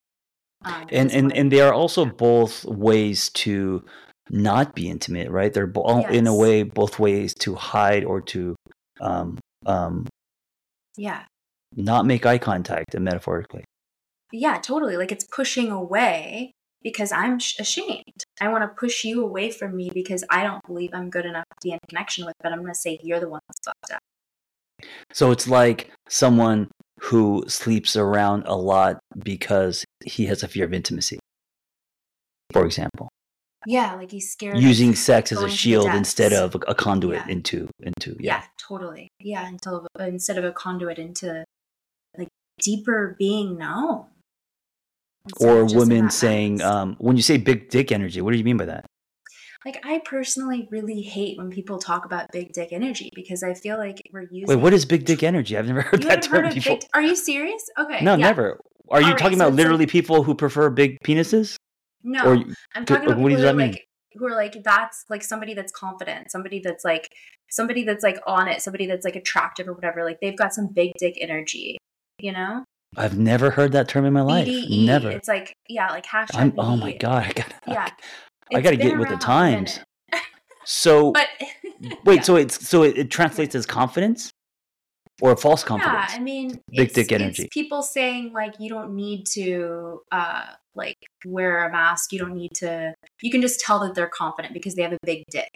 Um, 0.66 0.88
and 0.90 1.12
and 1.12 1.36
and 1.36 1.52
they 1.52 1.62
are 1.62 1.74
also 1.74 2.06
both 2.06 2.66
ways 2.66 3.30
to 3.30 3.86
not 4.30 4.74
be 4.74 4.90
intimate 4.90 5.30
right? 5.30 5.54
They're 5.54 5.68
bo- 5.68 6.02
in 6.10 6.26
a 6.28 6.36
way 6.36 6.64
both 6.64 6.98
ways 6.98 7.34
to 7.36 7.56
hide 7.56 8.04
or 8.04 8.22
to 8.22 8.56
um 9.02 9.38
um 9.66 10.08
yeah. 10.98 11.24
not 11.76 12.06
make 12.06 12.26
eye 12.26 12.38
contact 12.38 12.96
uh, 12.96 13.00
metaphorically. 13.00 13.64
Yeah 14.32 14.58
totally 14.60 14.98
like 14.98 15.12
it's 15.12 15.26
pushing 15.26 15.72
away 15.72 16.52
because 16.84 17.12
i'm 17.12 17.40
sh- 17.40 17.60
ashamed. 17.60 18.24
I 18.40 18.50
want 18.50 18.64
to 18.64 18.68
push 18.68 19.04
you 19.04 19.24
away 19.24 19.52
from 19.52 19.76
me 19.76 19.90
because 19.94 20.24
i 20.30 20.44
don't 20.44 20.62
believe 20.66 20.92
i'm 20.94 21.10
good 21.10 21.26
enough 21.26 21.46
to 21.50 21.58
be 21.64 21.72
in 21.72 21.80
connection 21.90 22.26
with 22.26 22.36
but 22.42 22.52
i'm 22.52 22.60
going 22.60 22.74
to 22.74 22.80
say 22.80 23.00
you're 23.04 23.20
the 23.20 23.30
one 23.30 23.42
that's 23.48 23.60
fucked 23.66 23.94
up. 23.94 24.00
So 25.12 25.32
it's 25.32 25.48
like 25.48 25.92
someone 26.08 26.70
who 27.00 27.44
sleeps 27.48 27.96
around 27.96 28.44
a 28.46 28.56
lot 28.56 29.00
because 29.18 29.86
he 30.06 30.26
has 30.26 30.44
a 30.44 30.48
fear 30.48 30.66
of 30.66 30.74
intimacy 30.74 31.20
for 32.52 32.66
example 32.66 33.10
yeah 33.66 33.96
like 33.96 34.12
he's 34.12 34.30
scared 34.32 34.58
using 34.60 34.94
sex 34.94 35.32
as 35.32 35.40
a 35.40 35.42
going 35.42 35.50
to 35.50 35.54
the 35.54 35.58
shield 35.58 35.88
instead 35.96 36.32
of 36.34 36.56
a, 36.56 36.60
a 36.70 36.76
conduit 36.76 37.18
Yeah. 37.26 37.32
into 37.32 37.68
into 37.82 38.12
yeah. 38.20 38.38
yeah, 38.38 38.44
totally. 38.60 39.10
Yeah 39.20 39.48
until 39.48 39.88
instead 40.00 40.38
of 40.38 40.44
a 40.44 40.52
conduit 40.52 41.00
into 41.00 41.44
like 42.18 42.28
deeper 42.62 43.16
being 43.18 43.58
known 43.58 44.06
or 45.42 45.62
of 45.62 45.70
just 45.70 45.74
in 45.74 45.80
women 45.80 46.10
saying 46.10 46.62
um 46.62 46.96
when 47.00 47.16
you 47.18 47.24
say 47.24 47.38
big 47.38 47.70
dick 47.70 47.92
energy 47.92 48.22
what 48.22 48.32
do 48.32 48.38
you 48.38 48.44
mean 48.44 48.58
by 48.58 48.66
that? 48.66 48.86
Like 49.66 49.80
i 49.84 50.00
personally 50.06 50.68
really 50.72 51.02
hate 51.02 51.38
when 51.38 51.50
people 51.50 51.80
talk 51.80 52.06
about 52.06 52.32
big 52.32 52.54
dick 52.54 52.70
energy 52.72 53.10
because 53.16 53.44
i 53.44 53.54
feel 53.54 53.78
like 53.78 54.02
we're 54.14 54.22
using 54.32 54.48
wait 54.48 54.56
what 54.64 54.72
is 54.74 54.86
big 54.86 55.04
dick 55.06 55.24
energy? 55.24 55.58
I've 55.58 55.68
never 55.68 55.82
heard 55.90 56.04
you 56.04 56.10
that 56.10 56.24
heard 56.26 56.32
term 56.42 56.46
of 56.46 56.54
before. 56.54 56.76
Big, 56.78 56.88
are 56.94 57.02
you 57.02 57.16
serious? 57.16 57.70
Okay 57.80 58.04
no 58.04 58.12
yeah. 58.12 58.18
never. 58.28 58.60
Are 58.90 59.02
you 59.02 59.08
All 59.08 59.12
right, 59.12 59.20
talking 59.20 59.38
so 59.38 59.44
about 59.46 59.52
like- 59.54 59.58
literally 59.58 59.86
people 59.88 60.24
who 60.24 60.34
prefer 60.36 60.70
big 60.70 60.98
penises 61.04 61.58
no 62.08 62.26
or 62.26 62.44
I'm 62.76 62.86
talking 62.86 63.06
about 63.08 63.20
what 63.20 63.30
people 63.30 63.30
does 63.30 63.40
who 63.40 63.44
are 63.44 63.48
that 63.48 63.56
mean? 63.56 63.72
like 63.72 63.88
who 64.14 64.26
are 64.26 64.36
like 64.36 64.64
that's 64.64 65.06
like 65.10 65.24
somebody 65.24 65.54
that's 65.54 65.72
confident, 65.72 66.32
somebody 66.32 66.60
that's 66.64 66.84
like 66.84 67.10
somebody 67.50 67.84
that's 67.84 68.04
like 68.04 68.18
on 68.26 68.48
it, 68.48 68.62
somebody 68.62 68.88
that's 68.88 69.06
like 69.06 69.16
attractive 69.16 69.68
or 69.68 69.74
whatever. 69.74 70.04
Like 70.04 70.20
they've 70.22 70.38
got 70.38 70.54
some 70.54 70.68
big 70.74 70.94
dick 71.00 71.16
energy, 71.20 71.78
you 72.20 72.32
know? 72.32 72.64
i've 72.96 73.18
never 73.18 73.52
heard 73.52 73.74
that 73.74 73.90
term 73.90 74.06
in 74.06 74.14
my 74.14 74.22
life 74.22 74.48
BDE. 74.48 74.86
never 74.86 75.12
It's 75.12 75.28
like 75.28 75.54
yeah, 75.68 75.90
like 75.90 76.06
hashtag. 76.06 76.36
I'm, 76.36 76.54
oh 76.58 76.78
my 76.78 76.94
god 76.94 77.26
i 77.26 77.32
gotta 77.34 77.56
Yeah, 77.68 77.90
I 78.54 78.60
It's 78.60 78.64
gotta 78.64 78.78
get 78.78 78.98
with 78.98 79.10
the 79.10 79.18
times. 79.18 79.80
so 80.64 81.12
But 81.12 81.28
wait 82.06 82.16
yeah. 82.16 82.22
so 82.22 82.36
it's 82.38 82.68
so 82.68 82.84
it, 82.84 82.98
it 82.98 83.12
translates 83.12 83.56
as 83.56 83.66
confidence 83.66 84.32
or 85.22 85.36
false 85.38 85.64
confidence 85.64 86.12
Yeah, 86.12 86.18
I 86.18 86.20
mean, 86.20 86.60
Big 86.70 86.94
dick 86.94 87.12
energy. 87.12 87.48
people 87.52 87.82
saying 87.82 88.34
like 88.34 88.60
you 88.60 88.70
don't 88.70 88.96
need 88.96 89.26
to 89.34 90.02
uh 90.12 90.46
like 90.76 90.98
wear 91.26 91.66
a 91.68 91.72
mask. 91.72 92.12
You 92.14 92.20
don't 92.20 92.36
need 92.36 92.52
to. 92.56 92.94
You 93.22 93.32
can 93.32 93.42
just 93.42 93.60
tell 93.60 93.80
that 93.80 93.96
they're 93.96 94.08
confident 94.08 94.54
because 94.54 94.76
they 94.76 94.84
have 94.84 94.94
a 94.94 94.98
big 95.04 95.24
dick. 95.32 95.50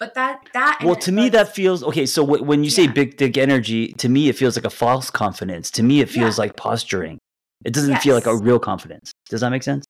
But 0.00 0.14
that 0.14 0.40
that 0.54 0.80
well 0.82 0.96
to 0.96 1.12
me 1.12 1.28
that 1.28 1.54
feels 1.54 1.84
okay 1.84 2.04
so 2.06 2.24
wh- 2.26 2.42
when 2.46 2.64
you 2.64 2.70
say 2.70 2.84
Yeah. 2.84 2.92
big 2.92 3.16
dick 3.16 3.36
energy 3.38 3.92
to 3.94 4.08
me 4.08 4.28
it 4.28 4.36
feels 4.36 4.56
like 4.56 4.64
a 4.64 4.70
false 4.70 5.08
confidence 5.10 5.70
to 5.72 5.82
me 5.84 6.00
it 6.00 6.08
feels 6.10 6.36
Yeah. 6.36 6.42
like 6.44 6.56
posturing 6.56 7.18
it 7.64 7.72
doesn't 7.72 7.98
feel 7.98 8.14
like 8.16 8.26
a 8.26 8.36
real 8.36 8.58
confidence 8.58 9.12
does 9.30 9.40
that 9.42 9.50
make 9.50 9.62
sense 9.62 9.84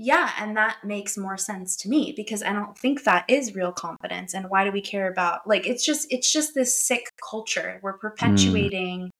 Yeah, 0.00 0.30
and 0.38 0.56
that 0.56 0.84
makes 0.84 1.18
more 1.18 1.36
sense 1.36 1.76
to 1.78 1.88
me 1.88 2.14
because 2.16 2.44
I 2.44 2.52
don't 2.52 2.78
think 2.78 3.02
that 3.02 3.24
is 3.28 3.56
real 3.56 3.72
confidence. 3.72 4.32
And 4.32 4.48
why 4.48 4.64
do 4.64 4.70
we 4.70 4.80
care 4.80 5.10
about 5.10 5.44
like 5.44 5.66
it's 5.66 5.84
just 5.84 6.06
it's 6.10 6.32
just 6.32 6.54
this 6.54 6.78
sick 6.86 7.10
culture. 7.28 7.80
We're 7.82 7.98
perpetuating 7.98 9.10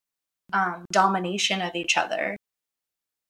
um, 0.53 0.85
domination 0.93 1.61
of 1.62 1.74
each 1.74 1.97
other 1.97 2.37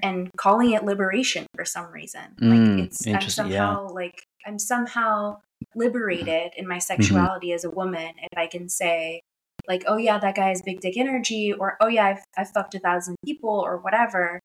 and 0.03 0.31
calling 0.37 0.73
it 0.73 0.85
liberation 0.85 1.47
for 1.57 1.65
some 1.65 1.91
reason. 1.91 2.37
Mm, 2.41 2.51
like 2.51 2.87
it's 2.87 3.07
I'm 3.07 3.15
interesting, 3.15 3.47
yeah. 3.47 3.75
somehow 3.75 3.95
like 3.95 4.23
I'm 4.47 4.59
somehow 4.59 5.39
liberated 5.75 6.53
in 6.55 6.65
Mm-hmm. 6.65 6.69
my 6.69 6.79
sexuality 6.79 7.53
as 7.53 7.65
a 7.65 7.71
woman 7.71 8.13
if 8.19 8.39
I 8.39 8.47
can 8.47 8.69
say 8.69 9.23
like, 9.67 9.85
oh 9.87 9.97
yeah, 9.97 10.19
that 10.19 10.35
guy 10.35 10.49
has 10.49 10.61
big 10.61 10.81
dick 10.81 10.99
energy, 10.99 11.53
or 11.53 11.79
oh 11.81 11.89
yeah, 11.89 12.07
I've, 12.09 12.25
I've 12.37 12.51
fucked 12.51 12.75
a 12.75 12.79
thousand 12.79 13.17
people, 13.25 13.51
or 13.51 13.79
whatever. 13.79 14.39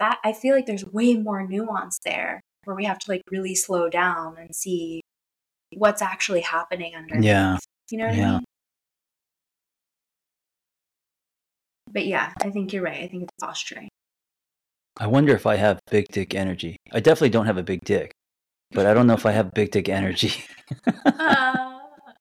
That 0.00 0.18
I 0.24 0.32
feel 0.32 0.54
like 0.56 0.66
there's 0.66 0.84
way 0.84 1.14
more 1.14 1.46
nuance 1.46 1.98
there 2.04 2.40
where 2.68 2.76
we 2.76 2.84
have 2.84 2.98
to 2.98 3.10
like 3.10 3.22
really 3.30 3.54
slow 3.54 3.88
down 3.88 4.36
and 4.38 4.54
see 4.54 5.00
what's 5.74 6.02
actually 6.02 6.42
happening 6.42 6.94
underneath. 6.94 7.24
Yeah. 7.24 7.56
You 7.90 7.96
know 7.98 8.06
what 8.08 8.14
Yeah. 8.16 8.28
I 8.28 8.32
mean? 8.34 8.44
But 11.90 12.04
yeah, 12.06 12.32
I 12.42 12.50
think 12.50 12.74
you're 12.74 12.82
right. 12.82 13.02
I 13.02 13.08
think 13.08 13.22
it's 13.24 13.32
posturing. 13.40 13.88
i 15.00 15.06
wonder 15.06 15.32
if 15.32 15.46
i 15.46 15.54
have 15.56 15.78
big 15.90 16.06
dick 16.16 16.34
energy 16.34 16.76
i 16.92 16.98
definitely 17.00 17.30
don't 17.30 17.46
have 17.46 17.56
a 17.56 17.62
big 17.62 17.80
dick 17.84 18.10
but 18.72 18.84
i 18.84 18.92
don't 18.92 19.06
know 19.06 19.14
if 19.14 19.24
i 19.24 19.30
have 19.32 19.54
big 19.54 19.70
dick 19.70 19.88
energy 19.88 20.32
Uh, 21.06 21.78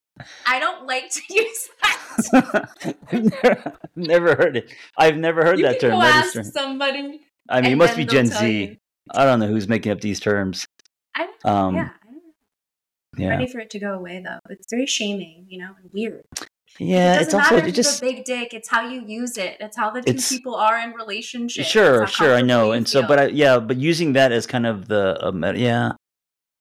I 0.54 0.60
don't 0.60 0.86
like 0.88 1.10
to 1.18 1.22
use 1.30 1.62
that. 1.82 2.70
I've 3.12 3.24
never, 3.34 3.74
never 3.96 4.36
heard 4.36 4.56
it 4.62 4.72
i've 4.98 5.18
never 5.18 5.44
heard 5.44 5.58
you 5.60 5.66
that 5.66 5.80
term 5.82 5.92
go 6.00 6.02
ask 6.04 6.38
somebody. 6.54 7.22
i 7.50 7.62
mean 7.62 7.72
it 7.74 7.80
must 7.84 7.98
be 7.98 8.06
gen 8.06 8.28
z 8.28 8.46
you. 8.62 8.78
I 9.16 9.24
don't 9.26 9.40
know 9.40 9.48
who's 9.48 9.68
making 9.68 9.92
up 9.92 10.02
these 10.02 10.20
terms 10.20 10.66
I 11.16 11.26
don't, 11.26 11.46
um 11.46 11.76
yeah, 11.76 11.90
I 12.04 12.12
don't 12.12 12.24
yeah 13.18 13.30
ready 13.30 13.48
for 13.48 13.60
it 13.60 13.70
to 13.72 13.80
go 13.80 13.94
away 13.94 14.22
though. 14.24 14.40
It's 14.50 14.68
very 14.70 14.86
shaming, 14.86 15.46
you 15.50 15.60
know, 15.60 15.72
and 15.82 15.90
weird. 15.94 16.24
yeah 16.80 17.16
it 17.16 17.22
it's 17.22 17.32
doesn't 17.32 17.40
also 17.40 17.56
matter 17.56 17.68
it 17.68 17.70
if 17.70 17.78
you 17.78 17.84
just 17.84 18.02
a 18.02 18.06
big 18.06 18.24
dick. 18.26 18.54
It's 18.54 18.70
how 18.70 18.88
you 18.88 19.02
use 19.06 19.38
it. 19.38 19.58
It's 19.60 19.76
how 19.78 19.90
the 19.92 20.02
two 20.02 20.12
It's- 20.12 20.30
people 20.30 20.56
are 20.56 20.78
in 20.80 20.92
relationship. 20.92 21.66
sure 21.66 22.06
sure 22.08 22.34
i 22.36 22.42
know 22.42 22.72
and 22.74 22.88
so 22.88 23.02
but 23.08 23.18
i 23.20 23.26
yeah 23.28 23.58
but 23.60 23.78
using 23.78 24.14
that 24.14 24.32
as 24.32 24.46
kind 24.46 24.66
of 24.68 24.88
the 24.88 25.18
um, 25.26 25.44
yeah 25.56 25.94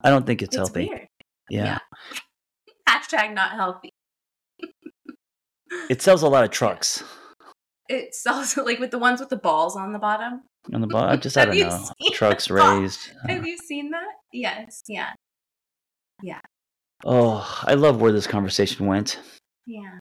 i 0.03 0.09
don't 0.11 0.27
think 0.27 0.41
it's, 0.43 0.49
it's 0.49 0.57
healthy 0.57 0.89
weird. 0.89 1.09
yeah. 1.51 1.65
yeah. 1.65 1.79
Hashtag 2.89 3.35
not 3.35 3.53
healthy. 3.53 3.91
it 5.91 6.01
sells 6.01 6.23
a 6.23 6.29
lot 6.29 6.45
of 6.45 6.51
trucks 6.59 7.03
It 7.89 8.15
sells 8.15 8.57
like 8.69 8.79
with 8.79 8.91
the 8.91 8.99
ones 8.99 9.21
with 9.21 9.29
the 9.29 9.37
balls 9.37 9.77
on 9.77 9.93
the 9.93 9.99
bottom. 9.99 10.43
On 10.75 10.81
the 10.81 10.87
bottom 10.87 11.21
just 11.21 11.37
i 11.37 11.45
don't 11.45 11.59
know 11.59 11.89
trucks 12.13 12.51
raised 12.51 13.11
Have 13.29 13.47
you 13.47 13.57
seen 13.59 13.91
that? 13.91 14.15
Yes. 14.33 14.83
Yeah. 14.89 15.13
Yeah. 16.23 16.41
Oh 17.05 17.63
i 17.65 17.75
love 17.75 18.01
where 18.01 18.13
this 18.13 18.27
conversation 18.27 18.87
went 18.87 19.19
Yeah. 19.67 19.99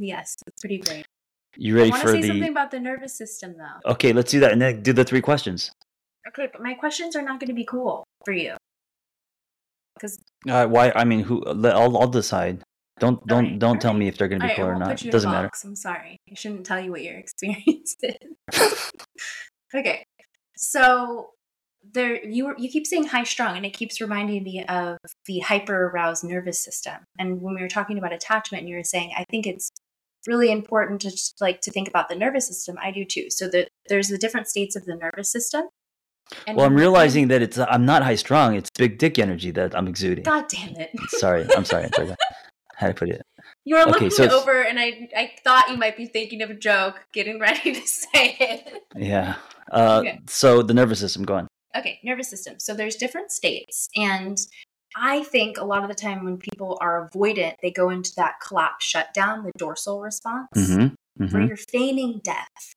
Yes, 0.00 0.34
it's 0.46 0.60
pretty 0.60 0.78
great. 0.78 1.06
you 1.56 1.76
ready 1.76 1.90
I 1.90 1.92
want 1.92 2.02
for 2.02 2.08
to 2.08 2.14
say 2.14 2.20
the 2.22 2.28
something 2.28 2.50
about 2.50 2.70
the 2.72 2.80
nervous 2.80 3.16
system 3.16 3.56
though. 3.58 3.90
okay 3.92 4.12
let's 4.12 4.30
do 4.32 4.40
that 4.40 4.52
and 4.52 4.60
then 4.60 4.82
do 4.82 4.92
the 4.92 5.04
three 5.04 5.20
questions 5.20 5.70
Okay, 6.26 6.48
but 6.50 6.62
my 6.62 6.72
questions 6.72 7.14
are 7.16 7.22
not 7.22 7.38
going 7.38 7.48
to 7.48 7.54
be 7.54 7.66
cool 7.66 8.02
for 8.24 8.32
you. 8.32 8.56
Because 9.94 10.18
uh, 10.48 10.66
why 10.66 10.90
i 10.96 11.04
mean 11.04 11.20
who 11.20 11.44
i'll, 11.46 11.96
I'll 11.98 12.08
decide 12.08 12.62
don't 12.98 13.24
don't 13.26 13.44
Alright, 13.44 13.58
don't 13.58 13.80
tell 13.80 13.90
alright. 13.90 14.00
me 14.00 14.08
if 14.08 14.16
they're 14.18 14.28
going 14.28 14.40
to 14.40 14.46
be 14.46 14.52
Alright, 14.52 14.66
I 14.66 14.72
cool 14.74 14.82
or 14.82 14.86
not 14.88 15.04
it 15.04 15.10
doesn't 15.10 15.30
matter. 15.30 15.50
I'm 15.64 15.74
sorry. 15.76 16.16
I 16.30 16.34
shouldn't 16.34 16.64
tell 16.64 16.80
you 16.80 16.90
what 16.92 17.02
your 17.02 17.16
experience 17.24 17.96
is. 18.02 18.90
Okay. 19.74 20.04
So 20.56 21.30
there 21.92 22.24
you 22.24 22.54
you 22.56 22.70
keep 22.70 22.86
saying 22.86 23.06
high 23.06 23.24
strung 23.24 23.56
and 23.56 23.66
it 23.66 23.74
keeps 23.74 24.00
reminding 24.00 24.42
me 24.42 24.64
of 24.64 24.96
the 25.26 25.40
hyper 25.40 25.88
aroused 25.88 26.24
nervous 26.24 26.62
system. 26.62 26.94
And 27.18 27.42
when 27.42 27.54
we 27.54 27.60
were 27.60 27.68
talking 27.68 27.98
about 27.98 28.12
attachment 28.12 28.62
and 28.62 28.68
you 28.68 28.76
were 28.76 28.84
saying 28.84 29.12
I 29.16 29.24
think 29.30 29.46
it's 29.46 29.70
really 30.26 30.50
important 30.50 31.02
to 31.02 31.10
just, 31.10 31.38
like 31.40 31.60
to 31.60 31.70
think 31.70 31.88
about 31.88 32.08
the 32.08 32.14
nervous 32.14 32.46
system. 32.46 32.76
I 32.80 32.90
do 32.90 33.04
too. 33.04 33.26
So 33.30 33.48
that 33.48 33.68
there's 33.88 34.08
the 34.08 34.16
different 34.18 34.48
states 34.48 34.74
of 34.76 34.86
the 34.86 34.96
nervous 34.96 35.30
system. 35.30 35.64
And 36.46 36.56
well 36.56 36.64
i'm 36.66 36.72
when 36.72 36.76
we're 36.76 36.84
in- 36.84 36.92
realizing 36.92 37.28
that 37.28 37.42
it's 37.42 37.58
i'm 37.58 37.84
not 37.84 38.02
high 38.02 38.14
strung 38.14 38.54
it's 38.54 38.70
big 38.78 38.96
dick 38.96 39.18
energy 39.18 39.50
that 39.50 39.76
i'm 39.76 39.86
exuding 39.86 40.24
God 40.24 40.46
damn 40.48 40.74
it. 40.76 40.90
sorry 41.08 41.46
i'm 41.54 41.66
sorry 41.66 41.84
i'm 41.84 41.92
sorry 41.92 42.16
how 42.76 42.88
to 42.88 42.94
put 42.94 43.10
it 43.10 43.20
You 43.64 43.76
were 43.76 43.82
Okay, 43.86 44.08
looking 44.08 44.10
so 44.10 44.28
over, 44.30 44.62
and 44.62 44.78
I 44.78 45.08
I 45.16 45.32
thought 45.42 45.70
you 45.70 45.76
might 45.76 45.96
be 45.96 46.06
thinking 46.06 46.42
of 46.42 46.50
a 46.50 46.54
joke, 46.54 47.06
getting 47.12 47.38
ready 47.46 47.72
to 47.72 47.86
say 47.86 48.36
it. 48.40 48.82
yeah 48.96 49.36
uh 49.72 50.00
Okay. 50.00 50.20
so 50.28 50.62
the 50.62 50.74
nervous 50.74 51.00
system 51.00 51.24
go 51.24 51.34
on 51.34 51.48
Okay, 51.76 51.98
nervous 52.04 52.30
system. 52.30 52.54
So 52.58 52.72
there's 52.74 52.94
different 52.96 53.32
states, 53.32 53.88
and 53.96 54.38
I 54.96 55.24
think 55.24 55.58
a 55.58 55.64
lot 55.64 55.82
of 55.82 55.88
the 55.88 55.94
time 55.94 56.24
when 56.24 56.38
people 56.38 56.78
are 56.80 57.10
avoidant, 57.10 57.54
they 57.62 57.72
go 57.72 57.90
into 57.90 58.12
that 58.16 58.34
collapse 58.46 58.84
shutdown, 58.84 59.42
the 59.44 59.50
dorsal 59.58 60.00
response, 60.00 60.48
mm-hmm, 60.54 60.94
where 61.30 61.42
you're 61.42 61.56
feigning 61.56 62.20
death. 62.22 62.74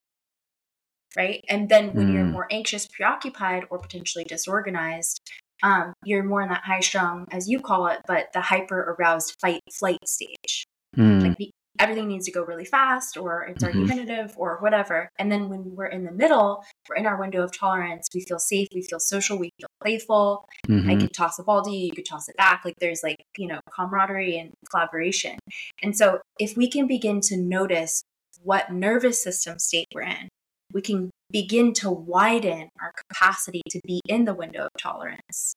Right, 1.16 1.44
and 1.50 1.70
then 1.70 1.94
when 1.96 2.10
you're 2.10 2.26
Mm. 2.26 2.32
more 2.32 2.48
anxious, 2.52 2.88
preoccupied, 2.88 3.66
or 3.70 3.80
potentially 3.80 4.24
disorganized, 4.26 5.20
um, 5.64 5.94
you're 6.04 6.24
more 6.24 6.42
in 6.42 6.50
that 6.50 6.64
high 6.64 6.80
strung, 6.80 7.26
as 7.32 7.48
you 7.50 7.60
call 7.60 7.88
it, 7.88 8.02
but 8.08 8.32
the 8.34 8.42
hyper 8.42 8.96
aroused 9.00 9.36
fight 9.42 9.62
flight 9.72 10.00
stage. 10.08 10.66
Mm 10.98 11.22
like 11.22 11.38
be- 11.38 11.52
everything 11.80 12.08
needs 12.08 12.26
to 12.26 12.32
go 12.32 12.42
really 12.44 12.66
fast 12.66 13.18
or 13.18 13.44
it's 13.44 13.64
Mhm. 13.64 13.68
argumentative 13.68 14.34
or 14.36 14.58
whatever. 14.62 15.08
And 15.20 15.32
then 15.32 15.48
when 15.48 15.76
we're 15.76 15.86
in 15.98 16.06
the 16.06 16.12
middle, 16.12 16.64
we're 16.90 16.96
in 16.96 17.06
our 17.06 17.20
window 17.20 17.44
of 17.44 17.52
tolerance. 17.56 18.08
We 18.16 18.22
feel 18.22 18.40
safe, 18.40 18.68
we 18.74 18.82
feel 18.82 19.00
social, 19.00 19.38
we 19.38 19.52
feel 19.60 19.68
playful. 19.84 20.48
I 20.68 20.72
Mhm. 20.72 21.02
could 21.02 21.14
toss 21.14 21.38
a 21.38 21.44
ball 21.44 21.62
to 21.64 21.70
you, 21.70 21.86
you 21.86 21.92
could 21.92 22.08
toss 22.08 22.28
it 22.30 22.36
back. 22.36 22.66
Like 22.66 22.74
there's 22.80 23.04
like, 23.04 23.18
you 23.38 23.48
know, 23.48 23.60
camaraderie 23.76 24.40
and 24.40 24.54
collaboration. 24.72 25.38
And 25.84 25.96
so 25.96 26.20
if 26.40 26.58
we 26.58 26.68
can 26.68 26.88
begin 26.88 27.22
to 27.30 27.38
notice 27.38 28.02
what 28.42 28.72
nervous 28.72 29.22
system 29.22 29.60
state 29.60 29.86
we're 29.94 30.02
in, 30.02 30.30
we 30.74 30.82
can 30.82 31.12
begin 31.30 31.74
to 31.74 31.92
widen 31.92 32.70
our 32.82 32.92
capacity 33.08 33.62
to 33.70 33.80
be 33.86 34.02
in 34.10 34.26
the 34.26 34.34
window 34.34 34.64
of 34.66 34.72
tolerance 34.82 35.54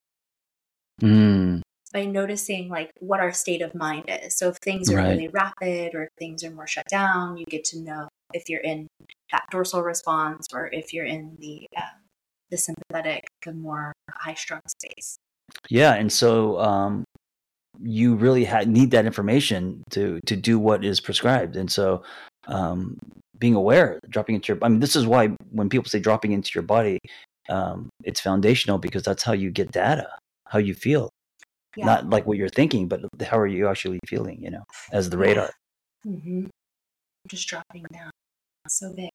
Mm. 1.00 1.62
By 1.92 2.04
noticing 2.04 2.68
like 2.68 2.90
what 3.00 3.20
our 3.20 3.32
state 3.32 3.62
of 3.62 3.74
mind 3.74 4.04
is. 4.08 4.36
So 4.36 4.48
if 4.48 4.56
things 4.56 4.90
are 4.90 4.96
Right. 4.96 5.08
really 5.08 5.28
rapid 5.28 5.94
or 5.94 6.04
if 6.04 6.10
things 6.18 6.44
are 6.44 6.50
more 6.50 6.66
shut 6.66 6.86
down, 6.88 7.36
you 7.36 7.44
get 7.46 7.64
to 7.66 7.80
know 7.80 8.08
if 8.32 8.48
you're 8.48 8.60
in 8.60 8.86
that 9.32 9.44
dorsal 9.50 9.82
response 9.82 10.46
or 10.52 10.68
if 10.72 10.92
you're 10.92 11.06
in 11.06 11.36
the 11.40 11.66
um, 11.76 12.00
the 12.50 12.56
sympathetic, 12.56 13.26
the 13.44 13.52
more 13.52 13.92
high 14.10 14.34
strung 14.34 14.60
space. 14.66 15.18
Yeah, 15.68 15.94
and 15.94 16.12
so 16.12 16.58
um, 16.60 17.04
you 17.80 18.14
really 18.14 18.44
ha- 18.44 18.64
need 18.66 18.90
that 18.92 19.06
information 19.06 19.82
to 19.90 20.20
to 20.26 20.36
do 20.36 20.58
what 20.58 20.84
is 20.84 21.00
prescribed, 21.00 21.56
and 21.56 21.70
so 21.70 22.02
um, 22.46 22.98
being 23.38 23.54
aware, 23.54 24.00
dropping 24.08 24.36
into 24.36 24.52
your. 24.52 24.64
I 24.64 24.68
mean, 24.68 24.80
this 24.80 24.96
is 24.96 25.06
why 25.06 25.28
when 25.50 25.68
people 25.68 25.88
say 25.88 25.98
dropping 26.00 26.32
into 26.32 26.50
your 26.54 26.62
body, 26.62 26.98
um, 27.48 27.88
it's 28.04 28.20
foundational 28.20 28.78
because 28.78 29.02
that's 29.02 29.22
how 29.22 29.32
you 29.32 29.50
get 29.50 29.72
data, 29.72 30.08
how 30.46 30.58
you 30.58 30.74
feel, 30.74 31.10
Yeah. 31.76 31.86
not 31.86 32.10
like 32.10 32.26
what 32.26 32.36
you're 32.36 32.48
thinking, 32.48 32.88
but 32.88 33.00
how 33.22 33.38
are 33.38 33.46
you 33.46 33.68
actually 33.68 34.00
feeling? 34.06 34.42
You 34.42 34.50
know, 34.50 34.64
as 34.92 35.08
the 35.10 35.18
radar. 35.18 35.50
hmm 36.04 36.44
I'm 36.44 37.28
Just 37.28 37.46
dropping 37.48 37.84
down. 37.92 38.10
So 38.68 38.92
big. 38.94 39.10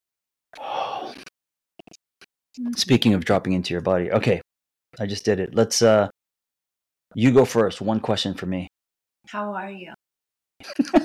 Speaking 2.75 3.13
of 3.13 3.25
dropping 3.25 3.53
into 3.53 3.73
your 3.73 3.81
body, 3.81 4.11
okay, 4.11 4.41
I 4.99 5.05
just 5.05 5.25
did 5.25 5.39
it. 5.39 5.53
Let's. 5.55 5.81
uh 5.81 6.09
You 7.15 7.31
go 7.31 7.45
first. 7.45 7.81
One 7.81 7.99
question 7.99 8.33
for 8.33 8.45
me. 8.45 8.67
How 9.29 9.53
are 9.53 9.69
you? 9.71 9.93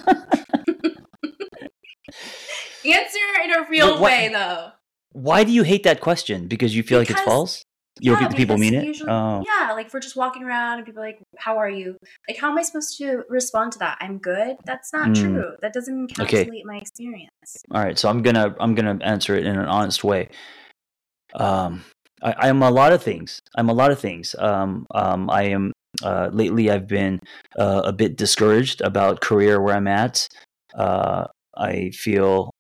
Answer 2.85 3.19
in 3.45 3.51
a 3.53 3.67
real 3.69 3.93
What- 3.95 4.01
way, 4.03 4.29
though. 4.33 4.71
Why 5.13 5.43
do 5.43 5.51
you 5.51 5.65
hate 5.65 5.83
that 5.83 6.01
question? 6.01 6.47
Because 6.47 6.75
you 6.77 6.85
feel 6.85 7.01
like 7.01 7.11
it's 7.11 7.21
false. 7.23 7.65
You 8.01 8.13
don't 8.13 8.21
Yeah, 8.23 8.29
think 8.29 8.31
the 8.31 8.37
people 8.37 8.59
mean 8.59 8.75
it. 8.75 8.85
usually- 8.85 9.11
oh. 9.11 9.45
Yeah, 9.47 9.73
like 9.73 9.87
if 9.87 9.95
we're 9.95 10.01
just 10.01 10.17
walking 10.17 10.43
around 10.43 10.79
and 10.79 10.87
people 10.87 11.03
are 11.03 11.07
like, 11.07 11.21
"How 11.39 11.59
are 11.59 11.69
you?" 11.69 11.97
Like, 12.29 12.39
how 12.39 12.51
am 12.51 12.59
I 12.59 12.63
supposed 12.63 12.97
to 12.99 13.23
respond 13.29 13.73
to 13.73 13.79
that? 13.81 13.99
I'm 14.01 14.19
good. 14.19 14.57
That's 14.65 14.93
not 14.93 15.11
Mm. 15.11 15.21
true. 15.21 15.53
That 15.63 15.73
doesn't 15.73 16.09
encapsulate 16.11 16.23
Okay. 16.49 16.63
my 16.65 16.77
experience. 16.79 17.31
All 17.73 17.83
right, 17.83 17.99
so 17.99 18.09
I'm 18.09 18.23
gonna 18.23 18.55
I'm 18.59 18.75
gonna 18.75 18.99
answer 19.03 19.35
it 19.37 19.45
in 19.47 19.59
an 19.59 19.67
honest 19.67 20.03
way. 20.05 20.29
Um, 21.35 21.85
I, 22.23 22.49
I'm 22.49 22.63
a 22.63 22.71
lot 22.71 22.93
of 22.93 23.03
things. 23.03 23.41
I'm 23.57 23.69
a 23.69 23.73
lot 23.75 23.91
of 23.91 23.99
things. 23.99 24.35
Um, 24.39 24.87
um, 24.95 25.31
I 25.31 25.45
am 25.45 25.73
uh, 26.03 26.31
lately. 26.33 26.71
I've 26.71 26.87
been 26.87 27.19
uh, 27.59 27.83
a 27.85 27.93
bit 27.93 28.17
discouraged 28.17 28.81
about 28.81 29.21
career 29.21 29.61
where 29.61 29.75
I'm 29.75 29.89
at. 29.89 30.27
Uh, 30.75 31.27
I 31.57 31.91
feel 31.91 32.51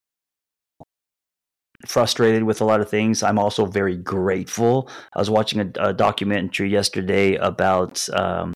frustrated 1.86 2.44
with 2.44 2.60
a 2.60 2.64
lot 2.64 2.80
of 2.80 2.88
things. 2.88 3.22
I'm 3.22 3.38
also 3.38 3.66
very 3.66 3.96
grateful. 3.96 4.88
I 5.14 5.18
was 5.18 5.30
watching 5.30 5.60
a, 5.60 5.88
a 5.88 5.92
documentary 5.92 6.70
yesterday 6.70 7.36
about 7.36 8.08
um, 8.10 8.52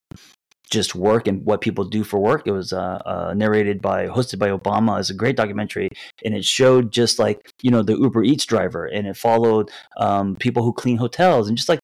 just 0.70 0.94
work 0.94 1.26
and 1.26 1.44
what 1.44 1.60
people 1.60 1.84
do 1.84 2.04
for 2.04 2.18
work. 2.18 2.42
It 2.46 2.52
was 2.52 2.72
uh, 2.72 3.00
uh, 3.06 3.34
narrated 3.36 3.80
by, 3.80 4.06
hosted 4.08 4.38
by 4.38 4.48
Obama. 4.48 4.98
It's 4.98 5.10
a 5.10 5.14
great 5.14 5.36
documentary, 5.36 5.88
and 6.24 6.34
it 6.34 6.44
showed 6.44 6.92
just 6.92 7.18
like 7.18 7.52
you 7.62 7.70
know 7.70 7.82
the 7.82 7.96
Uber 7.96 8.24
Eats 8.24 8.44
driver, 8.44 8.86
and 8.86 9.06
it 9.06 9.16
followed 9.16 9.70
um, 9.96 10.36
people 10.36 10.62
who 10.62 10.72
clean 10.72 10.96
hotels, 10.96 11.48
and 11.48 11.56
just 11.56 11.68
like 11.68 11.80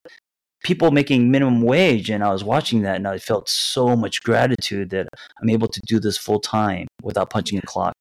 people 0.65 0.91
making 0.91 1.31
minimum 1.31 1.63
wage. 1.63 2.11
And 2.11 2.25
I 2.25 2.33
was 2.33 2.45
watching 2.45 2.83
that, 2.83 2.97
and 2.97 3.09
I 3.09 3.19
felt 3.19 3.49
so 3.49 3.97
much 3.97 4.23
gratitude 4.23 4.91
that 4.91 5.09
I'm 5.41 5.51
able 5.51 5.69
to 5.69 5.81
do 5.87 6.01
this 6.01 6.19
full 6.19 6.41
time 6.41 6.87
without 7.03 7.31
punching 7.31 7.59
a 7.59 7.63
clock. 7.63 7.95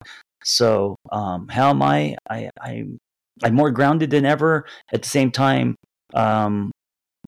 So 0.43 0.95
um, 1.11 1.47
how 1.49 1.69
am 1.69 1.81
I? 1.81 2.15
I 2.29 2.49
I'm 2.61 2.97
I'm 3.43 3.55
more 3.55 3.71
grounded 3.71 4.09
than 4.11 4.25
ever. 4.25 4.65
At 4.93 5.01
the 5.03 5.09
same 5.09 5.31
time, 5.31 5.75
um, 6.13 6.71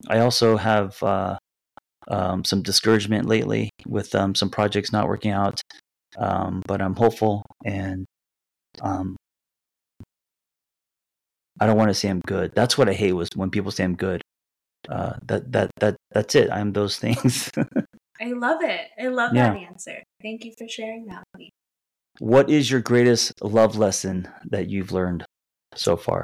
I 0.09 0.19
also 0.19 0.57
have 0.57 1.01
uh, 1.03 1.37
um, 2.09 2.43
some 2.43 2.61
discouragement 2.61 3.25
lately 3.27 3.69
with 3.87 4.13
um, 4.15 4.35
some 4.35 4.49
projects 4.49 4.91
not 4.91 5.07
working 5.07 5.31
out. 5.31 5.61
Um, 6.17 6.61
but 6.67 6.81
I'm 6.81 6.95
hopeful, 6.95 7.43
and 7.65 8.05
um, 8.81 9.15
I 11.59 11.67
don't 11.67 11.77
want 11.77 11.89
to 11.89 11.93
say 11.93 12.09
I'm 12.09 12.21
good. 12.27 12.53
That's 12.55 12.77
what 12.77 12.89
I 12.89 12.93
hate 12.93 13.13
was 13.13 13.29
when 13.35 13.49
people 13.51 13.71
say 13.71 13.83
I'm 13.83 13.95
good. 13.95 14.21
Uh, 14.89 15.13
that 15.27 15.51
that 15.51 15.71
that 15.79 15.95
that's 16.11 16.35
it. 16.35 16.49
I'm 16.51 16.73
those 16.73 16.97
things. 16.97 17.49
I 18.21 18.33
love 18.33 18.61
it. 18.61 18.81
I 18.99 19.07
love 19.07 19.33
Yeah. 19.35 19.53
that 19.53 19.57
answer. 19.57 20.03
Thank 20.21 20.43
you 20.45 20.53
for 20.57 20.67
sharing 20.67 21.05
that 21.07 21.23
with 21.33 21.39
me. 21.39 21.49
what 22.19 22.49
is 22.49 22.69
your 22.69 22.81
greatest 22.81 23.33
love 23.43 23.77
lesson 23.77 24.27
that 24.45 24.67
you've 24.69 24.91
learned 24.91 25.23
so 25.75 25.97
far? 25.97 26.23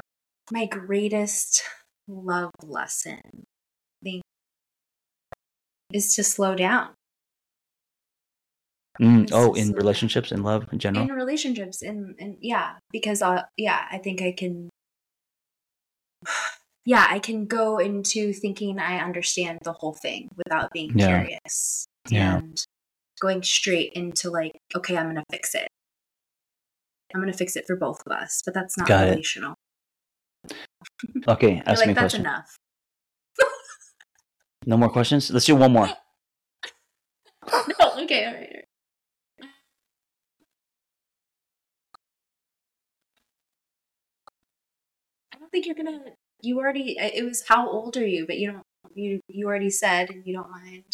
My 0.50 0.66
greatest 0.66 1.62
love 2.06 2.50
lesson, 2.62 3.20
I 3.24 4.02
think, 4.02 4.22
is 5.92 6.14
to 6.16 6.24
slow 6.24 6.54
down 6.54 6.90
Mm, 9.00 9.30
oh, 9.32 9.54
in 9.54 9.72
relationships, 9.72 10.32
in 10.32 10.42
love, 10.42 10.66
in 10.72 10.78
general. 10.78 11.06
in 11.06 11.12
relationships, 11.12 11.82
and 11.82 12.16
and 12.18 12.36
yeah, 12.40 12.78
because 12.90 13.22
uh, 13.22 13.42
yeah, 13.56 13.86
I 13.90 13.98
think 13.98 14.22
I 14.22 14.32
can. 14.32 14.70
Yeah, 16.84 17.06
I 17.06 17.18
can 17.18 17.44
go 17.44 17.76
into 17.76 18.32
thinking 18.32 18.78
I 18.78 18.96
understand 19.04 19.58
the 19.62 19.74
whole 19.74 19.92
thing 19.92 20.30
without 20.36 20.70
being 20.72 20.96
Yeah. 20.96 21.06
curious 21.06 21.84
Yeah. 22.08 22.38
and 22.38 22.64
going 23.20 23.42
straight 23.42 23.92
into 23.92 24.30
like, 24.30 24.52
okay, 24.74 24.96
I'm 24.96 25.08
gonna 25.08 25.22
fix 25.30 25.54
it. 25.54 25.68
I'm 27.14 27.20
gonna 27.20 27.32
fix 27.32 27.56
it 27.56 27.66
for 27.66 27.76
both 27.76 28.02
of 28.06 28.12
us, 28.12 28.42
but 28.44 28.54
that's 28.54 28.76
not 28.76 28.88
Got 28.88 29.08
it. 29.08 29.10
relational. 29.10 29.54
Okay, 31.28 31.62
ask 31.66 31.80
like 31.80 31.86
me 31.88 31.92
a 31.92 31.94
that's 31.94 32.02
question. 32.14 32.20
enough. 32.22 32.56
No 34.66 34.76
more 34.76 34.88
questions. 34.90 35.30
Let's 35.30 35.46
do 35.46 35.54
one 35.56 35.72
more. 35.72 35.86
no, 37.52 38.02
okay, 38.02 38.24
all 38.26 38.32
right. 38.32 38.42
all 38.42 38.54
right. 38.54 38.64
I 45.34 45.38
don't 45.38 45.50
think 45.50 45.66
you're 45.66 45.74
gonna. 45.74 46.00
You 46.42 46.58
already. 46.58 46.96
It 46.98 47.24
was 47.24 47.44
how 47.46 47.68
old 47.70 47.96
are 47.96 48.06
you? 48.06 48.26
But 48.26 48.38
you 48.38 48.52
don't. 48.52 48.62
You 48.94 49.20
you 49.28 49.46
already 49.46 49.70
said, 49.70 50.10
and 50.10 50.26
you 50.26 50.34
don't 50.34 50.50
mind. 50.50 50.84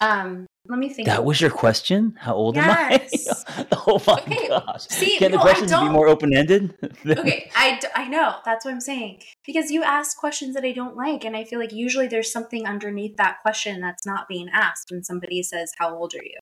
Um, 0.00 0.46
let 0.66 0.78
me 0.78 0.88
think. 0.88 1.06
That 1.06 1.24
was 1.24 1.40
your 1.40 1.50
question. 1.50 2.14
How 2.18 2.34
old 2.34 2.56
Yes. 2.56 3.44
am 3.48 3.66
I? 3.66 3.66
oh 3.86 4.02
my 4.06 4.14
Okay, 4.20 4.48
gosh! 4.48 4.86
see, 4.88 5.18
Can 5.18 5.30
the 5.32 5.36
no, 5.36 5.42
I 5.42 5.46
questions 5.46 5.72
be 5.72 5.88
more 5.88 6.08
open 6.08 6.34
ended? 6.34 6.74
okay 7.06 7.50
I, 7.54 7.80
I 7.94 8.08
know 8.08 8.36
that's 8.44 8.64
what 8.64 8.72
i'm 8.72 8.80
saying 8.80 9.22
because 9.44 9.70
you 9.70 9.82
ask 9.82 10.16
questions 10.16 10.54
that 10.54 10.64
i 10.64 10.72
don't 10.72 10.96
like 10.96 11.24
and 11.24 11.36
i 11.36 11.44
feel 11.44 11.58
like 11.58 11.72
usually 11.72 12.06
there's 12.06 12.30
something 12.30 12.66
underneath 12.66 13.16
that 13.16 13.38
question 13.42 13.80
that's 13.80 14.04
not 14.06 14.28
being 14.28 14.48
asked 14.52 14.90
when 14.90 15.02
somebody 15.02 15.42
says 15.42 15.72
how 15.78 15.94
old 15.96 16.14
are 16.14 16.22
you 16.24 16.38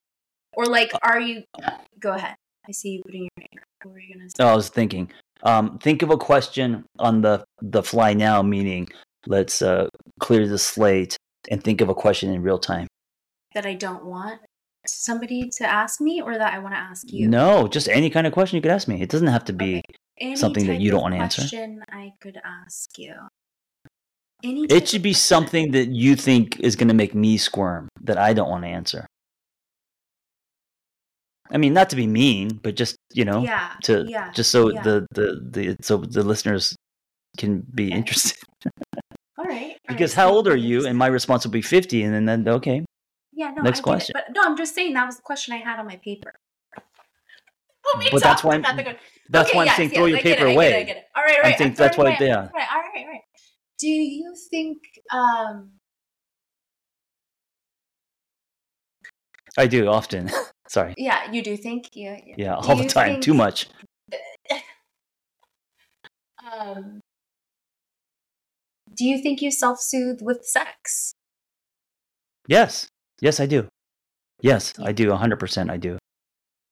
or 0.53 0.67
like 0.67 0.91
are 1.03 1.21
you 1.21 1.45
go 2.01 2.13
ahead 2.13 2.35
i 2.69 2.73
see 2.73 2.91
you 2.91 3.03
putting 3.05 3.23
your 3.23 3.31
finger 3.39 3.63
what 3.83 3.93
were 3.93 4.01
you 4.01 4.15
gonna 4.15 4.29
say 4.29 4.35
No, 4.45 4.49
I 4.49 4.57
was 4.57 4.69
thinking. 4.69 5.11
Um, 5.45 5.79
think 5.79 6.03
of 6.03 6.11
a 6.11 6.19
question 6.19 6.85
on 6.99 7.23
the 7.23 7.45
the 7.63 7.83
fly 7.83 8.13
now, 8.15 8.43
meaning 8.43 8.89
let's 9.27 9.63
uh, 9.63 9.87
clear 10.21 10.49
the 10.49 10.59
slate 10.59 11.17
and 11.51 11.63
think 11.63 11.81
of 11.81 11.89
a 11.89 11.95
question 11.95 12.33
in 12.35 12.43
real 12.43 12.59
time. 12.59 12.88
That 13.55 13.67
i 13.67 13.75
don't 13.75 14.05
want 14.05 14.41
somebody 14.87 15.51
to 15.51 15.65
ask 15.67 16.01
me 16.01 16.21
or 16.21 16.39
that 16.39 16.55
i 16.55 16.59
want 16.59 16.75
to 16.75 16.79
ask 16.79 17.13
you 17.13 17.29
No, 17.29 17.69
just 17.69 17.89
any 17.89 18.11
kind 18.11 18.27
of 18.27 18.33
question 18.33 18.57
you 18.57 18.63
could 18.63 18.71
ask 18.71 18.89
me. 18.89 19.03
It 19.03 19.11
doesn't 19.11 19.29
have 19.29 19.45
to 19.47 19.53
be. 19.53 19.83
Any 20.21 20.37
something 20.37 20.67
that 20.67 20.81
you 20.81 20.91
don't 20.91 21.03
wanna 21.03 21.17
answer. 21.17 21.43
question 21.43 21.83
i 21.91 22.13
could 22.21 22.39
ask 22.45 22.99
you 22.99 23.15
any 24.45 24.65
It 24.67 24.89
should 24.89 25.03
be 25.03 25.13
something 25.13 25.73
that 25.73 25.89
you 25.89 26.15
think 26.15 26.61
is 26.61 26.77
going 26.77 26.89
to 26.89 26.95
make 26.95 27.15
me 27.15 27.37
squirm 27.39 27.89
that 28.03 28.19
I 28.19 28.33
don't 28.33 28.49
want 28.49 28.63
to 28.65 28.69
answer. 28.69 29.07
I 31.51 31.57
mean, 31.57 31.73
not 31.73 31.91
to 31.91 31.97
be 31.97 32.07
mean, 32.07 32.61
but 32.63 32.77
just 32.77 32.97
you 33.13 33.25
know, 33.25 33.43
yeah 33.43 33.73
to 33.85 34.05
yeah 34.07 34.31
just 34.33 34.51
so 34.51 34.71
yeah. 34.71 34.83
the, 34.83 35.07
the 35.13 35.27
the 35.51 35.77
so 35.83 35.97
the 35.97 36.23
listeners 36.23 36.77
can 37.37 37.65
be 37.75 37.87
Okay. 37.89 37.97
interested. 37.97 38.39
all 39.39 39.45
right 39.45 39.45
all 39.45 39.45
right, 39.45 39.77
Because 39.89 40.13
so 40.13 40.21
how 40.21 40.31
old 40.31 40.47
are 40.47 40.57
you? 40.57 40.87
And 40.87 40.97
my 40.97 41.07
response 41.09 41.45
will 41.45 41.53
be 41.53 41.63
fifty, 41.63 42.03
and 42.03 42.13
then 42.15 42.27
then 42.27 42.47
okay, 42.57 42.85
Yeah, 43.39 43.53
no, 43.57 43.63
Next 43.63 43.79
I 43.81 43.83
question. 43.83 44.17
It, 44.17 44.25
but 44.27 44.35
no, 44.35 44.43
I'm 44.49 44.57
just 44.57 44.75
saying 44.75 44.95
that 44.95 45.07
was 45.07 45.15
the 45.17 45.23
question 45.23 45.55
I 45.55 45.59
had 45.59 45.79
on 45.79 45.87
my 45.87 45.95
paper. 45.97 46.33
Put 47.85 47.99
me 48.01 48.09
But 48.11 48.21
that's 48.23 48.43
why 48.43 48.55
I'm- 48.65 48.77
the 48.77 48.97
that's 49.31 49.51
Okay, 49.51 49.57
why 49.59 49.63
I'm 49.63 49.67
yes, 49.67 49.77
saying 49.77 49.91
yes, 49.91 49.97
throw 49.97 50.07
your 50.07 50.19
I 50.19 50.23
paper 50.23 50.47
it, 50.47 50.49
I 50.49 50.53
away. 50.55 50.71
Get 50.71 50.75
it, 50.77 50.81
I 50.81 50.85
get 50.85 50.97
it. 50.97 51.05
All 51.15 51.23
right, 51.23 51.43
right. 51.45 51.57
think 51.59 51.71
I'm 51.71 51.75
that's 51.77 51.95
throwing 51.97 52.11
why- 52.13 52.17
it 52.17 52.21
away. 52.21 52.29
yeah. 52.31 52.37
Right, 52.53 52.69
all 52.73 52.81
right, 52.81 52.91
all 52.97 53.07
right. 53.07 53.21
Do 53.79 53.87
you 53.89 54.35
think? 54.51 54.79
um 55.13 55.71
I 59.57 59.67
do 59.69 59.87
often. 59.89 60.31
Sorry. 60.69 60.95
Yeah, 60.99 61.31
you 61.31 61.43
do 61.43 61.57
think? 61.57 61.91
Yeah. 61.95 62.17
Yeah, 62.37 62.57
Do 62.61 62.69
all 62.69 62.77
the 62.77 62.87
time. 62.89 63.13
think- 63.15 63.23
Too 63.23 63.35
much. 63.35 63.69
Um, 66.51 67.01
do 68.97 69.05
you 69.05 69.19
think 69.21 69.43
you 69.43 69.51
self 69.51 69.81
soothe 69.81 70.21
with 70.23 70.45
sex? 70.47 71.13
Yes. 72.47 72.89
Yes, 73.21 73.41
I 73.41 73.47
do. 73.47 73.69
Yes, 74.41 74.75
I 74.79 74.93
do. 74.93 75.09
100% 75.09 75.71
I 75.71 75.77
do. 75.77 75.99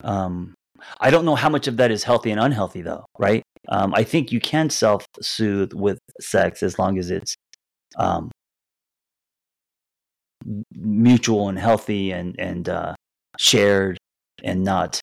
Um, 0.05 0.55
I 1.01 1.11
don't 1.11 1.25
know 1.25 1.35
how 1.35 1.49
much 1.49 1.67
of 1.67 1.79
that 1.79 1.91
is 1.91 2.05
healthy 2.05 2.31
and 2.31 2.41
unhealthy, 2.41 2.83
though, 2.83 3.07
right? 3.19 3.43
Um, 3.69 3.95
I 3.95 4.05
think 4.05 4.31
you 4.31 4.41
can 4.41 4.71
self 4.71 5.05
soothe 5.21 5.73
with 5.73 5.99
sex 6.21 6.63
as 6.63 6.79
long 6.79 6.99
as 6.99 7.11
it's 7.11 7.35
um, 7.97 8.31
mutual 10.75 11.49
and 11.49 11.59
healthy 11.59 12.13
and, 12.13 12.37
and 12.39 12.69
uh, 12.69 12.95
shared 13.39 13.99
and 14.45 14.63
not, 14.63 15.01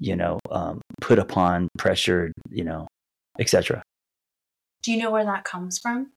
you 0.00 0.16
know, 0.16 0.38
um, 0.50 0.80
put 1.00 1.18
upon, 1.18 1.68
pressured, 1.78 2.32
you 2.50 2.64
know, 2.64 2.86
etc. 3.38 3.82
Do 4.82 4.92
you 4.92 4.98
know 4.98 5.10
where 5.10 5.24
that 5.24 5.44
comes 5.44 5.78
from? 5.78 6.10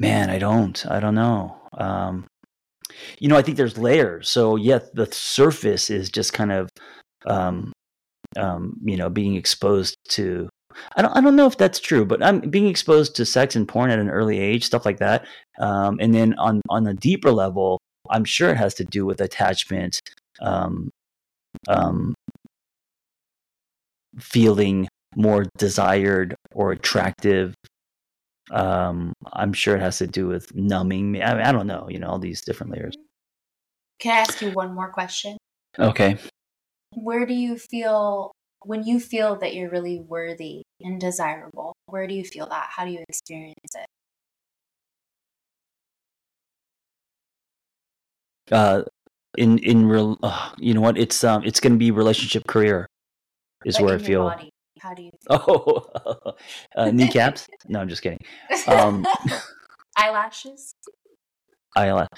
Man, 0.00 0.30
I 0.30 0.38
don't. 0.38 0.84
I 0.86 0.98
don't 0.98 1.14
know. 1.14 1.56
Um, 1.74 2.26
you 3.18 3.28
know, 3.28 3.36
I 3.36 3.42
think 3.42 3.58
there's 3.58 3.76
layers. 3.76 4.30
So, 4.30 4.56
yeah, 4.56 4.78
the 4.94 5.06
surface 5.12 5.90
is 5.90 6.08
just 6.08 6.32
kind 6.32 6.50
of, 6.50 6.70
um, 7.26 7.72
um, 8.38 8.78
you 8.82 8.96
know, 8.96 9.10
being 9.10 9.36
exposed 9.36 9.96
to. 10.10 10.48
I 10.96 11.02
don't. 11.02 11.14
I 11.14 11.20
don't 11.20 11.36
know 11.36 11.46
if 11.46 11.58
that's 11.58 11.80
true, 11.80 12.06
but 12.06 12.22
I'm 12.22 12.40
being 12.40 12.66
exposed 12.66 13.14
to 13.16 13.26
sex 13.26 13.56
and 13.56 13.68
porn 13.68 13.90
at 13.90 13.98
an 13.98 14.08
early 14.08 14.38
age, 14.38 14.64
stuff 14.64 14.86
like 14.86 14.98
that. 14.98 15.26
Um, 15.60 15.98
and 16.00 16.14
then 16.14 16.34
on 16.38 16.62
on 16.70 16.86
a 16.86 16.94
deeper 16.94 17.30
level, 17.30 17.78
I'm 18.08 18.24
sure 18.24 18.50
it 18.50 18.56
has 18.56 18.74
to 18.74 18.84
do 18.84 19.04
with 19.04 19.20
attachment, 19.20 20.00
um, 20.40 20.90
um, 21.68 22.14
feeling 24.18 24.88
more 25.16 25.44
desired 25.58 26.36
or 26.52 26.72
attractive 26.72 27.54
um 28.50 29.12
i'm 29.32 29.52
sure 29.52 29.76
it 29.76 29.80
has 29.80 29.98
to 29.98 30.06
do 30.06 30.26
with 30.26 30.54
numbing 30.54 31.10
me 31.12 31.22
I, 31.22 31.34
mean, 31.34 31.42
I 31.46 31.52
don't 31.52 31.66
know 31.66 31.88
you 31.88 31.98
know 31.98 32.08
all 32.08 32.18
these 32.18 32.40
different 32.42 32.72
layers 32.72 32.94
Can 34.00 34.16
I 34.16 34.20
ask 34.20 34.40
you 34.42 34.50
one 34.50 34.74
more 34.74 34.90
question? 34.92 35.36
okay 35.78 36.16
Where 36.94 37.26
do 37.26 37.34
you 37.34 37.58
feel 37.58 38.32
when 38.64 38.84
you 38.84 39.00
feel 39.00 39.36
that 39.36 39.54
you're 39.54 39.70
really 39.70 40.00
worthy 40.00 40.62
and 40.80 41.00
desirable? 41.00 41.74
Where 41.86 42.06
do 42.06 42.14
you 42.14 42.24
feel 42.24 42.46
that? 42.48 42.68
How 42.76 42.84
do 42.84 42.90
you 42.90 43.04
experience 43.08 43.74
it? 43.74 43.86
uh 48.52 48.82
in 49.36 49.58
in 49.58 49.86
real 49.86 50.18
uh, 50.22 50.50
you 50.58 50.74
know 50.74 50.80
what 50.80 50.98
it's 50.98 51.22
um 51.22 51.44
it's 51.44 51.60
gonna 51.60 51.76
be 51.76 51.90
relationship 51.90 52.46
career 52.46 52.86
is 53.64 53.76
Like 53.76 53.84
where 53.84 53.94
i 53.94 53.98
feel 53.98 54.24
body. 54.30 54.50
How 54.80 54.94
do 54.94 55.02
you 55.02 55.10
feel? 55.28 55.44
oh 55.46 56.32
uh, 56.76 56.90
kneecaps 56.96 57.48
no 57.68 57.80
i'm 57.80 57.88
just 57.88 58.02
kidding 58.02 58.18
um 58.66 59.04
Eyelashes? 59.96 60.74
eyelash 61.76 62.08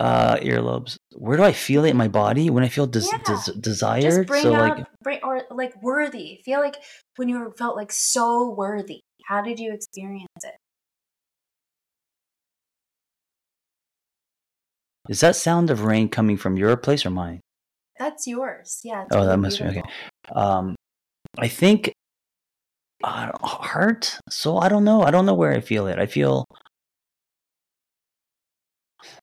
uh 0.00 0.36
earlobes 0.36 0.96
where 1.16 1.36
do 1.36 1.42
i 1.42 1.52
feel 1.52 1.84
it 1.84 1.90
in 1.90 1.96
my 1.96 2.08
body 2.08 2.50
when 2.50 2.62
i 2.64 2.68
feel 2.68 2.86
des- 2.86 3.00
Yeah. 3.10 3.18
des- 3.24 3.32
Just 3.32 3.60
desired 3.60 4.26
bring 4.26 4.42
so 4.42 4.54
up 4.54 4.76
like 4.78 4.86
bring 5.02 5.18
or 5.22 5.42
like 5.50 5.74
worthy. 5.82 6.40
Feel 6.44 6.60
like 6.60 6.76
when 7.16 7.28
you 7.28 7.52
felt 7.58 7.76
like 7.76 7.90
so 7.92 8.50
worthy. 8.56 9.00
How 9.26 9.40
did 9.42 9.58
you 9.58 9.72
experience 9.72 10.28
it? 10.44 10.54
is 15.08 15.20
that 15.20 15.34
sound 15.36 15.70
of 15.70 15.82
rain 15.84 16.08
coming 16.08 16.36
from 16.36 16.56
your 16.56 16.76
place 16.76 17.04
or 17.04 17.10
mine 17.10 17.40
That's 17.98 18.26
yours. 18.26 18.80
Yeah. 18.84 19.04
Oh, 19.10 19.20
that 19.26 19.30
really 19.30 19.36
must 19.42 19.58
be- 19.58 19.66
okay. 19.66 19.82
um 20.34 20.74
i 21.38 21.48
think 21.48 21.92
uh, 23.04 23.30
heart 23.42 24.18
so 24.28 24.58
i 24.58 24.68
don't 24.68 24.84
know 24.84 25.02
i 25.02 25.10
don't 25.10 25.26
know 25.26 25.34
where 25.34 25.52
i 25.52 25.60
feel 25.60 25.86
it 25.86 25.98
i 25.98 26.06
feel 26.06 26.44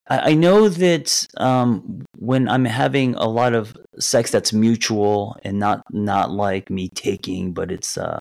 I, 0.09 0.31
I 0.31 0.33
know 0.33 0.69
that 0.69 1.27
um, 1.37 2.05
when 2.17 2.47
I'm 2.49 2.65
having 2.65 3.15
a 3.15 3.27
lot 3.27 3.53
of 3.53 3.77
sex 3.99 4.31
that's 4.31 4.53
mutual 4.53 5.37
and 5.43 5.59
not 5.59 5.83
not 5.91 6.31
like 6.31 6.69
me 6.69 6.89
taking, 6.89 7.53
but 7.53 7.71
it's 7.71 7.97
uh, 7.97 8.19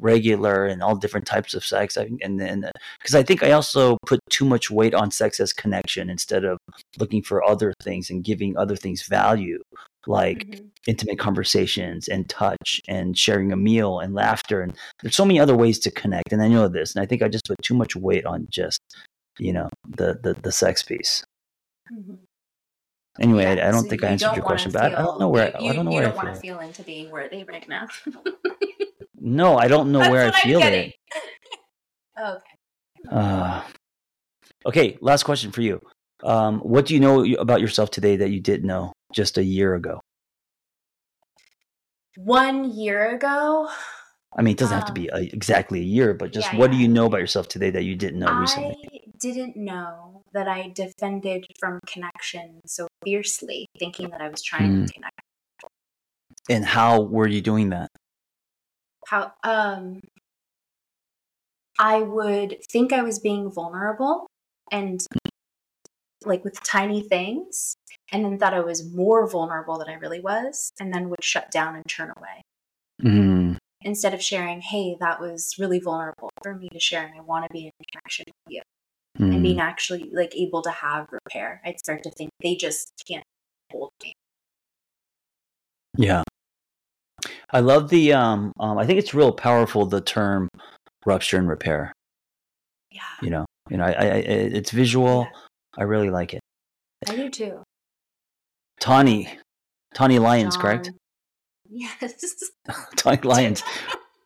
regular 0.00 0.66
and 0.66 0.82
all 0.82 0.96
different 0.96 1.26
types 1.26 1.54
of 1.54 1.64
sex. 1.64 1.96
I, 1.96 2.10
and 2.22 2.40
then 2.40 2.70
because 2.98 3.14
I 3.14 3.22
think 3.22 3.42
I 3.42 3.52
also 3.52 3.98
put 4.06 4.20
too 4.30 4.44
much 4.44 4.70
weight 4.70 4.94
on 4.94 5.10
sex 5.10 5.40
as 5.40 5.52
connection 5.52 6.10
instead 6.10 6.44
of 6.44 6.58
looking 6.98 7.22
for 7.22 7.44
other 7.44 7.72
things 7.82 8.10
and 8.10 8.24
giving 8.24 8.56
other 8.56 8.76
things 8.76 9.02
value, 9.06 9.60
like 10.06 10.46
Mhm. 10.46 10.70
intimate 10.86 11.18
conversations 11.18 12.08
and 12.08 12.28
touch 12.28 12.80
and 12.88 13.16
sharing 13.16 13.52
a 13.52 13.56
meal 13.56 14.00
and 14.00 14.14
laughter. 14.14 14.60
And 14.60 14.74
there's 15.02 15.16
so 15.16 15.24
many 15.24 15.40
other 15.40 15.56
ways 15.56 15.78
to 15.80 15.90
connect. 15.90 16.32
And 16.32 16.42
I 16.42 16.48
know 16.48 16.68
this, 16.68 16.94
and 16.94 17.02
I 17.02 17.06
think 17.06 17.22
I 17.22 17.28
just 17.28 17.46
put 17.46 17.60
too 17.62 17.74
much 17.74 17.96
weight 17.96 18.26
on 18.26 18.46
just 18.50 18.80
you 19.38 19.52
know 19.52 19.68
the 19.88 20.18
the, 20.22 20.34
the 20.34 20.52
sex 20.52 20.82
piece. 20.82 21.24
Mhm. 21.92 22.18
Anyway, 23.20 23.44
Yeah, 23.44 23.64
I, 23.64 23.68
I 23.68 23.70
don't 23.70 23.84
so 23.84 23.88
think 23.90 24.02
I 24.04 24.08
answered 24.08 24.34
your 24.34 24.44
question, 24.44 24.72
but 24.72 24.82
I, 24.82 24.88
don't 25.02 25.20
know 25.20 25.28
where 25.28 25.54
you, 25.60 25.68
I 25.70 25.72
don't 25.72 25.84
know 25.84 25.92
you 25.92 25.96
where 25.98 26.04
don't 26.08 26.12
I 26.12 26.24
want 26.24 26.28
feel. 26.28 26.34
to 26.34 26.40
feel 26.40 26.58
into 26.60 26.82
being 26.82 27.10
worthy 27.10 27.44
right 27.44 27.68
now. 27.68 27.86
No, 29.20 29.56
I 29.56 29.68
don't 29.68 29.92
know 29.92 30.00
That's 30.00 30.10
where 30.10 30.26
I 30.28 30.40
feel 30.42 30.60
it. 30.62 30.94
okay. 32.18 32.40
Uh, 33.10 33.62
okay, 34.66 34.98
last 35.00 35.22
question 35.22 35.50
for 35.52 35.62
you. 35.62 35.80
Um, 36.22 36.60
what 36.60 36.86
do 36.86 36.94
you 36.94 37.00
know 37.00 37.24
about 37.36 37.60
yourself 37.60 37.90
today 37.90 38.16
that 38.16 38.30
you 38.30 38.40
didn't 38.40 38.66
know 38.66 38.92
just 39.14 39.38
a 39.38 39.44
year 39.44 39.74
ago? 39.74 40.00
One 42.16 42.70
year 42.70 43.14
ago, 43.14 43.70
I 44.36 44.42
mean, 44.42 44.52
it 44.52 44.58
doesn't 44.58 44.74
have 44.74 44.84
to 44.86 44.92
be 44.92 45.08
a, 45.12 45.18
exactly 45.18 45.80
a 45.80 45.84
year, 45.84 46.12
but 46.14 46.32
just 46.32 46.48
Um, 46.48 46.56
yeah, 46.56 46.60
what 46.60 46.70
do 46.70 46.76
you 46.76 46.88
know 46.88 47.06
about 47.06 47.20
yourself 47.20 47.48
today 47.48 47.70
that 47.70 47.84
you 47.84 47.94
didn't 47.96 48.18
know 48.18 48.32
recently? 48.32 48.74
I 48.92 48.98
didn't 49.20 49.56
know 49.56 50.22
that 50.32 50.48
I 50.48 50.68
defended 50.74 51.46
from 51.58 51.78
connection 51.86 52.60
so 52.66 52.88
fiercely, 53.04 53.66
thinking 53.78 54.10
that 54.10 54.20
I 54.20 54.28
was 54.28 54.42
trying 54.42 54.70
Mm. 54.70 54.86
to 54.86 54.92
connect. 54.92 55.20
And 56.50 56.64
how 56.64 57.00
were 57.00 57.28
you 57.28 57.40
doing 57.40 57.70
that? 57.70 57.90
How 59.06 59.32
um 59.44 60.00
I 61.78 62.02
would 62.02 62.56
think 62.70 62.92
I 62.92 63.02
was 63.02 63.18
being 63.18 63.50
vulnerable 63.50 64.26
and 64.70 65.00
like 66.26 66.44
with 66.44 66.62
tiny 66.62 67.02
things 67.02 67.76
and 68.12 68.24
then 68.24 68.38
thought 68.38 68.54
I 68.54 68.60
was 68.60 68.84
more 68.94 69.26
vulnerable 69.28 69.78
than 69.78 69.88
I 69.88 69.94
really 69.94 70.20
was 70.20 70.72
and 70.80 70.92
then 70.92 71.08
would 71.10 71.22
shut 71.24 71.50
down 71.50 71.74
and 71.76 71.84
turn 71.88 72.12
away. 72.16 72.42
Mm, 73.02 73.56
Instead 73.82 74.14
of 74.14 74.22
sharing, 74.22 74.60
hey, 74.60 74.96
that 75.00 75.20
was 75.20 75.54
really 75.58 75.78
vulnerable 75.80 76.30
for 76.42 76.54
me 76.54 76.68
to 76.70 76.80
share 76.80 77.04
and 77.06 77.14
I 77.16 77.20
want 77.22 77.44
to 77.46 77.52
be 77.52 77.66
in 77.66 77.72
connection 77.92 78.24
with 78.28 78.54
you. 78.54 78.62
and 79.18 79.34
mm. 79.34 79.42
being 79.42 79.60
actually 79.60 80.10
like 80.12 80.34
able 80.36 80.62
to 80.62 80.70
have 80.70 81.08
repair, 81.12 81.60
I'd 81.64 81.78
start 81.78 82.02
to 82.04 82.10
think 82.10 82.30
they 82.42 82.54
just 82.56 82.90
can't 83.06 83.24
hold 83.70 83.90
me. 84.02 84.14
Yeah. 85.96 86.22
I 87.52 87.60
love 87.60 87.88
the 87.88 88.12
um, 88.12 88.52
um 88.58 88.78
I 88.78 88.86
think 88.86 88.98
it's 88.98 89.14
real 89.14 89.32
powerful 89.32 89.86
the 89.86 90.00
term 90.00 90.48
rupture 91.06 91.38
and 91.38 91.48
repair. 91.48 91.92
Yeah, 92.90 93.00
You 93.22 93.30
know, 93.30 93.44
you 93.70 93.76
know, 93.76 93.84
I, 93.84 93.92
I 93.92 94.06
I- 94.06 94.50
it's 94.58 94.70
visual. 94.70 95.22
Yeah. 95.32 95.40
I 95.78 95.82
really 95.84 96.10
like 96.10 96.34
it. 96.34 96.40
I 97.08 97.16
do 97.16 97.28
too. 97.28 97.62
Taune, 98.80 99.26
Taune 99.94 100.16
Lyons, 100.16 100.56
correct? 100.56 100.90
Yes. 101.76 102.14
Taune 102.96 103.18
Lyons. 103.24 103.62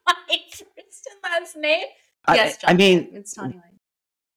My 0.07 0.15
first 0.51 0.62
and 0.77 1.23
last 1.23 1.57
name. 1.57 1.87
I, 2.27 2.35
yes, 2.35 2.59
I 2.65 2.69
John. 2.73 2.77
mean, 2.77 3.09
it's 3.12 3.33
Tony 3.33 3.55
Lane. 3.55 3.79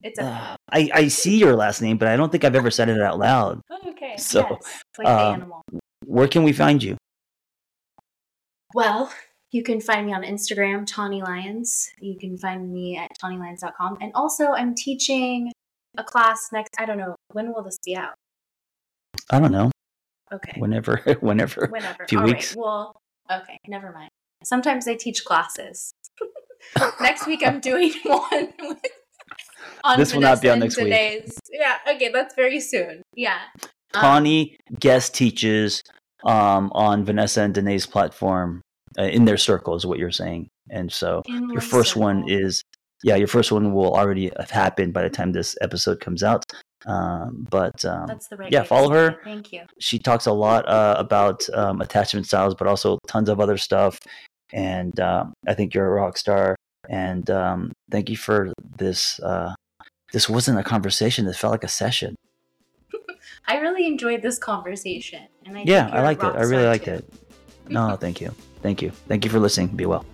It's 0.02 0.20
a 0.20 0.24
uh, 0.24 0.56
I 0.70 0.90
I 0.94 1.08
see 1.10 1.38
your 1.38 1.56
last 1.56 1.82
name, 1.82 1.98
but 1.98 2.08
I 2.08 2.16
don't 2.16 2.32
think 2.32 2.46
I've 2.46 2.56
ever 2.56 2.72
said 2.72 2.90
it 2.90 3.02
out 3.02 3.20
loud. 3.20 3.60
oh, 3.70 3.90
okay. 3.90 4.16
so, 4.18 4.48
yes, 4.50 4.84
like 4.98 5.08
the 5.08 5.20
um, 5.20 5.36
animal. 5.36 5.62
Where 6.06 6.28
can 6.28 6.44
we 6.44 6.54
find 6.54 6.82
you? 6.82 6.96
Well, 8.74 9.12
you 9.52 9.64
can 9.64 9.82
find 9.82 10.06
me 10.06 10.14
on 10.14 10.24
Instagram, 10.24 10.88
Taune 10.88 11.20
Lyons. 11.20 11.90
You 12.00 12.18
can 12.18 12.38
find 12.38 12.72
me 12.72 12.98
at 12.98 13.12
taunelyons.com. 13.22 13.98
And 14.00 14.12
also, 14.16 14.52
I'm 14.54 14.74
teaching 14.74 15.52
a 15.98 16.04
class 16.04 16.50
next. 16.52 16.72
I 16.78 16.86
don't 16.86 16.98
know 16.98 17.16
when 17.32 17.54
will 17.54 17.64
this 17.64 17.78
be 17.84 17.96
out. 17.96 18.16
I 19.30 19.40
don't 19.40 19.52
know. 19.52 19.72
Okay. 20.34 20.54
Whenever, 20.58 20.98
whenever. 21.20 21.68
Whenever. 21.68 22.06
few 22.08 22.20
All 22.20 22.26
right, 22.26 22.36
weeks. 22.36 22.56
Well, 22.56 22.96
okay, 23.32 23.58
never 23.68 23.92
mind. 23.92 24.10
Sometimes 24.44 24.88
I 24.88 24.96
teach 24.96 25.24
classes. 25.26 25.94
next 27.02 27.28
week 27.28 27.42
I'm 27.46 27.60
doing 27.60 27.94
one 28.04 28.54
with, 28.60 28.80
on 29.84 30.00
This 30.00 30.14
will 30.14 30.22
not 30.22 30.42
be 30.42 30.50
on 30.50 30.60
next 30.60 30.78
week. 30.78 30.90
Danae's. 30.90 31.38
Yeah, 31.52 31.78
okay, 31.88 32.10
that's 32.10 32.36
very 32.36 32.60
soon. 32.60 33.02
Yeah. 33.16 33.40
Um, 33.94 34.26
guest 34.80 35.14
teaches 35.14 35.84
um, 36.24 36.72
on 36.74 37.04
Vanessa 37.04 37.42
and 37.42 37.54
Danae's 37.54 37.86
platform 37.86 38.62
uh, 38.98 39.04
in 39.04 39.26
their 39.26 39.38
circle, 39.38 39.76
is 39.76 39.86
what 39.86 40.00
you're 40.00 40.12
saying. 40.12 40.48
And 40.70 40.92
so 40.92 41.22
your 41.28 41.62
first 41.62 41.96
one 41.98 42.30
is, 42.30 42.64
yeah, 43.04 43.16
your 43.16 43.28
first 43.28 43.52
one 43.52 43.74
will 43.74 43.94
already 43.96 44.32
have 44.38 44.52
happened 44.52 44.94
by 44.94 45.04
the 45.04 45.10
time 45.10 45.32
this 45.32 45.58
episode 45.62 46.00
comes 46.00 46.24
out. 46.24 46.46
Um, 46.86 47.48
but 47.50 47.84
um, 47.86 48.08
That's 48.08 48.28
the 48.28 48.38
right. 48.38 48.52
yeah, 48.52 48.64
follow 48.64 48.90
her. 48.92 49.20
Thank 49.24 49.54
you. 49.54 49.64
she 49.80 50.00
talks 50.00 50.26
a 50.26 50.32
lot 50.32 50.68
uh, 50.68 50.96
about 50.98 51.48
um, 51.54 51.82
attachment 51.82 52.26
styles, 52.26 52.56
but 52.56 52.68
also 52.68 52.98
tons 53.08 53.30
of 53.30 53.40
other 53.40 53.58
stuff. 53.58 54.00
And 54.52 55.00
um, 55.00 55.34
I 55.48 55.54
think 55.54 55.74
you're 55.74 55.86
a 55.86 55.92
rock 55.92 56.18
star. 56.18 56.56
And 56.90 57.30
um, 57.30 57.72
thank 57.92 58.10
you 58.10 58.18
for 58.18 58.52
this. 58.78 59.20
Uh, 59.20 59.54
this 60.12 60.28
wasn't 60.28 60.60
a 60.60 60.64
conversation. 60.64 61.26
This 61.26 61.38
felt 61.38 61.52
like 61.52 61.64
a 61.64 61.70
session. 61.70 62.16
I 63.48 63.58
really 63.58 63.86
enjoyed 63.86 64.22
this 64.22 64.38
conversation, 64.38 65.28
and 65.46 65.58
I 65.58 65.64
yeah, 65.66 65.90
I 65.92 66.02
liked 66.02 66.24
it. 66.24 66.36
I 66.36 66.42
really 66.42 66.66
liked 66.66 66.86
too. 66.86 66.96
it. 66.96 67.14
No, 67.70 67.96
thank 67.96 68.20
you. 68.20 68.34
Thank 68.62 68.82
you. 68.82 68.92
Thank 69.08 69.24
you 69.24 69.32
for 69.32 69.40
listening. 69.40 69.68
Be 69.68 69.86
well. 69.86 70.06